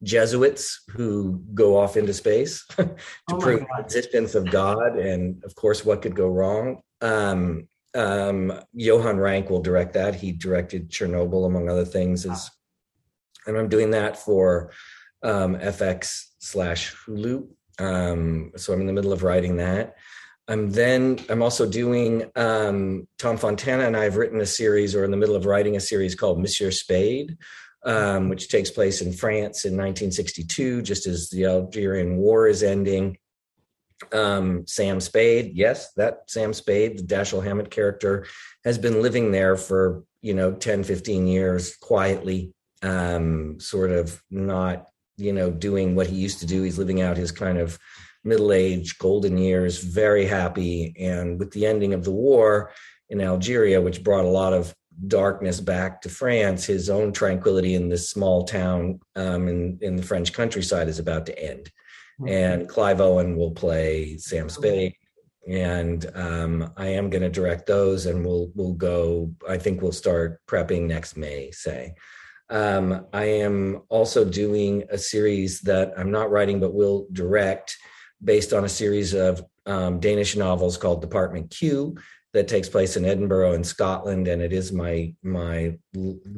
Jesuits 0.03 0.83
who 0.89 1.43
go 1.55 1.77
off 1.77 1.97
into 1.97 2.13
space 2.13 2.67
to 2.77 2.97
oh 3.31 3.39
prove 3.39 3.61
God. 3.61 3.69
the 3.79 3.85
existence 3.85 4.35
of 4.35 4.51
God 4.51 4.99
and, 4.99 5.43
of 5.45 5.55
course, 5.55 5.85
what 5.85 6.03
could 6.03 6.17
go 6.17 6.27
wrong. 6.27 6.81
Um, 7.01 7.69
um, 7.95 8.53
Johan 8.73 9.19
Renck 9.19 9.51
will 9.51 9.63
direct 9.63 9.95
that. 9.95 10.15
He 10.15 10.33
directed 10.33 10.91
Chernobyl, 10.91 11.47
among 11.47 11.69
other 11.69 11.85
things. 11.85 12.25
Is, 12.25 12.51
and 13.47 13.57
I'm 13.57 13.69
doing 13.69 13.91
that 13.91 14.17
for 14.19 14.73
um, 15.23 15.57
FX 15.57 16.25
slash 16.39 16.95
Hulu. 16.95 17.49
Um, 17.79 18.53
so 18.57 18.73
I'm 18.73 18.81
in 18.81 18.87
the 18.87 18.93
middle 18.93 19.13
of 19.13 19.23
writing 19.23 19.57
that. 19.57 19.97
I'm 20.47 20.71
then 20.71 21.19
I'm 21.31 21.43
also 21.43 21.69
doing 21.69 22.31
um, 22.37 23.09
Tom 23.19 23.39
Fontana 23.39 23.87
and 23.87 23.97
I 23.97 24.05
have 24.05 24.17
written 24.17 24.41
a 24.41 24.47
series 24.47 24.95
or 24.95 25.05
in 25.05 25.11
the 25.11 25.17
middle 25.17 25.37
of 25.37 25.47
writing 25.47 25.77
a 25.77 25.81
series 25.81 26.15
called 26.15 26.39
Monsieur 26.39 26.71
Spade, 26.71 27.39
um, 27.85 28.29
which 28.29 28.49
takes 28.49 28.71
place 28.71 29.01
in 29.01 29.13
France 29.13 29.65
in 29.65 29.73
1962, 29.73 30.83
just 30.83 31.07
as 31.07 31.31
the 31.31 31.47
Algerian 31.47 32.19
War 32.19 32.47
is 32.47 32.63
ending. 32.63 33.17
Um, 34.13 34.67
Sam 34.67 35.01
Spade, 35.01 35.53
yes, 35.55 35.93
that 35.95 36.23
Sam 36.29 36.53
Spade, 36.53 36.99
the 36.99 37.03
Dashiell 37.03 37.45
Hammett 37.45 37.71
character, 37.71 38.27
has 38.65 38.79
been 38.79 39.03
living 39.03 39.31
there 39.31 39.57
for 39.57 40.05
you 40.23 40.35
know 40.35 40.53
10, 40.53 40.85
15 40.85 41.27
years 41.27 41.77
quietly, 41.77 42.53
um, 42.83 43.59
sort 43.61 43.91
of 43.91 44.23
not 44.31 44.87
you 45.17 45.33
know, 45.33 45.51
doing 45.51 45.95
what 45.95 46.07
he 46.07 46.17
used 46.17 46.41
to 46.41 46.47
do. 46.47 46.63
He's 46.63 46.79
living 46.79 47.01
out 47.01 47.17
his 47.17 47.31
kind 47.31 47.59
of 47.59 47.79
middle 48.25 48.53
age, 48.53 48.99
golden 48.99 49.37
years, 49.37 49.79
very 49.79 50.27
happy. 50.27 50.95
And 50.99 51.39
with 51.39 51.53
the 51.53 51.67
ending 51.67 51.95
of 51.95 52.05
the 52.05 52.11
war 52.11 52.73
in 53.11 53.21
Algeria, 53.21 53.81
which 53.81 54.03
brought 54.03 54.25
a 54.25 54.29
lot 54.29 54.53
of 54.53 54.75
darkness 55.09 55.61
back 55.61 56.01
to 56.03 56.09
France, 56.09 56.65
his 56.65 56.89
own 56.89 57.13
tranquility 57.13 57.75
in 57.75 57.89
this 57.89 58.11
small 58.11 58.45
town 58.45 59.01
um, 59.17 59.49
in, 59.49 59.79
in 59.83 59.97
the 59.97 60.03
French 60.03 60.33
countryside 60.33 60.89
is 60.89 60.99
about 60.99 61.27
to 61.27 61.39
end. 61.39 61.71
Mm-hmm. 62.21 62.29
And 62.29 62.69
Clive 62.69 63.01
Owen 63.01 63.37
will 63.37 63.51
play 63.51 64.17
Sam 64.19 64.49
Spade. 64.49 64.95
And 65.47 66.11
um, 66.15 66.73
I 66.77 66.89
am 66.89 67.11
going 67.11 67.23
to 67.23 67.29
direct 67.29 67.67
those, 67.67 68.07
and 68.07 68.25
we'll 68.25 68.51
we'll 68.55 68.73
go. 68.73 69.35
I 69.47 69.59
think 69.59 69.83
we'll 69.83 69.93
start 69.93 70.41
prepping 70.47 70.87
next 70.87 71.19
May, 71.19 71.51
say. 71.51 71.95
Um, 72.49 73.07
I 73.13 73.25
am 73.25 73.83
also 73.89 74.25
doing 74.25 74.85
a 74.91 74.97
series 74.97 75.61
that 75.63 75.93
I'm 75.99 76.11
not 76.11 76.31
writing 76.31 76.61
but 76.61 76.75
will 76.75 77.07
direct 77.13 77.77
based 78.23 78.53
on 78.53 78.65
a 78.65 78.69
series 78.69 79.13
of 79.13 79.45
um, 79.67 80.01
Danish 80.01 80.37
novels 80.37 80.77
called 80.77 81.01
Department 81.01 81.51
Q 81.51 81.97
that 82.33 82.49
takes 82.49 82.69
place 82.69 82.97
in 82.97 83.05
Edinburgh 83.05 83.53
in 83.53 83.65
Scotland, 83.65 84.29
and 84.29 84.43
it 84.43 84.53
is 84.53 84.73
my 84.73 85.15
my 85.23 85.79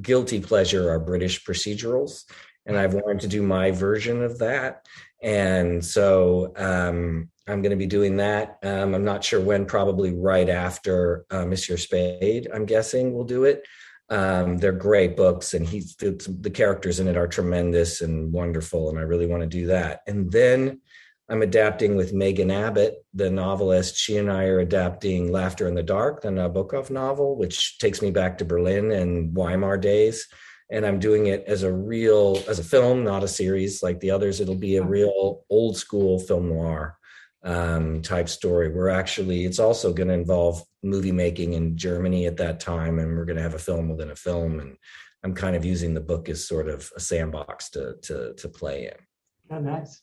guilty 0.00 0.40
pleasure 0.40 0.90
are 0.90 0.98
British 0.98 1.44
procedurals, 1.44 2.24
and 2.66 2.76
I've 2.76 2.94
wanted 2.94 3.20
to 3.20 3.28
do 3.28 3.42
my 3.42 3.70
version 3.70 4.22
of 4.22 4.38
that, 4.38 4.86
and 5.26 5.84
so 5.84 6.52
um, 6.56 7.28
I'm 7.48 7.60
going 7.60 7.70
to 7.70 7.76
be 7.76 7.86
doing 7.86 8.16
that. 8.18 8.58
Um, 8.62 8.94
I'm 8.94 9.04
not 9.04 9.24
sure 9.24 9.40
when, 9.40 9.66
probably 9.66 10.14
right 10.14 10.48
after 10.48 11.26
uh, 11.32 11.44
Monsieur 11.44 11.76
Spade. 11.76 12.46
I'm 12.54 12.64
guessing 12.64 13.12
we'll 13.12 13.24
do 13.24 13.42
it. 13.42 13.66
Um, 14.08 14.56
they're 14.58 14.70
great 14.70 15.16
books, 15.16 15.52
and 15.52 15.66
he's 15.66 15.96
the 15.96 16.52
characters 16.54 17.00
in 17.00 17.08
it 17.08 17.16
are 17.16 17.26
tremendous 17.26 18.02
and 18.02 18.32
wonderful, 18.32 18.88
and 18.88 19.00
I 19.00 19.02
really 19.02 19.26
want 19.26 19.42
to 19.42 19.48
do 19.48 19.66
that. 19.66 20.02
And 20.06 20.30
then 20.30 20.80
I'm 21.28 21.42
adapting 21.42 21.96
with 21.96 22.12
Megan 22.12 22.52
Abbott, 22.52 23.04
the 23.12 23.28
novelist. 23.28 23.96
She 23.96 24.18
and 24.18 24.30
I 24.30 24.44
are 24.44 24.60
adapting 24.60 25.32
Laughter 25.32 25.66
in 25.66 25.74
the 25.74 25.82
Dark, 25.82 26.22
the 26.22 26.28
Nabokov 26.28 26.88
novel, 26.88 27.34
which 27.34 27.78
takes 27.78 28.00
me 28.00 28.12
back 28.12 28.38
to 28.38 28.44
Berlin 28.44 28.92
and 28.92 29.34
Weimar 29.34 29.76
days. 29.76 30.28
And 30.70 30.84
I'm 30.84 30.98
doing 30.98 31.26
it 31.26 31.44
as 31.46 31.62
a 31.62 31.72
real, 31.72 32.42
as 32.48 32.58
a 32.58 32.64
film, 32.64 33.04
not 33.04 33.22
a 33.22 33.28
series 33.28 33.82
like 33.82 34.00
the 34.00 34.10
others. 34.10 34.40
It'll 34.40 34.54
be 34.56 34.76
a 34.76 34.84
real 34.84 35.44
old 35.48 35.76
school 35.76 36.18
film 36.18 36.48
noir 36.48 36.98
um, 37.44 38.02
type 38.02 38.28
story. 38.28 38.68
We're 38.68 38.88
actually, 38.88 39.44
it's 39.44 39.60
also 39.60 39.92
going 39.92 40.08
to 40.08 40.14
involve 40.14 40.62
movie 40.82 41.12
making 41.12 41.52
in 41.52 41.76
Germany 41.76 42.26
at 42.26 42.36
that 42.38 42.58
time, 42.58 42.98
and 42.98 43.16
we're 43.16 43.24
going 43.24 43.36
to 43.36 43.42
have 43.42 43.54
a 43.54 43.58
film 43.58 43.88
within 43.88 44.10
a 44.10 44.16
film. 44.16 44.58
And 44.58 44.76
I'm 45.22 45.34
kind 45.34 45.54
of 45.54 45.64
using 45.64 45.94
the 45.94 46.00
book 46.00 46.28
as 46.28 46.46
sort 46.46 46.68
of 46.68 46.90
a 46.96 47.00
sandbox 47.00 47.70
to 47.70 47.96
to 48.02 48.34
to 48.34 48.48
play 48.48 48.86
in. 48.86 49.56
Oh, 49.56 49.60
nice. 49.60 50.02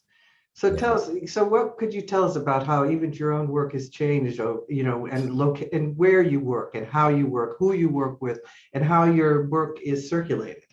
So 0.56 0.70
yeah. 0.70 0.76
tell 0.76 0.94
us. 0.96 1.10
So 1.34 1.44
what 1.44 1.78
could 1.78 1.94
you 1.94 2.02
tell 2.02 2.24
us 2.24 2.36
about 2.36 2.66
how 2.66 2.90
even 2.90 3.12
your 3.14 3.34
own 3.34 3.48
work 3.48 3.74
has 3.74 3.90
changed? 3.90 4.40
Oh, 4.40 4.66
you 4.70 4.84
know, 4.84 5.08
and 5.08 5.34
look 5.34 5.62
and 5.74 5.98
where 5.98 6.22
you 6.22 6.40
work 6.40 6.76
and 6.76 6.86
how 6.86 7.10
you 7.10 7.26
work, 7.26 7.58
who 7.58 7.74
you 7.74 7.90
work 7.90 8.22
with, 8.22 8.40
and 8.74 8.84
how 8.84 9.06
your 9.06 9.48
work 9.50 9.82
is 9.82 10.10
circulated. 10.10 10.64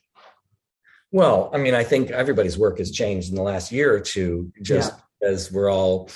Well, 1.12 1.50
I 1.52 1.58
mean, 1.58 1.74
I 1.74 1.82
think 1.82 2.10
everybody's 2.10 2.58
work 2.58 2.78
has 2.78 2.90
changed 2.90 3.30
in 3.30 3.34
the 3.34 3.42
last 3.42 3.72
year 3.72 3.92
or 3.92 4.00
two, 4.00 4.52
just 4.62 4.92
yeah. 5.22 5.28
as 5.28 5.50
we're 5.50 5.70
all 5.70 6.10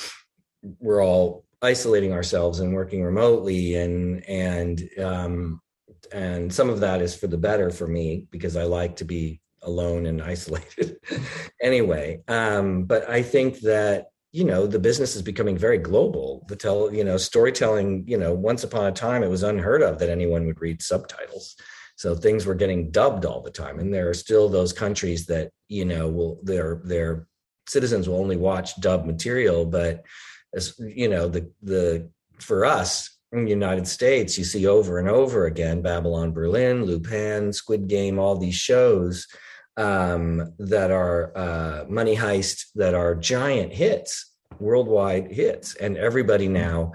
we're 0.79 1.03
all 1.03 1.45
isolating 1.62 2.12
ourselves 2.12 2.61
and 2.61 2.75
working 2.75 3.03
remotely 3.03 3.77
and 3.77 4.23
and 4.29 4.89
um 4.99 5.61
and 6.12 6.53
some 6.53 6.69
of 6.69 6.81
that 6.81 7.01
is 7.01 7.17
for 7.17 7.27
the 7.27 7.39
better 7.39 7.71
for 7.71 7.87
me 7.87 8.27
because 8.31 8.57
I 8.57 8.65
like 8.65 8.97
to 8.97 9.05
be 9.05 9.41
alone 9.65 10.07
and 10.07 10.23
isolated. 10.33 10.97
Anyway 11.61 12.21
um 12.29 12.85
but 12.85 13.09
I 13.09 13.23
think 13.23 13.61
that 13.61 14.07
you 14.33 14.45
know 14.45 14.67
the 14.67 14.81
business 14.81 15.15
is 15.15 15.23
becoming 15.23 15.57
very 15.57 15.79
global. 15.79 16.45
The 16.49 16.57
tell 16.57 16.93
you 16.93 17.05
know 17.05 17.17
storytelling 17.17 18.05
you 18.09 18.19
know 18.19 18.35
once 18.35 18.65
upon 18.65 18.87
a 18.87 18.93
time 18.93 19.23
it 19.23 19.31
was 19.31 19.45
unheard 19.45 19.81
of 19.81 19.99
that 20.01 20.11
anyone 20.11 20.47
would 20.47 20.61
read 20.61 20.83
subtitles. 20.83 21.57
So 21.97 22.17
things 22.17 22.45
were 22.45 22.57
getting 22.57 22.91
dubbed 22.91 23.25
all 23.25 23.41
the 23.41 23.51
time. 23.51 23.79
And 23.79 23.95
there 23.95 24.09
are 24.09 24.15
still 24.15 24.49
those 24.49 24.73
countries 24.73 25.27
that 25.27 25.53
you 25.69 25.85
know 25.85 26.09
will 26.09 26.41
their 26.43 26.81
their 26.85 27.29
citizens 27.69 28.09
will 28.09 28.19
only 28.19 28.37
watch 28.37 28.81
dub 28.81 29.07
material. 29.07 29.65
But 29.65 30.05
as 30.53 30.75
you 30.81 31.09
know 31.09 31.29
the 31.29 31.51
the 31.62 32.11
for 32.41 32.65
us 32.65 33.17
in 33.31 33.45
the 33.45 33.51
United 33.51 33.87
States, 33.87 34.37
you 34.37 34.45
see 34.45 34.67
over 34.67 34.99
and 34.99 35.09
over 35.09 35.47
again 35.47 35.81
Babylon 35.83 36.33
Berlin, 36.33 36.85
Lupin, 36.85 37.53
Squid 37.53 37.87
Game, 37.87 38.19
all 38.19 38.37
these 38.37 38.57
shows 38.57 39.27
um, 39.77 40.53
that 40.59 40.91
are 40.91 41.37
uh, 41.37 41.85
money 41.89 42.16
heist 42.16 42.66
that 42.75 42.95
are 42.95 43.14
giant 43.14 43.72
hits, 43.72 44.33
worldwide 44.59 45.33
hits, 45.33 45.75
and 45.75 45.97
everybody 45.97 46.49
now. 46.49 46.93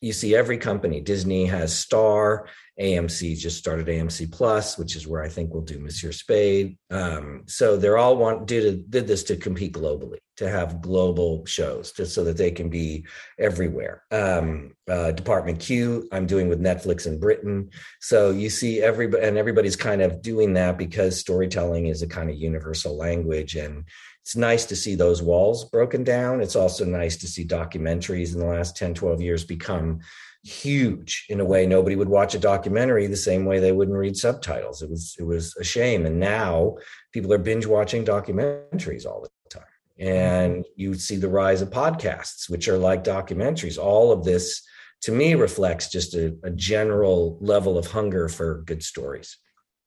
You 0.00 0.12
see 0.12 0.34
every 0.34 0.58
company. 0.58 1.00
Disney 1.00 1.46
has 1.46 1.76
Star, 1.76 2.48
AMC 2.82 3.38
just 3.38 3.58
started 3.58 3.86
AMC 3.86 4.32
Plus, 4.32 4.76
which 4.76 4.96
is 4.96 5.06
where 5.06 5.22
I 5.22 5.28
think 5.28 5.52
we'll 5.52 5.62
do 5.62 5.78
Monsieur 5.78 6.10
Spade. 6.10 6.76
Um, 6.90 7.44
so 7.46 7.76
they're 7.76 7.96
all 7.96 8.16
want 8.16 8.46
did 8.46 8.90
did 8.90 9.06
this 9.06 9.22
to 9.24 9.36
compete 9.36 9.74
globally, 9.74 10.18
to 10.38 10.50
have 10.50 10.82
global 10.82 11.46
shows, 11.46 11.92
just 11.92 12.12
so 12.12 12.24
that 12.24 12.36
they 12.36 12.50
can 12.50 12.68
be 12.68 13.06
everywhere. 13.38 14.02
Um, 14.10 14.74
uh, 14.90 15.12
Department 15.12 15.60
Q, 15.60 16.08
I'm 16.10 16.26
doing 16.26 16.48
with 16.48 16.60
Netflix 16.60 17.06
in 17.06 17.20
Britain. 17.20 17.70
So 18.00 18.30
you 18.30 18.50
see 18.50 18.82
everybody, 18.82 19.24
and 19.24 19.38
everybody's 19.38 19.76
kind 19.76 20.02
of 20.02 20.20
doing 20.20 20.54
that 20.54 20.76
because 20.76 21.20
storytelling 21.20 21.86
is 21.86 22.02
a 22.02 22.08
kind 22.08 22.30
of 22.30 22.36
universal 22.36 22.96
language, 22.96 23.54
and 23.54 23.84
it's 24.22 24.36
nice 24.36 24.66
to 24.66 24.76
see 24.76 24.96
those 24.96 25.22
walls 25.22 25.64
broken 25.66 26.02
down. 26.02 26.40
It's 26.40 26.56
also 26.56 26.84
nice 26.84 27.16
to 27.18 27.28
see 27.28 27.44
documentaries 27.44 28.32
in 28.32 28.40
the 28.40 28.46
last 28.46 28.76
10, 28.76 28.94
12 28.94 29.20
years 29.20 29.44
become 29.44 30.00
huge 30.44 31.26
in 31.28 31.40
a 31.40 31.44
way. 31.44 31.66
Nobody 31.66 31.96
would 31.96 32.08
watch 32.08 32.34
a 32.34 32.38
documentary 32.38 33.06
the 33.06 33.16
same 33.16 33.44
way 33.44 33.58
they 33.58 33.72
wouldn't 33.72 33.96
read 33.96 34.16
subtitles. 34.16 34.82
It 34.82 34.90
was 34.90 35.16
it 35.18 35.24
was 35.24 35.56
a 35.56 35.64
shame. 35.64 36.06
And 36.06 36.18
now 36.18 36.76
people 37.12 37.32
are 37.32 37.38
binge 37.38 37.66
watching 37.66 38.04
documentaries 38.04 39.06
all 39.06 39.22
the 39.22 39.30
time. 39.48 39.66
And 39.98 40.64
you 40.74 40.94
see 40.94 41.16
the 41.16 41.28
rise 41.28 41.62
of 41.62 41.70
podcasts 41.70 42.50
which 42.50 42.68
are 42.68 42.78
like 42.78 43.04
documentaries. 43.04 43.78
All 43.78 44.10
of 44.10 44.24
this 44.24 44.62
to 45.02 45.12
me 45.12 45.34
reflects 45.34 45.88
just 45.88 46.14
a, 46.14 46.36
a 46.42 46.50
general 46.50 47.38
level 47.40 47.78
of 47.78 47.86
hunger 47.86 48.28
for 48.28 48.62
good 48.62 48.82
stories. 48.82 49.38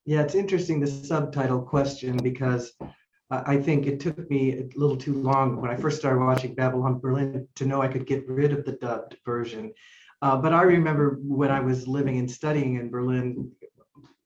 Yeah 0.06 0.22
it's 0.22 0.36
interesting 0.36 0.80
the 0.80 0.88
subtitle 0.88 1.62
question 1.62 2.18
because 2.18 2.72
I 3.32 3.58
think 3.58 3.88
it 3.88 4.00
took 4.00 4.30
me 4.30 4.54
a 4.54 4.70
little 4.76 4.96
too 4.96 5.14
long 5.14 5.60
when 5.60 5.72
I 5.72 5.76
first 5.76 5.98
started 5.98 6.24
watching 6.24 6.54
Babylon 6.54 7.00
Berlin 7.00 7.48
to 7.56 7.66
know 7.66 7.82
I 7.82 7.88
could 7.88 8.06
get 8.06 8.30
rid 8.30 8.54
of 8.54 8.66
the 8.66 8.74
dubbed 8.74 9.18
version. 9.26 9.74
Uh, 10.26 10.36
but 10.36 10.54
I 10.54 10.64
remember 10.64 11.20
when 11.22 11.52
I 11.52 11.60
was 11.60 11.88
living 11.88 12.18
and 12.18 12.30
studying 12.30 12.78
in 12.78 12.90
Berlin 12.90 13.52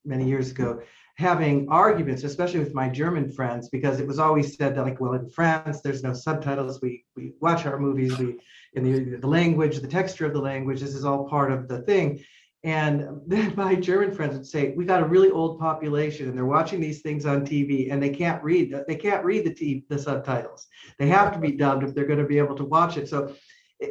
many 0.06 0.26
years 0.26 0.50
ago, 0.50 0.82
having 1.18 1.68
arguments, 1.68 2.24
especially 2.24 2.62
with 2.62 2.74
my 2.74 2.88
German 2.88 3.30
friends, 3.30 3.68
because 3.68 4.00
it 4.00 4.08
was 4.08 4.18
always 4.18 4.56
said 4.56 4.76
that 4.76 4.86
like, 4.86 5.02
well, 5.02 5.12
in 5.12 5.30
France, 5.30 5.82
there's 5.82 6.02
no 6.02 6.14
subtitles. 6.14 6.82
We 6.82 7.04
we 7.18 7.34
watch 7.42 7.66
our 7.66 7.78
movies, 7.78 8.18
we 8.18 8.40
in 8.76 8.84
the 8.86 9.18
the 9.18 9.28
language, 9.28 9.82
the 9.82 9.90
texture 9.90 10.26
of 10.26 10.32
the 10.32 10.40
language, 10.40 10.80
this 10.80 10.96
is 10.96 11.04
all 11.04 11.28
part 11.28 11.52
of 11.52 11.68
the 11.68 11.80
thing. 11.82 12.24
And 12.64 13.20
then 13.28 13.54
my 13.58 13.76
German 13.76 14.14
friends 14.14 14.36
would 14.38 14.48
say, 14.48 14.74
"We 14.78 14.86
got 14.86 15.04
a 15.04 15.14
really 15.14 15.32
old 15.32 15.60
population, 15.60 16.30
and 16.30 16.38
they're 16.38 16.56
watching 16.58 16.80
these 16.80 17.02
things 17.02 17.26
on 17.26 17.46
TV, 17.46 17.92
and 17.92 18.02
they 18.02 18.12
can't 18.22 18.42
read. 18.42 18.74
They 18.88 18.96
can't 18.96 19.26
read 19.26 19.44
the 19.44 19.84
the 19.90 20.00
subtitles. 20.00 20.66
They 20.98 21.10
have 21.10 21.34
to 21.34 21.40
be 21.40 21.52
dubbed 21.52 21.84
if 21.84 21.94
they're 21.94 22.12
going 22.12 22.26
to 22.26 22.34
be 22.36 22.38
able 22.38 22.56
to 22.56 22.64
watch 22.64 22.96
it." 22.96 23.10
So, 23.10 23.36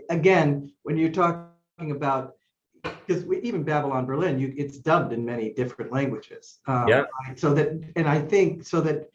again, 0.08 0.72
when 0.84 0.96
you're 0.96 1.10
talking 1.10 1.47
about 1.78 2.34
because 3.06 3.24
even 3.42 3.64
Babylon 3.64 4.06
Berlin, 4.06 4.38
you 4.38 4.52
it's 4.56 4.78
dubbed 4.78 5.12
in 5.12 5.24
many 5.24 5.52
different 5.52 5.92
languages. 5.92 6.58
Um, 6.66 6.88
yeah. 6.88 7.04
So 7.36 7.54
that, 7.54 7.68
and 7.96 8.08
I 8.08 8.20
think 8.20 8.64
so 8.64 8.80
that 8.82 9.08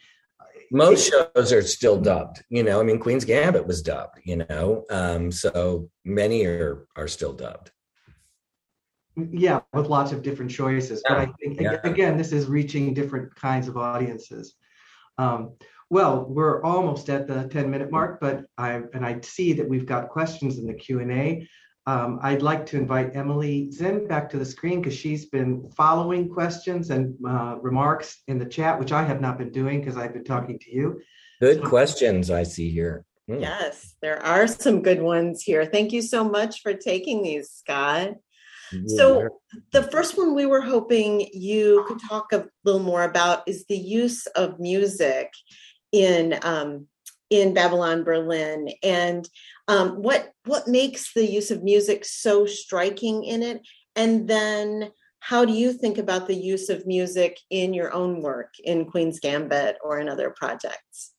most 0.71 1.09
shows 1.09 1.53
are 1.53 1.61
still 1.61 1.99
dubbed. 1.99 2.43
You 2.49 2.63
know, 2.63 2.79
I 2.79 2.83
mean, 2.83 2.99
Queen's 2.99 3.25
Gambit 3.25 3.65
was 3.65 3.81
dubbed. 3.81 4.19
You 4.23 4.45
know, 4.49 4.85
um, 4.89 5.31
so 5.31 5.89
many 6.03 6.45
are 6.45 6.87
are 6.95 7.07
still 7.07 7.33
dubbed. 7.33 7.71
Yeah, 9.15 9.61
with 9.73 9.87
lots 9.87 10.11
of 10.11 10.23
different 10.23 10.51
choices. 10.51 11.01
Yeah. 11.07 11.15
But 11.15 11.29
I 11.29 11.31
think 11.39 11.61
yeah. 11.61 11.77
again, 11.83 12.17
this 12.17 12.31
is 12.31 12.47
reaching 12.47 12.93
different 12.93 13.35
kinds 13.35 13.67
of 13.67 13.77
audiences. 13.77 14.55
Um, 15.19 15.53
well, 15.91 16.25
we're 16.27 16.63
almost 16.63 17.09
at 17.09 17.27
the 17.27 17.47
10 17.49 17.69
minute 17.69 17.91
mark, 17.91 18.19
but 18.19 18.45
I 18.57 18.81
and 18.93 19.05
I 19.05 19.19
see 19.21 19.53
that 19.53 19.69
we've 19.69 19.85
got 19.85 20.09
questions 20.09 20.57
in 20.57 20.65
the 20.65 20.73
Q 20.73 21.01
and 21.01 21.11
A. 21.11 21.47
Um, 21.85 22.19
I'd 22.21 22.41
like 22.41 22.65
to 22.67 22.77
invite 22.77 23.15
Emily 23.15 23.69
Zinn 23.71 24.07
back 24.07 24.29
to 24.29 24.37
the 24.37 24.45
screen 24.45 24.81
because 24.81 24.97
she's 24.97 25.25
been 25.25 25.69
following 25.71 26.29
questions 26.29 26.89
and 26.91 27.13
uh, 27.27 27.57
remarks 27.61 28.21
in 28.27 28.39
the 28.39 28.45
chat, 28.45 28.79
which 28.79 28.93
I 28.93 29.03
have 29.03 29.19
not 29.19 29.37
been 29.37 29.51
doing 29.51 29.79
because 29.79 29.97
I've 29.97 30.13
been 30.13 30.23
talking 30.23 30.57
to 30.59 30.73
you. 30.73 31.01
Good 31.41 31.61
so, 31.61 31.67
questions 31.67 32.31
I 32.31 32.43
see 32.43 32.69
here. 32.69 33.05
Mm. 33.29 33.41
Yes, 33.41 33.95
there 34.01 34.23
are 34.25 34.47
some 34.47 34.81
good 34.81 35.01
ones 35.01 35.43
here. 35.43 35.65
Thank 35.65 35.91
you 35.91 36.01
so 36.01 36.23
much 36.23 36.61
for 36.61 36.73
taking 36.73 37.21
these, 37.21 37.49
Scott. 37.51 38.13
Yeah. 38.71 38.81
So, 38.87 39.29
the 39.71 39.83
first 39.83 40.17
one 40.17 40.33
we 40.35 40.45
were 40.45 40.61
hoping 40.61 41.27
you 41.33 41.83
could 41.87 41.99
talk 41.99 42.31
a 42.31 42.47
little 42.63 42.81
more 42.81 43.03
about 43.03 43.43
is 43.45 43.65
the 43.67 43.77
use 43.77 44.25
of 44.27 44.59
music 44.59 45.31
in 45.91 46.39
um, 46.43 46.87
in 47.29 47.53
Babylon 47.53 48.03
Berlin 48.03 48.69
and 48.83 49.27
um, 49.67 50.01
what 50.01 50.31
what 50.45 50.67
makes 50.67 51.13
the 51.13 51.25
use 51.25 51.51
of 51.51 51.63
music 51.63 52.05
so 52.05 52.45
striking 52.45 53.23
in 53.23 53.41
it 53.41 53.61
and 53.95 54.27
then 54.27 54.91
how 55.19 55.45
do 55.45 55.53
you 55.53 55.71
think 55.71 55.97
about 55.97 56.27
the 56.27 56.35
use 56.35 56.67
of 56.67 56.85
music 56.85 57.39
in 57.49 57.73
your 57.73 57.93
own 57.93 58.21
work 58.21 58.55
in 58.61 58.83
Queen's 58.83 59.21
Gambit 59.21 59.77
or 59.81 59.99
in 59.99 60.09
other 60.09 60.31
projects? 60.31 61.13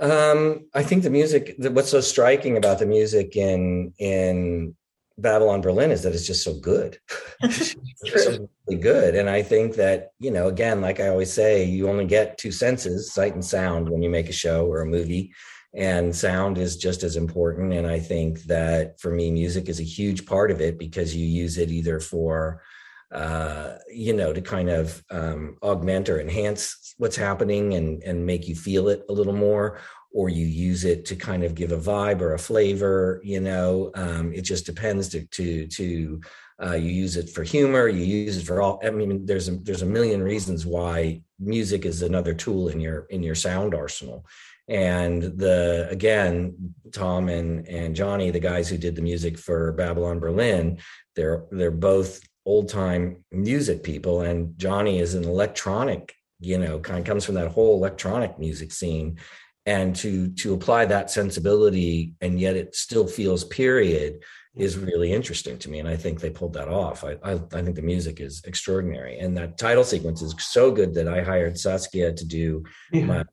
Um, 0.00 0.66
I 0.74 0.82
think 0.82 1.04
the 1.04 1.10
music. 1.10 1.54
What's 1.58 1.90
so 1.90 2.00
striking 2.00 2.56
about 2.56 2.80
the 2.80 2.86
music 2.86 3.36
in 3.36 3.92
in 3.98 4.74
Babylon 5.18 5.60
Berlin 5.60 5.92
is 5.92 6.02
that 6.02 6.14
it's 6.14 6.26
just 6.26 6.42
so 6.42 6.58
good. 6.58 6.98
really 7.42 8.48
good. 8.68 9.14
And 9.14 9.28
I 9.28 9.42
think 9.42 9.74
that, 9.76 10.12
you 10.18 10.30
know, 10.30 10.48
again, 10.48 10.80
like 10.80 11.00
I 11.00 11.08
always 11.08 11.32
say, 11.32 11.64
you 11.64 11.88
only 11.88 12.06
get 12.06 12.38
two 12.38 12.52
senses, 12.52 13.12
sight 13.12 13.34
and 13.34 13.44
sound, 13.44 13.88
when 13.88 14.02
you 14.02 14.10
make 14.10 14.28
a 14.28 14.32
show 14.32 14.66
or 14.66 14.80
a 14.80 14.86
movie. 14.86 15.32
And 15.74 16.14
sound 16.14 16.58
is 16.58 16.76
just 16.76 17.02
as 17.02 17.16
important. 17.16 17.72
And 17.72 17.86
I 17.86 17.98
think 17.98 18.42
that 18.42 19.00
for 19.00 19.10
me, 19.10 19.30
music 19.30 19.68
is 19.68 19.80
a 19.80 19.84
huge 19.84 20.26
part 20.26 20.50
of 20.50 20.60
it 20.60 20.78
because 20.78 21.16
you 21.16 21.26
use 21.26 21.56
it 21.58 21.70
either 21.70 21.98
for, 21.98 22.62
uh, 23.10 23.76
you 23.90 24.12
know, 24.12 24.32
to 24.32 24.40
kind 24.40 24.68
of 24.68 25.02
um, 25.10 25.56
augment 25.62 26.08
or 26.08 26.20
enhance 26.20 26.94
what's 26.98 27.16
happening 27.16 27.74
and, 27.74 28.02
and 28.02 28.26
make 28.26 28.46
you 28.46 28.54
feel 28.54 28.88
it 28.88 29.02
a 29.08 29.12
little 29.12 29.32
more, 29.32 29.80
or 30.14 30.28
you 30.28 30.46
use 30.46 30.84
it 30.84 31.04
to 31.06 31.16
kind 31.16 31.42
of 31.42 31.54
give 31.54 31.72
a 31.72 31.76
vibe 31.76 32.20
or 32.20 32.34
a 32.34 32.38
flavor 32.38 33.20
you 33.24 33.40
know 33.40 33.90
um, 33.94 34.32
it 34.32 34.42
just 34.42 34.66
depends 34.66 35.08
to 35.08 35.24
to 35.26 35.66
to 35.68 36.20
uh, 36.60 36.74
you 36.74 36.90
use 36.90 37.16
it 37.16 37.30
for 37.30 37.42
humor 37.42 37.88
you 37.88 38.04
use 38.04 38.36
it 38.36 38.44
for 38.44 38.60
all 38.60 38.80
i 38.84 38.90
mean 38.90 39.24
there's 39.26 39.48
a 39.48 39.52
there's 39.52 39.82
a 39.82 39.86
million 39.86 40.22
reasons 40.22 40.66
why 40.66 41.20
music 41.38 41.84
is 41.84 42.02
another 42.02 42.34
tool 42.34 42.68
in 42.68 42.80
your 42.80 43.06
in 43.10 43.22
your 43.22 43.34
sound 43.34 43.74
arsenal. 43.74 44.26
And 44.68 45.22
the 45.22 45.88
again 45.90 46.74
tom 46.92 47.28
and 47.28 47.66
and 47.66 47.96
johnny 47.96 48.30
the 48.30 48.40
guys 48.40 48.68
who 48.68 48.78
did 48.78 48.94
the 48.94 49.02
music 49.02 49.36
for 49.36 49.72
babylon 49.72 50.20
berlin 50.20 50.78
they're 51.16 51.44
they're 51.50 51.72
both 51.72 52.20
old 52.46 52.68
time 52.68 53.24
music 53.32 53.82
people 53.82 54.20
and 54.20 54.56
johnny 54.56 55.00
is 55.00 55.14
an 55.14 55.24
electronic 55.24 56.14
you 56.42 56.58
know 56.58 56.80
kind 56.80 56.98
of 56.98 57.06
comes 57.06 57.24
from 57.24 57.36
that 57.36 57.52
whole 57.52 57.76
electronic 57.76 58.38
music 58.38 58.72
scene. 58.72 59.18
And 59.64 59.94
to 59.96 60.28
to 60.32 60.54
apply 60.54 60.86
that 60.86 61.10
sensibility 61.10 62.14
and 62.20 62.40
yet 62.40 62.56
it 62.56 62.74
still 62.74 63.06
feels 63.06 63.44
period 63.44 64.24
is 64.54 64.78
really 64.78 65.12
interesting 65.12 65.58
to 65.58 65.70
me 65.70 65.78
and 65.78 65.88
i 65.88 65.96
think 65.96 66.20
they 66.20 66.28
pulled 66.28 66.52
that 66.52 66.68
off. 66.68 67.04
I, 67.04 67.16
I, 67.22 67.32
I 67.32 67.62
think 67.62 67.74
the 67.74 67.82
music 67.82 68.20
is 68.20 68.42
extraordinary 68.44 69.18
and 69.18 69.36
that 69.36 69.56
title 69.56 69.84
sequence 69.84 70.20
is 70.20 70.34
so 70.38 70.70
good 70.70 70.92
that 70.94 71.08
i 71.08 71.22
hired 71.22 71.58
saskia 71.58 72.12
to 72.12 72.24
do 72.24 72.62
yeah. 72.92 73.04
my 73.04 73.24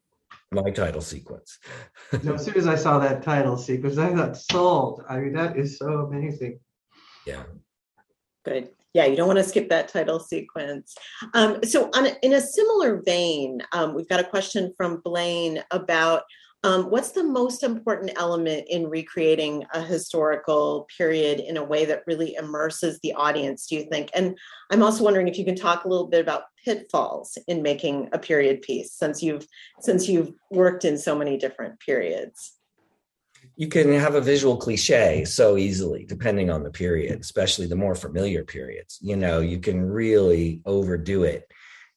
my 0.52 0.72
title 0.72 1.02
sequence. 1.02 1.60
No, 2.24 2.34
as 2.34 2.46
soon 2.46 2.58
as 2.58 2.68
i 2.68 2.76
saw 2.76 3.00
that 3.00 3.22
title 3.22 3.58
sequence 3.58 3.98
i 3.98 4.12
got 4.12 4.36
sold. 4.36 5.04
I 5.08 5.20
mean 5.20 5.34
that 5.34 5.58
is 5.58 5.78
so 5.78 5.88
amazing. 6.08 6.60
Yeah. 7.26 7.44
Good. 8.46 8.70
Yeah, 8.94 9.06
you 9.06 9.16
don't 9.16 9.28
want 9.28 9.38
to 9.38 9.44
skip 9.44 9.70
that 9.70 9.88
title 9.88 10.20
sequence. 10.20 10.96
Um, 11.36 11.64
so, 11.64 11.92
a, 11.94 12.26
in 12.26 12.34
a 12.34 12.42
similar 12.42 13.04
vein, 13.06 13.62
um, 13.72 13.94
we've 13.94 14.10
got 14.10 14.20
a 14.20 14.24
question 14.24 14.74
from 14.76 15.02
Blaine 15.06 15.62
about 15.70 16.24
um, 16.64 16.90
what's 16.90 17.12
the 17.12 17.24
most 17.24 17.64
important 17.64 18.12
element 18.18 18.66
in 18.70 18.90
recreating 18.90 19.66
a 19.74 19.82
historical 19.82 20.88
period 20.98 21.40
in 21.40 21.56
a 21.56 21.64
way 21.64 21.86
that 21.86 22.04
really 22.06 22.36
immerses 22.36 23.00
the 23.02 23.14
audience, 23.14 23.68
do 23.68 23.76
you 23.76 23.86
think? 23.90 24.10
And 24.14 24.38
I'm 24.70 24.84
also 24.84 25.04
wondering 25.04 25.30
if 25.30 25.38
you 25.38 25.46
can 25.46 25.56
talk 25.56 25.86
a 25.86 25.88
little 25.88 26.08
bit 26.08 26.20
about 26.20 26.44
pitfalls 26.66 27.38
in 27.48 27.62
making 27.62 28.10
a 28.12 28.20
period 28.20 28.62
piece 28.62 28.92
since 28.92 29.24
you've 29.24 29.48
since 29.80 30.10
you've 30.10 30.34
worked 30.52 30.84
in 30.84 30.98
so 30.98 31.16
many 31.16 31.38
different 31.38 31.80
periods 31.80 32.56
you 33.56 33.68
can 33.68 33.92
have 33.94 34.16
a 34.16 34.22
visual 34.22 34.58
cliche 34.58 35.24
so 35.26 35.58
easily 35.58 36.06
depending 36.06 36.50
on 36.50 36.64
the 36.64 36.70
period 36.70 37.20
especially 37.20 37.68
the 37.68 37.76
more 37.76 37.96
familiar 37.96 38.44
periods 38.44 39.00
you 39.02 39.16
know 39.16 39.40
you 39.40 39.60
can 39.60 39.82
really 39.82 40.62
overdo 40.66 41.24
it 41.24 41.50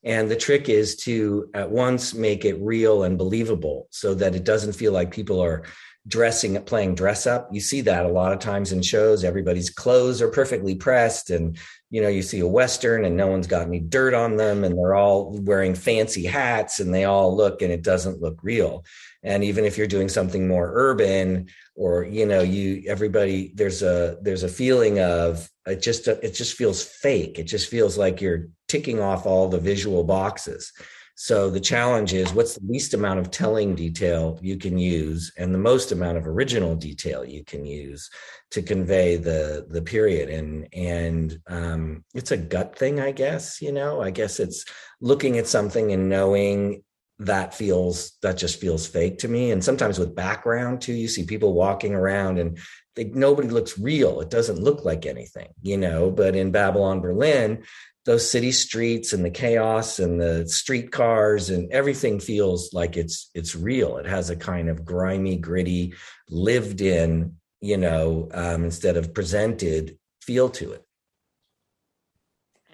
and 0.03 0.29
the 0.29 0.35
trick 0.35 0.67
is 0.69 0.95
to 0.97 1.49
at 1.53 1.71
once 1.71 2.13
make 2.13 2.43
it 2.45 2.57
real 2.59 3.03
and 3.03 3.17
believable 3.17 3.87
so 3.91 4.13
that 4.15 4.35
it 4.35 4.43
doesn't 4.43 4.73
feel 4.73 4.91
like 4.91 5.11
people 5.11 5.41
are 5.41 5.63
dressing 6.07 6.61
playing 6.63 6.95
dress 6.95 7.25
up. 7.25 7.47
You 7.51 7.61
see 7.61 7.81
that 7.81 8.05
a 8.05 8.09
lot 8.09 8.33
of 8.33 8.39
times 8.39 8.73
in 8.73 8.81
shows. 8.81 9.23
Everybody's 9.23 9.69
clothes 9.69 10.21
are 10.21 10.27
perfectly 10.27 10.75
pressed 10.75 11.29
and 11.29 11.57
you 11.89 12.01
know 12.01 12.09
you 12.09 12.21
see 12.21 12.41
a 12.41 12.47
western 12.47 13.05
and 13.05 13.15
no 13.15 13.27
one's 13.27 13.47
got 13.47 13.67
any 13.67 13.79
dirt 13.79 14.13
on 14.13 14.35
them 14.35 14.63
and 14.63 14.77
they're 14.77 14.95
all 14.95 15.37
wearing 15.41 15.75
fancy 15.75 16.25
hats 16.25 16.79
and 16.79 16.93
they 16.93 17.05
all 17.05 17.35
look 17.35 17.61
and 17.61 17.71
it 17.71 17.83
doesn't 17.83 18.21
look 18.21 18.39
real. 18.43 18.83
And 19.21 19.43
even 19.45 19.63
if 19.63 19.77
you're 19.77 19.87
doing 19.87 20.09
something 20.09 20.47
more 20.47 20.69
urban 20.73 21.47
or 21.75 22.03
you 22.03 22.25
know 22.25 22.41
you 22.41 22.83
everybody 22.87 23.53
there's 23.55 23.81
a 23.81 24.17
there's 24.21 24.43
a 24.43 24.49
feeling 24.49 24.99
of 24.99 25.49
it 25.65 25.81
just 25.81 26.09
it 26.09 26.33
just 26.33 26.55
feels 26.55 26.83
fake. 26.83 27.39
It 27.39 27.45
just 27.45 27.69
feels 27.69 27.97
like 27.97 28.19
you're 28.19 28.49
ticking 28.73 28.99
off 28.99 29.27
all 29.27 29.47
the 29.47 29.59
visual 29.59 30.03
boxes. 30.03 30.73
So 31.13 31.51
the 31.51 31.59
challenge 31.59 32.11
is 32.13 32.33
what's 32.33 32.55
the 32.55 32.65
least 32.67 32.95
amount 32.95 33.19
of 33.19 33.29
telling 33.29 33.75
detail 33.75 34.39
you 34.41 34.57
can 34.57 34.79
use 34.79 35.31
and 35.37 35.53
the 35.53 35.59
most 35.59 35.91
amount 35.91 36.17
of 36.17 36.25
original 36.25 36.75
detail 36.75 37.23
you 37.23 37.43
can 37.43 37.63
use 37.65 38.09
to 38.49 38.63
convey 38.63 39.17
the 39.17 39.67
the 39.69 39.83
period? 39.83 40.29
And 40.29 40.67
and 40.73 41.39
um, 41.45 42.03
it's 42.15 42.31
a 42.31 42.37
gut 42.37 42.75
thing 42.75 42.99
i 42.99 43.11
guess 43.11 43.61
you 43.61 43.71
know? 43.71 44.01
I 44.01 44.09
guess 44.09 44.39
it's 44.39 44.65
looking 45.01 45.37
at 45.37 45.45
something 45.45 45.91
and 45.91 46.09
knowing 46.09 46.83
that 47.19 47.53
feels 47.53 48.13
that 48.23 48.39
just 48.39 48.59
feels 48.59 48.87
fake 48.87 49.19
to 49.19 49.27
me. 49.27 49.51
And 49.51 49.63
sometimes 49.63 49.99
with 49.99 50.15
background 50.15 50.81
too 50.81 50.93
you 50.93 51.07
see 51.07 51.25
people 51.27 51.53
walking 51.53 51.93
around 51.93 52.39
and 52.39 52.57
they, 52.95 53.05
nobody 53.05 53.49
looks 53.49 53.79
real. 53.79 54.21
It 54.21 54.31
doesn't 54.31 54.65
look 54.67 54.83
like 54.83 55.05
anything 55.05 55.49
you 55.61 55.77
know? 55.77 56.09
But 56.09 56.35
in 56.35 56.51
babylon 56.51 57.01
berlin 57.01 57.63
those 58.05 58.29
city 58.29 58.51
streets 58.51 59.13
and 59.13 59.23
the 59.23 59.29
chaos 59.29 59.99
and 59.99 60.19
the 60.19 60.47
streetcars 60.47 61.49
and 61.49 61.71
everything 61.71 62.19
feels 62.19 62.73
like 62.73 62.97
it's 62.97 63.29
it's 63.33 63.55
real. 63.55 63.97
It 63.97 64.05
has 64.05 64.29
a 64.29 64.35
kind 64.35 64.69
of 64.69 64.83
grimy 64.83 65.37
gritty 65.37 65.93
lived 66.29 66.81
in 66.81 67.35
you 67.61 67.77
know 67.77 68.29
um, 68.33 68.65
instead 68.65 68.97
of 68.97 69.13
presented 69.13 69.97
feel 70.21 70.49
to 70.49 70.73
it. 70.73 70.83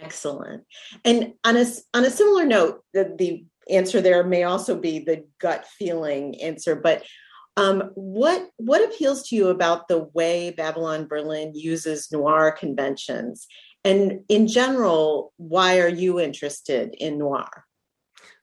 Excellent. 0.02 0.64
And 1.06 1.34
on 1.44 1.58
a 1.58 1.66
on 1.94 2.06
a 2.06 2.10
similar 2.10 2.46
note 2.46 2.84
the, 2.94 3.14
the 3.18 3.46
answer 3.70 4.02
there 4.02 4.24
may 4.24 4.44
also 4.44 4.76
be 4.76 5.00
the 5.00 5.26
gut 5.40 5.66
feeling 5.68 6.42
answer 6.42 6.76
but 6.76 7.04
um, 7.58 7.92
what 7.94 8.50
what 8.58 8.84
appeals 8.84 9.28
to 9.28 9.36
you 9.36 9.50
about 9.50 9.88
the 9.88 10.10
way 10.14 10.50
babylon 10.50 11.06
berlin 11.08 11.52
uses 11.54 12.12
noir 12.12 12.52
conventions 12.52 13.48
And 13.84 14.22
in 14.28 14.48
general, 14.48 15.34
why 15.38 15.80
are 15.80 15.88
you 15.88 16.20
interested 16.20 16.94
in 16.98 17.18
noir? 17.18 17.50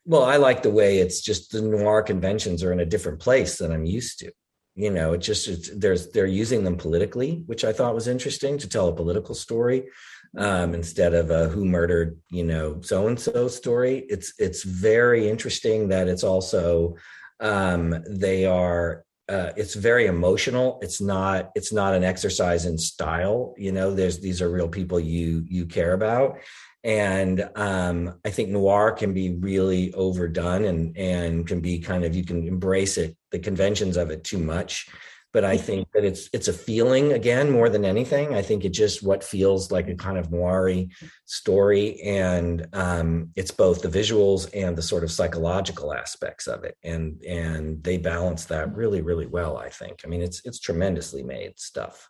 Well, 0.04 0.22
I 0.22 0.36
like 0.36 0.62
the 0.62 0.70
way 0.70 0.98
it's 0.98 1.20
just 1.20 1.50
the 1.50 1.62
noir 1.62 2.02
conventions 2.02 2.62
are 2.62 2.72
in 2.72 2.80
a 2.80 2.86
different 2.86 3.20
place 3.20 3.58
than 3.58 3.72
I'm 3.72 3.84
used 3.84 4.20
to. 4.20 4.30
You 4.76 4.90
know, 4.90 5.14
it 5.14 5.18
just 5.18 5.48
it's, 5.48 5.70
there's 5.74 6.10
they're 6.10 6.26
using 6.26 6.62
them 6.62 6.76
politically, 6.76 7.42
which 7.46 7.64
I 7.64 7.72
thought 7.72 7.94
was 7.94 8.08
interesting 8.08 8.58
to 8.58 8.68
tell 8.68 8.88
a 8.88 8.94
political 8.94 9.34
story 9.34 9.88
um, 10.36 10.74
instead 10.74 11.14
of 11.14 11.30
a 11.30 11.48
who 11.48 11.64
murdered 11.64 12.18
you 12.30 12.44
know 12.44 12.80
so 12.82 13.08
and 13.08 13.18
so 13.18 13.48
story. 13.48 14.04
It's 14.10 14.34
it's 14.38 14.64
very 14.64 15.28
interesting 15.28 15.88
that 15.88 16.08
it's 16.08 16.24
also 16.24 16.96
um, 17.40 18.04
they 18.06 18.44
are 18.44 19.05
uh, 19.28 19.50
it's 19.56 19.74
very 19.74 20.06
emotional. 20.06 20.78
It's 20.82 21.00
not 21.00 21.50
it's 21.54 21.72
not 21.72 21.94
an 21.94 22.04
exercise 22.04 22.64
in 22.64 22.78
style. 22.78 23.54
You 23.56 23.72
know 23.72 23.92
there's 23.92 24.20
these 24.20 24.40
are 24.40 24.50
real 24.50 24.68
people 24.68 25.00
you 25.00 25.44
you 25.48 25.66
care 25.66 25.92
about. 25.92 26.38
And 26.84 27.48
um, 27.56 28.20
i 28.24 28.30
think 28.30 28.48
noir 28.48 28.92
can 28.92 29.12
be 29.12 29.34
really 29.34 29.92
overdone 29.94 30.64
and 30.64 30.96
and 30.96 31.44
can 31.44 31.60
be 31.60 31.80
kind 31.80 32.04
of 32.04 32.14
you 32.14 32.24
can 32.24 32.46
embrace 32.46 32.96
it 32.96 33.16
the 33.32 33.40
conventions 33.40 33.96
of 33.96 34.12
it 34.12 34.22
too 34.22 34.38
much 34.38 34.88
but 35.36 35.44
I 35.44 35.58
think 35.58 35.92
that 35.92 36.02
it's 36.02 36.30
it's 36.32 36.48
a 36.48 36.52
feeling 36.54 37.12
again 37.12 37.50
more 37.50 37.68
than 37.68 37.84
anything. 37.84 38.32
I 38.32 38.40
think 38.40 38.64
it 38.64 38.70
just 38.70 39.02
what 39.02 39.22
feels 39.22 39.70
like 39.70 39.86
a 39.86 39.94
kind 39.94 40.16
of 40.16 40.30
noiry 40.30 40.90
story, 41.26 42.00
and 42.00 42.66
um, 42.72 43.32
it's 43.36 43.50
both 43.50 43.82
the 43.82 43.88
visuals 43.88 44.48
and 44.54 44.74
the 44.74 44.80
sort 44.80 45.04
of 45.04 45.12
psychological 45.12 45.92
aspects 45.92 46.46
of 46.46 46.64
it, 46.64 46.78
and 46.82 47.22
and 47.22 47.84
they 47.84 47.98
balance 47.98 48.46
that 48.46 48.74
really 48.74 49.02
really 49.02 49.26
well. 49.26 49.58
I 49.58 49.68
think. 49.68 50.00
I 50.06 50.08
mean, 50.08 50.22
it's 50.22 50.40
it's 50.46 50.58
tremendously 50.58 51.22
made 51.22 51.60
stuff. 51.60 52.08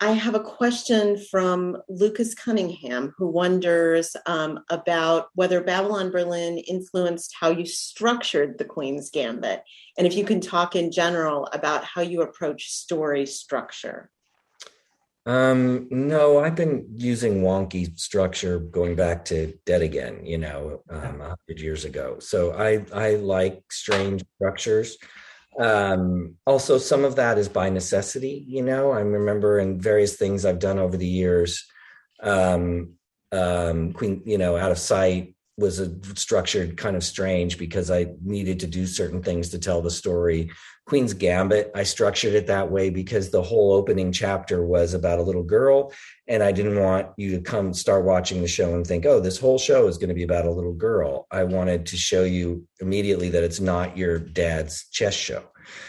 I 0.00 0.12
have 0.12 0.34
a 0.34 0.40
question 0.40 1.16
from 1.30 1.78
Lucas 1.88 2.34
Cunningham, 2.34 3.14
who 3.16 3.28
wonders 3.28 4.16
um, 4.26 4.60
about 4.68 5.28
whether 5.34 5.60
Babylon 5.60 6.10
Berlin 6.10 6.58
influenced 6.58 7.34
how 7.38 7.50
you 7.50 7.64
structured 7.64 8.58
the 8.58 8.64
Queen's 8.64 9.10
Gambit, 9.10 9.62
and 9.96 10.06
if 10.06 10.16
you 10.16 10.24
can 10.24 10.40
talk 10.40 10.74
in 10.74 10.90
general 10.90 11.48
about 11.52 11.84
how 11.84 12.02
you 12.02 12.22
approach 12.22 12.70
story 12.70 13.24
structure. 13.24 14.10
Um, 15.26 15.86
no, 15.90 16.38
I've 16.38 16.56
been 16.56 16.86
using 16.96 17.42
wonky 17.42 17.98
structure 17.98 18.58
going 18.58 18.94
back 18.94 19.24
to 19.26 19.54
Dead 19.64 19.80
Again, 19.80 20.26
you 20.26 20.36
know, 20.36 20.82
um, 20.90 21.20
a 21.20 21.28
hundred 21.28 21.60
years 21.62 21.86
ago. 21.86 22.18
So 22.18 22.52
I 22.52 22.84
I 22.92 23.14
like 23.14 23.62
strange 23.70 24.22
structures 24.36 24.98
um 25.60 26.34
also 26.46 26.78
some 26.78 27.04
of 27.04 27.16
that 27.16 27.38
is 27.38 27.48
by 27.48 27.70
necessity 27.70 28.44
you 28.48 28.62
know? 28.62 28.90
I 28.90 29.00
remember 29.00 29.58
in 29.60 29.80
various 29.80 30.16
things 30.16 30.44
i've 30.44 30.58
done 30.58 30.78
over 30.78 30.96
the 30.96 31.06
years 31.06 31.64
um 32.20 32.94
um 33.32 33.92
queen 33.92 34.22
you 34.24 34.38
know 34.38 34.56
out 34.56 34.72
of 34.72 34.78
sight 34.78 35.33
was 35.56 35.78
a 35.78 35.92
structured 36.16 36.76
kind 36.76 36.96
of 36.96 37.04
strange 37.04 37.58
because 37.58 37.90
i 37.90 38.06
needed 38.22 38.60
to 38.60 38.66
do 38.66 38.86
certain 38.86 39.22
things 39.22 39.50
to 39.50 39.58
tell 39.58 39.80
the 39.80 39.90
story. 39.90 40.50
Queen's 40.86 41.14
gambit 41.14 41.70
i 41.74 41.82
structured 41.82 42.34
it 42.34 42.46
that 42.46 42.70
way 42.70 42.90
because 42.90 43.30
the 43.30 43.42
whole 43.42 43.72
opening 43.72 44.12
chapter 44.12 44.66
was 44.66 44.92
about 44.92 45.18
a 45.18 45.22
little 45.22 45.42
girl 45.42 45.92
and 46.28 46.42
i 46.42 46.52
didn't 46.52 46.78
want 46.78 47.08
you 47.16 47.30
to 47.30 47.40
come 47.40 47.72
start 47.72 48.04
watching 48.04 48.42
the 48.42 48.48
show 48.48 48.74
and 48.74 48.86
think 48.86 49.06
oh 49.06 49.18
this 49.18 49.38
whole 49.38 49.58
show 49.58 49.86
is 49.86 49.96
going 49.96 50.08
to 50.08 50.14
be 50.14 50.24
about 50.24 50.44
a 50.44 50.50
little 50.50 50.74
girl. 50.74 51.26
I 51.30 51.44
wanted 51.44 51.86
to 51.86 51.96
show 51.96 52.24
you 52.24 52.66
immediately 52.80 53.30
that 53.30 53.44
it's 53.44 53.60
not 53.60 53.96
your 53.96 54.18
dad's 54.18 54.88
chess 54.90 55.14
show. 55.14 55.42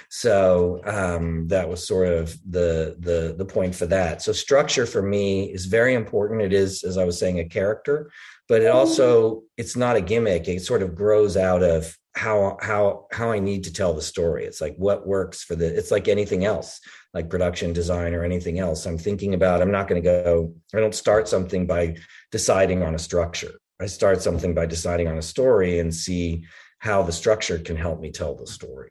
So 0.10 0.82
um, 0.86 1.48
that 1.50 1.68
was 1.68 1.86
sort 1.86 2.08
of 2.08 2.38
the 2.50 2.96
the 3.00 3.36
the 3.38 3.46
point 3.46 3.76
for 3.76 3.86
that. 3.88 4.22
So 4.22 4.32
structure 4.32 4.86
for 4.86 5.02
me 5.02 5.52
is 5.52 5.66
very 5.66 5.94
important. 5.94 6.42
It 6.42 6.54
is 6.54 6.84
as 6.84 6.98
i 6.98 7.04
was 7.04 7.20
saying 7.20 7.40
a 7.40 7.46
character 7.46 8.12
but 8.48 8.62
it 8.62 8.68
also 8.68 9.44
it's 9.58 9.76
not 9.76 9.96
a 9.96 10.02
gimmick. 10.02 10.48
It 10.48 10.62
sort 10.62 10.82
of 10.82 10.96
grows 10.96 11.38
out 11.38 11.64
of 11.64 11.96
how 12.16 12.58
how 12.62 13.08
how 13.12 13.30
i 13.30 13.40
need 13.40 13.66
to 13.66 13.74
tell 13.74 13.94
the 13.94 14.02
story. 14.02 14.46
It's 14.46 14.62
like 14.62 14.76
what 14.78 15.08
works 15.08 15.44
for 15.44 15.56
the 15.56 15.66
it's 15.66 15.92
like 15.92 16.08
anything 16.08 16.46
else 16.46 16.80
like 17.14 17.30
production 17.30 17.74
design 17.74 18.14
or 18.14 18.24
anything 18.24 18.60
else. 18.60 18.86
I'm 18.86 18.98
thinking 18.98 19.34
about 19.34 19.62
i'm 19.62 19.72
not 19.72 19.88
going 19.88 20.02
to 20.02 20.10
go 20.10 20.54
i 20.74 20.80
don't 20.80 20.96
start 20.96 21.28
something 21.28 21.68
by 21.68 21.98
deciding 22.32 22.84
on 22.84 22.96
a 22.96 23.00
structure. 23.00 23.60
I 23.82 23.88
start 23.88 24.22
something 24.22 24.54
by 24.54 24.66
deciding 24.66 25.08
on 25.10 25.18
a 25.18 25.22
story 25.22 25.80
and 25.80 25.94
see 25.94 26.46
how 26.80 27.04
the 27.04 27.12
structure 27.12 27.60
can 27.60 27.76
help 27.76 28.00
me 28.00 28.12
tell 28.12 28.36
the 28.36 28.48
story. 28.48 28.90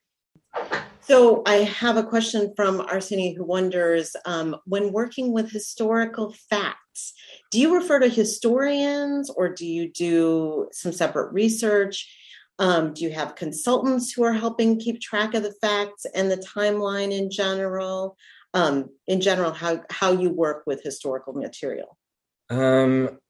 So 1.01 1.43
I 1.47 1.57
have 1.57 1.99
a 1.99 2.03
question 2.03 2.55
from 2.57 2.81
Arseny 2.81 3.37
who 3.37 3.45
wonders 3.45 4.17
um, 4.25 4.57
when 4.65 4.91
working 4.91 5.33
with 5.33 5.51
historical 5.51 6.35
facts, 6.49 7.13
do 7.55 7.61
you 7.61 7.73
refer 7.73 8.01
to 8.01 8.09
historians 8.09 9.31
or 9.31 9.49
do 9.49 9.65
you 9.65 9.89
do 9.89 10.69
some 10.73 10.91
separate 10.93 11.33
research? 11.33 12.13
Um, 12.59 12.93
do 12.93 13.05
you 13.05 13.11
have 13.11 13.37
consultants 13.37 14.11
who 14.11 14.25
are 14.25 14.33
helping 14.33 14.81
keep 14.81 15.01
track 15.01 15.35
of 15.35 15.45
the 15.45 15.55
facts 15.61 16.05
and 16.17 16.29
the 16.29 16.37
timeline 16.39 17.17
in 17.17 17.31
general? 17.31 18.17
Um, 18.55 18.91
in 19.07 19.21
general, 19.21 19.53
how 19.53 19.85
how 19.89 20.11
you 20.11 20.31
work 20.31 20.65
with 20.67 20.83
historical 20.83 21.33
material? 21.33 21.97
Um, 22.51 23.21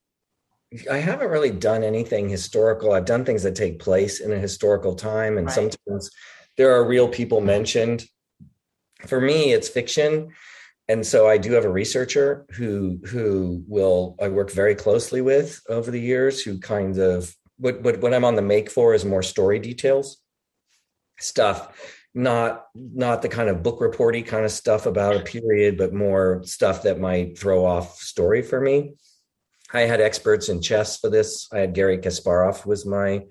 I 0.91 0.97
haven't 0.97 1.29
really 1.29 1.51
done 1.51 1.83
anything 1.83 2.31
historical. 2.31 2.95
I've 2.95 3.05
done 3.05 3.27
things 3.27 3.43
that 3.43 3.55
take 3.55 3.79
place 3.79 4.21
in 4.21 4.33
a 4.33 4.39
historical 4.39 4.95
time, 4.95 5.37
and 5.37 5.49
right. 5.49 5.55
sometimes 5.55 6.11
there 6.57 6.75
are 6.75 6.89
real 6.89 7.09
people 7.09 7.43
mentioned. 7.43 8.07
For 9.07 9.21
me, 9.21 9.53
it's 9.53 9.69
fiction. 9.69 10.33
And 10.89 11.07
so 11.07 11.29
I 11.29 11.39
do 11.39 11.53
have 11.53 11.65
a 11.65 11.71
researcher 11.71 12.47
who 12.51 13.01
who 13.07 13.65
will 13.67 14.17
I 14.21 14.29
work 14.29 14.51
very 14.51 14.75
closely 14.75 15.23
with 15.23 15.61
over 15.69 15.91
the 15.91 16.01
years 16.01 16.43
who 16.43 16.59
kind 16.59 16.99
of 16.99 17.35
what 17.57 17.81
what 17.83 18.01
what 18.01 18.13
I'm 18.13 18.25
on 18.25 18.35
the 18.35 18.43
make 18.43 18.71
for 18.71 18.95
is 18.95 19.05
more 19.05 19.23
story 19.23 19.59
details. 19.59 20.19
Stuff 21.19 22.03
not 22.15 22.67
not 22.75 23.23
the 23.23 23.29
kind 23.29 23.49
of 23.49 23.63
book 23.63 23.81
reporty 23.81 24.23
kind 24.23 24.45
of 24.45 24.51
stuff 24.53 24.87
about 24.87 25.17
a 25.17 25.21
period 25.21 25.77
but 25.77 25.93
more 25.93 26.43
stuff 26.45 26.85
that 26.85 27.01
might 27.01 27.37
throw 27.37 27.65
off 27.65 27.97
story 27.97 28.43
for 28.43 28.61
me. 28.61 28.95
I 29.73 29.83
had 29.83 30.01
experts 30.01 30.49
in 30.49 30.63
chess 30.63 31.01
for 31.01 31.11
this. 31.11 31.49
I 31.53 31.59
had 31.59 31.75
Garry 31.75 31.99
Kasparov 31.99 32.65
was 32.65 32.87
my 32.87 33.25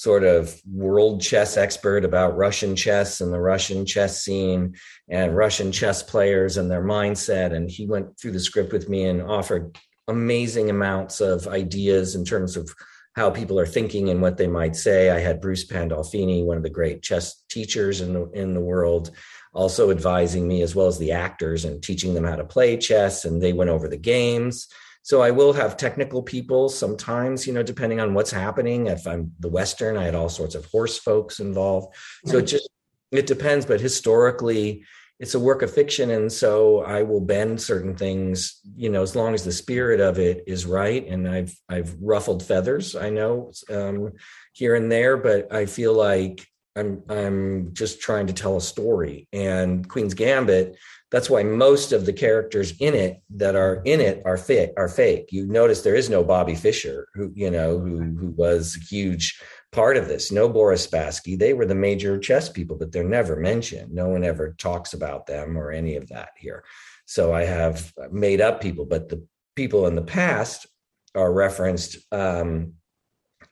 sort 0.00 0.24
of 0.24 0.58
world 0.66 1.20
chess 1.20 1.58
expert 1.58 2.06
about 2.06 2.34
Russian 2.34 2.74
chess 2.74 3.20
and 3.20 3.30
the 3.30 3.38
Russian 3.38 3.84
chess 3.84 4.22
scene 4.22 4.74
and 5.10 5.36
Russian 5.36 5.72
chess 5.72 6.02
players 6.02 6.56
and 6.56 6.70
their 6.70 6.82
mindset. 6.82 7.54
And 7.54 7.70
he 7.70 7.84
went 7.84 8.18
through 8.18 8.30
the 8.30 8.40
script 8.40 8.72
with 8.72 8.88
me 8.88 9.04
and 9.04 9.20
offered 9.20 9.76
amazing 10.08 10.70
amounts 10.70 11.20
of 11.20 11.46
ideas 11.48 12.14
in 12.14 12.24
terms 12.24 12.56
of 12.56 12.74
how 13.14 13.28
people 13.28 13.60
are 13.60 13.66
thinking 13.66 14.08
and 14.08 14.22
what 14.22 14.38
they 14.38 14.46
might 14.46 14.74
say. 14.74 15.10
I 15.10 15.18
had 15.18 15.42
Bruce 15.42 15.66
Pandolfini, 15.66 16.46
one 16.46 16.56
of 16.56 16.62
the 16.62 16.70
great 16.70 17.02
chess 17.02 17.44
teachers 17.50 18.00
in 18.00 18.14
the 18.14 18.30
in 18.30 18.54
the 18.54 18.60
world, 18.60 19.10
also 19.52 19.90
advising 19.90 20.48
me 20.48 20.62
as 20.62 20.74
well 20.74 20.86
as 20.86 20.98
the 20.98 21.12
actors 21.12 21.66
and 21.66 21.82
teaching 21.82 22.14
them 22.14 22.24
how 22.24 22.36
to 22.36 22.44
play 22.44 22.78
chess. 22.78 23.26
And 23.26 23.42
they 23.42 23.52
went 23.52 23.68
over 23.68 23.86
the 23.86 23.98
games. 23.98 24.66
So 25.02 25.22
I 25.22 25.30
will 25.30 25.52
have 25.52 25.76
technical 25.76 26.22
people 26.22 26.68
sometimes, 26.68 27.46
you 27.46 27.52
know, 27.52 27.62
depending 27.62 28.00
on 28.00 28.14
what's 28.14 28.30
happening. 28.30 28.86
If 28.86 29.06
I'm 29.06 29.32
the 29.40 29.48
Western, 29.48 29.96
I 29.96 30.04
had 30.04 30.14
all 30.14 30.28
sorts 30.28 30.54
of 30.54 30.66
horse 30.66 30.98
folks 30.98 31.40
involved. 31.40 31.94
So 32.26 32.38
it 32.38 32.46
just 32.46 32.68
it 33.10 33.26
depends, 33.26 33.66
but 33.66 33.80
historically 33.80 34.84
it's 35.18 35.34
a 35.34 35.38
work 35.38 35.60
of 35.60 35.72
fiction 35.72 36.10
and 36.10 36.32
so 36.32 36.80
I 36.80 37.02
will 37.02 37.20
bend 37.20 37.60
certain 37.60 37.94
things, 37.94 38.60
you 38.74 38.88
know, 38.88 39.02
as 39.02 39.14
long 39.14 39.34
as 39.34 39.44
the 39.44 39.52
spirit 39.52 40.00
of 40.00 40.18
it 40.18 40.44
is 40.46 40.64
right 40.64 41.06
and 41.06 41.28
I've 41.28 41.54
I've 41.68 41.94
ruffled 42.00 42.42
feathers, 42.42 42.96
I 42.96 43.10
know, 43.10 43.52
um, 43.68 44.12
here 44.54 44.74
and 44.74 44.90
there, 44.90 45.18
but 45.18 45.52
I 45.52 45.66
feel 45.66 45.92
like 45.92 46.46
I'm 46.76 47.02
I'm 47.08 47.74
just 47.74 48.00
trying 48.00 48.26
to 48.28 48.32
tell 48.32 48.56
a 48.56 48.60
story. 48.60 49.28
And 49.32 49.88
Queen's 49.88 50.14
Gambit 50.14 50.76
that's 51.10 51.28
why 51.28 51.42
most 51.42 51.90
of 51.90 52.06
the 52.06 52.12
characters 52.12 52.74
in 52.78 52.94
it 52.94 53.20
that 53.30 53.56
are 53.56 53.82
in 53.84 54.00
it 54.00 54.22
are 54.24 54.36
fake 54.36 54.70
are 54.76 54.88
fake. 54.88 55.30
You 55.32 55.46
notice 55.46 55.82
there 55.82 55.96
is 55.96 56.08
no 56.08 56.22
bobby 56.22 56.54
fischer 56.54 57.08
who 57.14 57.32
you 57.34 57.50
know 57.50 57.78
who 57.78 58.00
who 58.00 58.28
was 58.30 58.76
a 58.76 58.84
huge 58.84 59.40
part 59.72 59.96
of 59.96 60.06
this. 60.06 60.30
No 60.30 60.48
boris 60.48 60.86
spassky. 60.86 61.38
They 61.38 61.52
were 61.52 61.66
the 61.66 61.74
major 61.74 62.18
chess 62.18 62.48
people 62.48 62.76
but 62.76 62.92
they're 62.92 63.04
never 63.04 63.36
mentioned. 63.36 63.92
No 63.92 64.08
one 64.08 64.22
ever 64.22 64.54
talks 64.58 64.92
about 64.92 65.26
them 65.26 65.58
or 65.58 65.72
any 65.72 65.96
of 65.96 66.08
that 66.08 66.30
here. 66.36 66.64
So 67.06 67.34
i 67.34 67.44
have 67.44 67.92
made 68.12 68.40
up 68.40 68.60
people 68.60 68.84
but 68.84 69.08
the 69.08 69.26
people 69.56 69.88
in 69.88 69.96
the 69.96 70.02
past 70.02 70.66
are 71.14 71.32
referenced 71.32 71.98
um, 72.12 72.74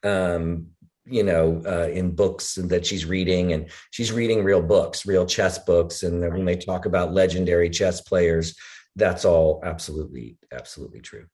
um, 0.04 0.68
you 1.11 1.22
know 1.22 1.62
uh, 1.66 1.88
in 1.88 2.14
books 2.14 2.54
that 2.54 2.84
she's 2.84 3.04
reading 3.04 3.52
and 3.52 3.70
she's 3.90 4.12
reading 4.12 4.44
real 4.44 4.62
books 4.62 5.06
real 5.06 5.26
chess 5.26 5.59
books 5.59 6.02
and 6.02 6.20
when 6.20 6.44
they 6.44 6.56
talk 6.56 6.86
about 6.86 7.12
legendary 7.12 7.70
chess 7.70 8.00
players 8.00 8.56
that's 8.96 9.24
all 9.24 9.61
absolutely 9.64 10.36
absolutely 10.52 11.00
true 11.00 11.26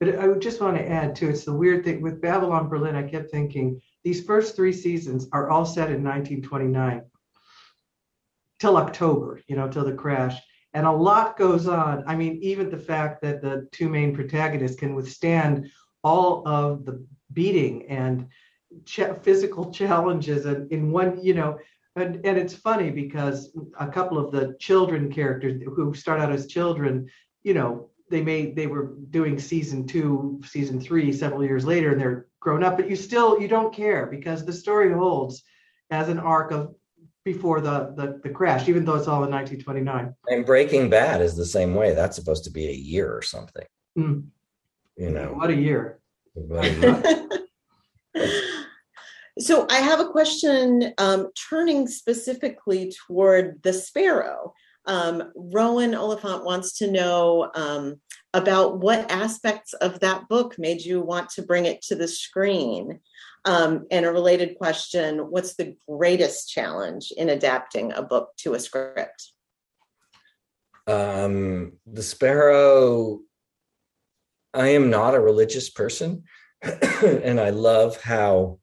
but 0.00 0.18
i 0.18 0.32
just 0.38 0.60
want 0.60 0.76
to 0.76 0.88
add 0.88 1.14
too 1.14 1.28
it's 1.28 1.44
the 1.44 1.52
weird 1.52 1.84
thing 1.84 2.00
with 2.00 2.20
babylon 2.20 2.68
berlin 2.68 2.96
i 2.96 3.02
kept 3.02 3.30
thinking 3.30 3.80
these 4.02 4.24
first 4.24 4.56
three 4.56 4.72
seasons 4.72 5.28
are 5.32 5.50
all 5.50 5.64
set 5.64 5.90
in 5.90 6.02
1929 6.04 7.02
till 8.60 8.76
october 8.76 9.40
you 9.46 9.56
know 9.56 9.68
till 9.68 9.84
the 9.84 9.92
crash 9.92 10.40
and 10.74 10.86
a 10.86 10.92
lot 10.92 11.38
goes 11.38 11.68
on. 11.68 12.02
I 12.06 12.16
mean, 12.16 12.38
even 12.42 12.68
the 12.68 12.76
fact 12.76 13.22
that 13.22 13.40
the 13.40 13.68
two 13.70 13.88
main 13.88 14.14
protagonists 14.14 14.76
can 14.76 14.94
withstand 14.94 15.70
all 16.02 16.46
of 16.46 16.84
the 16.84 17.06
beating 17.32 17.86
and 17.88 18.28
ch- 18.84 19.16
physical 19.22 19.70
challenges 19.72 20.46
and 20.46 20.70
in 20.72 20.90
one, 20.90 21.22
you 21.22 21.34
know, 21.34 21.58
and, 21.96 22.24
and 22.26 22.36
it's 22.36 22.54
funny 22.54 22.90
because 22.90 23.56
a 23.78 23.86
couple 23.86 24.18
of 24.18 24.32
the 24.32 24.56
children 24.58 25.12
characters 25.12 25.62
who 25.74 25.94
start 25.94 26.20
out 26.20 26.32
as 26.32 26.46
children, 26.46 27.08
you 27.42 27.54
know, 27.54 27.90
they 28.10 28.20
may 28.22 28.50
they 28.52 28.66
were 28.66 28.94
doing 29.10 29.38
season 29.38 29.86
two, 29.86 30.40
season 30.44 30.80
three 30.80 31.12
several 31.12 31.44
years 31.44 31.64
later, 31.64 31.92
and 31.92 32.00
they're 32.00 32.26
grown 32.40 32.62
up, 32.62 32.76
but 32.76 32.90
you 32.90 32.96
still 32.96 33.40
you 33.40 33.48
don't 33.48 33.74
care 33.74 34.06
because 34.06 34.44
the 34.44 34.52
story 34.52 34.92
holds 34.92 35.42
as 35.90 36.08
an 36.08 36.18
arc 36.18 36.50
of 36.50 36.74
before 37.24 37.60
the, 37.60 37.94
the 37.96 38.20
the 38.22 38.28
crash, 38.28 38.68
even 38.68 38.84
though 38.84 38.96
it's 38.96 39.08
all 39.08 39.24
in 39.24 39.30
1929. 39.30 40.14
And 40.28 40.44
Breaking 40.44 40.90
Bad 40.90 41.22
is 41.22 41.36
the 41.36 41.46
same 41.46 41.74
way. 41.74 41.94
That's 41.94 42.16
supposed 42.16 42.44
to 42.44 42.50
be 42.50 42.68
a 42.68 42.72
year 42.72 43.10
or 43.10 43.22
something. 43.22 43.64
Mm. 43.96 44.26
You 44.96 45.10
know, 45.10 45.28
what 45.34 45.50
a 45.50 45.56
year. 45.56 46.00
What 46.34 46.64
a 46.64 46.72
year. 46.72 47.28
so 49.38 49.66
I 49.70 49.78
have 49.78 50.00
a 50.00 50.08
question 50.08 50.92
um, 50.98 51.28
turning 51.48 51.88
specifically 51.88 52.92
toward 53.06 53.62
the 53.62 53.72
sparrow. 53.72 54.54
Um, 54.86 55.32
Rowan 55.34 55.94
Oliphant 55.94 56.44
wants 56.44 56.78
to 56.78 56.90
know 56.90 57.50
um, 57.54 58.00
about 58.32 58.80
what 58.80 59.10
aspects 59.10 59.72
of 59.72 60.00
that 60.00 60.28
book 60.28 60.58
made 60.58 60.82
you 60.82 61.00
want 61.00 61.30
to 61.30 61.42
bring 61.42 61.64
it 61.64 61.82
to 61.82 61.94
the 61.94 62.08
screen. 62.08 63.00
Um, 63.46 63.86
and 63.90 64.06
a 64.06 64.12
related 64.12 64.56
question 64.56 65.18
What's 65.18 65.54
the 65.54 65.76
greatest 65.88 66.50
challenge 66.50 67.12
in 67.16 67.28
adapting 67.28 67.92
a 67.92 68.02
book 68.02 68.30
to 68.38 68.54
a 68.54 68.60
script? 68.60 69.32
Um, 70.86 71.72
the 71.86 72.02
Sparrow, 72.02 73.20
I 74.52 74.68
am 74.68 74.90
not 74.90 75.14
a 75.14 75.20
religious 75.20 75.70
person, 75.70 76.24
and 76.62 77.40
I 77.40 77.50
love 77.50 78.00
how. 78.00 78.58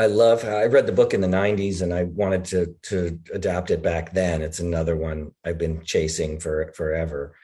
I 0.00 0.06
love 0.06 0.46
I 0.46 0.64
read 0.64 0.86
the 0.86 0.92
book 0.92 1.12
in 1.12 1.20
the 1.20 1.28
90s 1.28 1.82
and 1.82 1.92
I 1.92 2.04
wanted 2.04 2.46
to 2.46 2.74
to 2.84 3.20
adapt 3.34 3.70
it 3.70 3.82
back 3.82 4.14
then. 4.14 4.40
It's 4.40 4.58
another 4.58 4.96
one 4.96 5.32
I've 5.44 5.58
been 5.58 5.82
chasing 5.84 6.40
for 6.40 6.72
forever. 6.74 7.34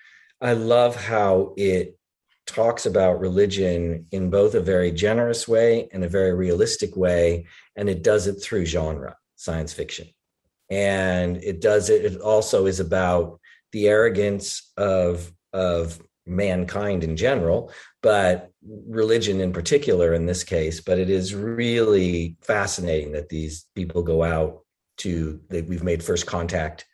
I 0.40 0.54
love 0.54 0.96
how 0.96 1.52
it 1.58 1.98
talks 2.46 2.86
about 2.86 3.20
religion 3.20 4.06
in 4.10 4.30
both 4.30 4.54
a 4.54 4.60
very 4.60 4.90
generous 4.90 5.46
way 5.46 5.90
and 5.92 6.02
a 6.02 6.08
very 6.08 6.32
realistic 6.32 6.96
way 6.96 7.46
and 7.76 7.90
it 7.90 8.02
does 8.02 8.26
it 8.26 8.36
through 8.36 8.64
genre 8.64 9.16
science 9.34 9.74
fiction 9.74 10.06
and 10.70 11.36
it 11.44 11.60
does 11.60 11.90
it 11.90 12.04
it 12.06 12.20
also 12.20 12.64
is 12.64 12.80
about 12.80 13.38
the 13.72 13.88
arrogance 13.88 14.72
of 14.78 15.30
of 15.52 16.00
mankind 16.24 17.04
in 17.04 17.16
general 17.16 17.70
but 18.06 18.52
religion 18.86 19.40
in 19.40 19.52
particular 19.52 20.14
in 20.14 20.26
this 20.26 20.44
case 20.44 20.80
but 20.80 20.96
it 20.96 21.10
is 21.10 21.34
really 21.34 22.36
fascinating 22.40 23.10
that 23.10 23.28
these 23.28 23.66
people 23.74 24.00
go 24.00 24.22
out 24.22 24.60
to 24.96 25.40
that 25.48 25.66
we've 25.66 25.82
made 25.82 26.00
first 26.00 26.24
contact 26.24 26.84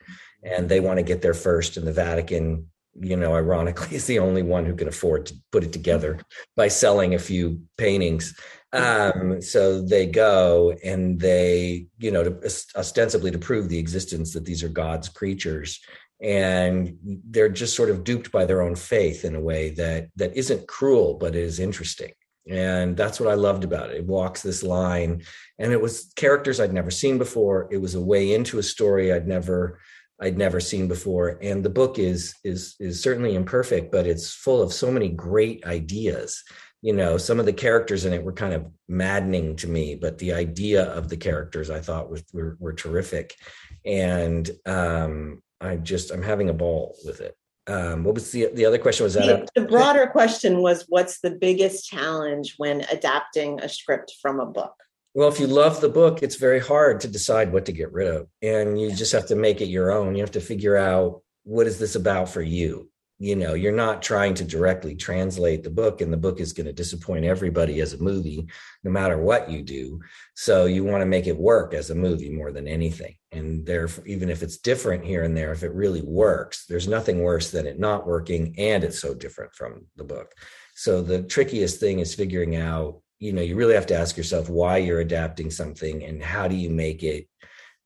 and 0.42 0.70
they 0.70 0.80
want 0.80 0.96
to 0.96 1.02
get 1.02 1.20
there 1.20 1.34
first 1.34 1.76
and 1.76 1.86
the 1.86 1.92
vatican 1.92 2.66
you 3.00 3.16
know, 3.16 3.34
ironically, 3.34 3.96
is 3.96 4.06
the 4.06 4.18
only 4.18 4.42
one 4.42 4.66
who 4.66 4.74
can 4.74 4.88
afford 4.88 5.26
to 5.26 5.34
put 5.50 5.64
it 5.64 5.72
together 5.72 6.18
by 6.56 6.68
selling 6.68 7.14
a 7.14 7.18
few 7.18 7.62
paintings. 7.78 8.38
Um, 8.74 9.42
so 9.42 9.82
they 9.82 10.06
go 10.06 10.74
and 10.84 11.20
they, 11.20 11.86
you 11.98 12.10
know, 12.10 12.24
to, 12.24 12.34
ostensibly 12.76 13.30
to 13.30 13.38
prove 13.38 13.68
the 13.68 13.78
existence 13.78 14.32
that 14.32 14.44
these 14.44 14.62
are 14.62 14.68
God's 14.68 15.08
creatures, 15.08 15.80
and 16.22 16.96
they're 17.02 17.48
just 17.48 17.74
sort 17.74 17.90
of 17.90 18.04
duped 18.04 18.30
by 18.30 18.44
their 18.44 18.62
own 18.62 18.76
faith 18.76 19.24
in 19.24 19.34
a 19.34 19.40
way 19.40 19.70
that 19.70 20.08
that 20.16 20.36
isn't 20.36 20.68
cruel, 20.68 21.14
but 21.14 21.34
is 21.34 21.58
interesting. 21.58 22.12
And 22.48 22.96
that's 22.96 23.20
what 23.20 23.28
I 23.28 23.34
loved 23.34 23.64
about 23.64 23.90
it. 23.90 23.98
It 23.98 24.06
walks 24.06 24.42
this 24.42 24.62
line, 24.62 25.22
and 25.58 25.72
it 25.72 25.80
was 25.80 26.12
characters 26.16 26.60
I'd 26.60 26.72
never 26.72 26.90
seen 26.90 27.18
before. 27.18 27.68
It 27.70 27.78
was 27.78 27.94
a 27.94 28.00
way 28.00 28.34
into 28.34 28.58
a 28.58 28.62
story 28.62 29.12
I'd 29.12 29.28
never 29.28 29.80
I'd 30.20 30.38
never 30.38 30.60
seen 30.60 30.86
before. 30.86 31.38
And 31.42 31.64
the 31.64 31.70
book 31.70 31.98
is 31.98 32.34
is 32.44 32.76
is 32.78 33.02
certainly 33.02 33.34
imperfect, 33.34 33.90
but 33.90 34.06
it's 34.06 34.32
full 34.32 34.62
of 34.62 34.72
so 34.72 34.90
many 34.90 35.08
great 35.08 35.64
ideas. 35.66 36.42
You 36.82 36.92
know, 36.92 37.16
some 37.16 37.38
of 37.38 37.46
the 37.46 37.52
characters 37.52 38.04
in 38.04 38.12
it 38.12 38.24
were 38.24 38.32
kind 38.32 38.54
of 38.54 38.66
maddening 38.88 39.56
to 39.56 39.68
me, 39.68 39.96
but 39.96 40.18
the 40.18 40.32
idea 40.32 40.84
of 40.84 41.08
the 41.08 41.16
characters 41.16 41.70
I 41.70 41.80
thought 41.80 42.10
was 42.10 42.24
were, 42.32 42.56
were 42.58 42.72
terrific. 42.72 43.36
And 43.84 44.50
um, 44.66 45.42
I 45.62 45.76
just 45.76 46.10
I'm 46.10 46.22
having 46.22 46.48
a 46.48 46.54
ball 46.54 46.96
with 47.04 47.20
it. 47.20 47.36
Um, 47.66 48.02
what 48.04 48.14
was 48.14 48.30
the 48.32 48.48
the 48.52 48.66
other 48.66 48.78
question? 48.78 49.04
Was 49.04 49.14
that 49.14 49.50
the, 49.54 49.60
the 49.60 49.66
broader 49.66 50.06
question 50.06 50.60
was 50.60 50.84
what's 50.88 51.20
the 51.20 51.30
biggest 51.30 51.88
challenge 51.88 52.54
when 52.56 52.80
adapting 52.90 53.60
a 53.60 53.68
script 53.68 54.14
from 54.20 54.40
a 54.40 54.46
book? 54.46 54.74
Well, 55.14 55.28
if 55.28 55.38
you 55.38 55.46
love 55.46 55.80
the 55.80 55.90
book, 55.90 56.22
it's 56.22 56.36
very 56.36 56.58
hard 56.58 57.00
to 57.00 57.08
decide 57.08 57.52
what 57.52 57.66
to 57.66 57.72
get 57.72 57.92
rid 57.92 58.08
of. 58.08 58.28
And 58.40 58.80
you 58.80 58.90
just 58.94 59.12
have 59.12 59.26
to 59.26 59.36
make 59.36 59.60
it 59.60 59.66
your 59.66 59.92
own. 59.92 60.14
You 60.14 60.22
have 60.22 60.32
to 60.32 60.40
figure 60.40 60.76
out 60.76 61.22
what 61.44 61.66
is 61.66 61.78
this 61.78 61.94
about 61.94 62.30
for 62.30 62.40
you? 62.40 62.88
You 63.22 63.36
know, 63.36 63.54
you're 63.54 63.70
not 63.70 64.02
trying 64.02 64.34
to 64.34 64.44
directly 64.44 64.96
translate 64.96 65.62
the 65.62 65.70
book, 65.70 66.00
and 66.00 66.12
the 66.12 66.16
book 66.16 66.40
is 66.40 66.52
going 66.52 66.66
to 66.66 66.72
disappoint 66.72 67.24
everybody 67.24 67.80
as 67.80 67.92
a 67.92 68.02
movie, 68.02 68.48
no 68.82 68.90
matter 68.90 69.16
what 69.16 69.48
you 69.48 69.62
do. 69.62 70.00
So 70.34 70.66
you 70.66 70.82
want 70.82 71.02
to 71.02 71.06
make 71.06 71.28
it 71.28 71.38
work 71.38 71.72
as 71.72 71.90
a 71.90 71.94
movie 71.94 72.30
more 72.30 72.50
than 72.50 72.66
anything. 72.66 73.14
And 73.30 73.64
therefore, 73.64 74.04
even 74.08 74.28
if 74.28 74.42
it's 74.42 74.56
different 74.56 75.04
here 75.04 75.22
and 75.22 75.36
there, 75.36 75.52
if 75.52 75.62
it 75.62 75.72
really 75.72 76.02
works, 76.02 76.66
there's 76.66 76.88
nothing 76.88 77.22
worse 77.22 77.52
than 77.52 77.64
it 77.64 77.78
not 77.78 78.08
working 78.08 78.56
and 78.58 78.82
it's 78.82 78.98
so 78.98 79.14
different 79.14 79.54
from 79.54 79.86
the 79.94 80.04
book. 80.04 80.34
So 80.74 81.00
the 81.00 81.22
trickiest 81.22 81.78
thing 81.78 82.00
is 82.00 82.16
figuring 82.16 82.56
out 82.56 83.02
you 83.20 83.32
know 83.32 83.40
you 83.40 83.54
really 83.54 83.74
have 83.74 83.86
to 83.86 83.94
ask 83.94 84.16
yourself 84.16 84.48
why 84.48 84.78
you're 84.78 84.98
adapting 84.98 85.48
something 85.48 86.02
and 86.02 86.20
how 86.20 86.48
do 86.48 86.56
you 86.56 86.68
make 86.68 87.04
it 87.04 87.28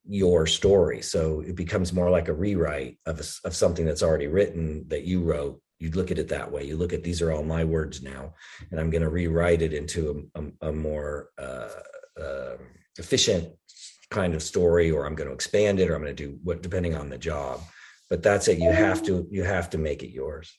your 0.08 0.46
story. 0.46 1.02
So 1.02 1.40
it 1.40 1.56
becomes 1.56 1.92
more 1.92 2.10
like 2.10 2.28
a 2.28 2.34
rewrite 2.34 2.98
of 3.06 3.20
a, 3.20 3.24
of 3.46 3.54
something 3.54 3.84
that's 3.84 4.02
already 4.02 4.26
written 4.26 4.84
that 4.88 5.04
you 5.04 5.22
wrote. 5.22 5.60
You 5.78 5.90
look 5.90 6.10
at 6.10 6.18
it 6.18 6.28
that 6.28 6.50
way. 6.50 6.64
You 6.64 6.76
look 6.76 6.92
at 6.92 7.02
these 7.02 7.20
are 7.20 7.32
all 7.32 7.42
my 7.42 7.64
words 7.64 8.02
now 8.02 8.34
and 8.70 8.80
i'm 8.80 8.90
going 8.90 9.02
to 9.02 9.08
rewrite 9.08 9.62
it 9.62 9.72
into 9.72 10.28
a, 10.34 10.40
a, 10.40 10.68
a 10.68 10.72
more 10.72 11.30
uh, 11.38 11.68
uh, 12.20 12.56
efficient 12.98 13.48
kind 14.10 14.34
of 14.34 14.42
story 14.42 14.90
or 14.90 15.04
i'm 15.04 15.14
going 15.14 15.28
to 15.28 15.34
expand 15.34 15.80
it 15.80 15.90
or 15.90 15.94
i'm 15.94 16.02
going 16.02 16.14
to 16.14 16.26
do 16.26 16.38
what 16.42 16.62
depending 16.62 16.94
on 16.94 17.08
the 17.08 17.18
job. 17.18 17.60
But 18.08 18.22
that's 18.22 18.46
it. 18.46 18.58
You 18.58 18.70
have 18.70 19.02
to 19.04 19.26
you 19.32 19.42
have 19.42 19.70
to 19.70 19.78
make 19.78 20.04
it 20.04 20.12
yours. 20.12 20.56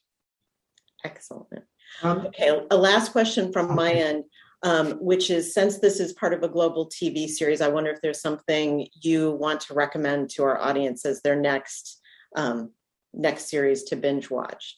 Excellent. 1.06 1.64
Um, 2.04 2.28
okay 2.28 2.60
a 2.70 2.78
last 2.78 3.14
question 3.14 3.54
from 3.54 3.74
my 3.74 3.94
end 3.94 4.26
um, 4.64 4.94
which 4.94 5.30
is 5.30 5.54
since 5.54 5.80
this 5.80 6.00
is 6.00 6.14
part 6.14 6.34
of 6.34 6.44
a 6.44 6.48
global 6.48 6.90
TV 6.90 7.28
series, 7.28 7.62
I 7.62 7.70
wonder 7.70 7.92
if 7.92 8.02
there's 8.02 8.22
something 8.22 8.88
you 9.02 9.32
want 9.32 9.62
to 9.62 9.74
recommend 9.74 10.30
to 10.32 10.44
our 10.44 10.60
audience 10.60 11.06
as 11.06 11.22
their 11.22 11.36
next 11.36 12.02
um, 12.36 12.72
next 13.14 13.50
series 13.50 13.84
to 13.84 13.96
binge 13.96 14.30
watch. 14.30 14.78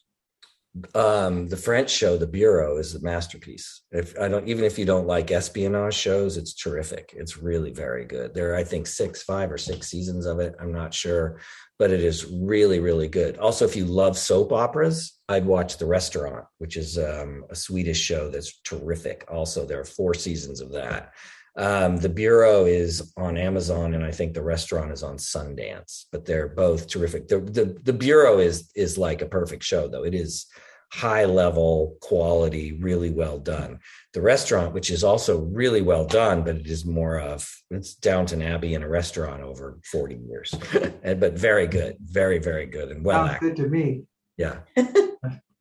Um, 0.93 1.47
the 1.47 1.57
French 1.57 1.89
show, 1.89 2.17
The 2.17 2.27
Bureau, 2.27 2.77
is 2.77 2.93
a 2.93 3.01
masterpiece. 3.01 3.81
If 3.91 4.17
I 4.19 4.27
don't, 4.27 4.47
even 4.47 4.63
if 4.63 4.77
you 4.77 4.85
don't 4.85 5.07
like 5.07 5.31
espionage 5.31 5.95
shows, 5.95 6.37
it's 6.37 6.53
terrific. 6.53 7.13
It's 7.17 7.37
really 7.37 7.71
very 7.71 8.05
good. 8.05 8.33
There 8.33 8.51
are, 8.51 8.55
I 8.55 8.63
think, 8.63 8.85
six, 8.85 9.23
five 9.23 9.51
or 9.51 9.57
six 9.57 9.87
seasons 9.87 10.25
of 10.25 10.39
it. 10.39 10.55
I'm 10.59 10.71
not 10.71 10.93
sure, 10.93 11.39
but 11.79 11.91
it 11.91 12.01
is 12.01 12.25
really, 12.25 12.79
really 12.79 13.07
good. 13.07 13.37
Also, 13.37 13.65
if 13.65 13.75
you 13.75 13.85
love 13.85 14.17
soap 14.17 14.51
operas, 14.51 15.19
I'd 15.27 15.45
watch 15.45 15.77
The 15.77 15.87
Restaurant, 15.87 16.45
which 16.59 16.77
is 16.77 16.97
um, 16.97 17.45
a 17.49 17.55
Swedish 17.55 17.99
show 17.99 18.29
that's 18.29 18.59
terrific. 18.61 19.25
Also, 19.29 19.65
there 19.65 19.79
are 19.79 19.85
four 19.85 20.13
seasons 20.13 20.61
of 20.61 20.71
that. 20.73 21.13
Um, 21.59 21.97
the 21.97 22.09
Bureau 22.09 22.65
is 22.65 23.11
on 23.17 23.37
Amazon, 23.37 23.93
and 23.93 24.03
I 24.03 24.11
think 24.11 24.33
the 24.33 24.41
restaurant 24.41 24.93
is 24.93 25.03
on 25.03 25.17
Sundance. 25.17 26.05
But 26.11 26.25
they're 26.25 26.47
both 26.47 26.87
terrific. 26.87 27.27
The, 27.27 27.41
the 27.41 27.77
the 27.83 27.93
Bureau 27.93 28.39
is 28.39 28.71
is 28.75 28.97
like 28.97 29.21
a 29.21 29.27
perfect 29.27 29.63
show, 29.63 29.89
though. 29.89 30.05
It 30.05 30.15
is 30.15 30.47
high 30.91 31.25
level 31.25 31.97
quality, 32.01 32.79
really 32.79 33.11
well 33.11 33.37
done. 33.39 33.79
The 34.13 34.21
restaurant, 34.21 34.73
which 34.73 34.89
is 34.89 35.03
also 35.03 35.39
really 35.39 35.81
well 35.81 36.05
done, 36.05 36.43
but 36.43 36.55
it 36.55 36.65
is 36.65 36.85
more 36.85 37.19
of 37.19 37.47
it's 37.69 37.93
Downton 37.93 38.41
Abbey 38.41 38.73
in 38.73 38.81
a 38.81 38.89
restaurant 38.89 39.43
over 39.43 39.79
40 39.91 40.15
years. 40.15 40.55
and, 41.03 41.19
but 41.19 41.33
very 41.33 41.67
good, 41.67 41.97
very, 42.01 42.39
very 42.39 42.65
good 42.65 42.89
and 42.89 43.05
well 43.05 43.27
Sounds 43.27 43.39
good 43.39 43.55
to 43.57 43.67
me. 43.67 44.03
Yeah. 44.37 44.59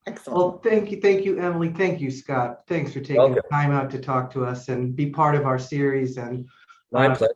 Excellent. 0.08 0.38
Well, 0.38 0.60
thank 0.64 0.90
you, 0.90 1.00
thank 1.00 1.26
you, 1.26 1.38
Emily. 1.38 1.68
Thank 1.68 2.00
you, 2.00 2.10
Scott. 2.10 2.62
Thanks 2.66 2.94
for 2.94 3.00
taking 3.00 3.34
the 3.34 3.42
time 3.50 3.72
out 3.72 3.90
to 3.90 3.98
talk 3.98 4.32
to 4.32 4.44
us 4.44 4.68
and 4.68 4.96
be 4.96 5.10
part 5.10 5.34
of 5.34 5.44
our 5.44 5.58
series. 5.58 6.16
And 6.16 6.48
My 6.90 7.08
uh, 7.08 7.16
pleasure. 7.16 7.34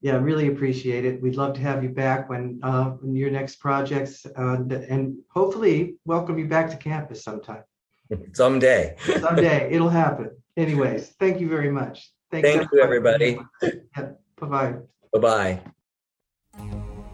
yeah, 0.00 0.16
really 0.16 0.48
appreciate 0.48 1.04
it. 1.04 1.22
We'd 1.22 1.36
love 1.36 1.54
to 1.54 1.60
have 1.60 1.84
you 1.84 1.90
back 1.90 2.28
when 2.28 2.58
uh, 2.64 2.94
in 3.04 3.14
your 3.14 3.30
next 3.30 3.56
projects, 3.56 4.26
and 4.36 4.72
and 4.72 5.16
hopefully 5.30 5.94
welcome 6.06 6.38
you 6.38 6.48
back 6.48 6.68
to 6.70 6.76
campus 6.76 7.22
sometime. 7.22 7.62
Someday. 8.32 8.96
Someday 9.20 9.68
it'll 9.74 9.88
happen. 9.88 10.30
Anyways, 10.56 11.10
thank 11.20 11.40
you 11.40 11.48
very 11.48 11.70
much. 11.70 12.10
Thanks, 12.32 12.48
Thank 12.48 12.68
you, 12.72 12.80
everybody. 12.80 13.38
Bye 13.62 14.10
bye. 14.40 14.74
Bye 15.12 15.20
bye. 15.20 15.60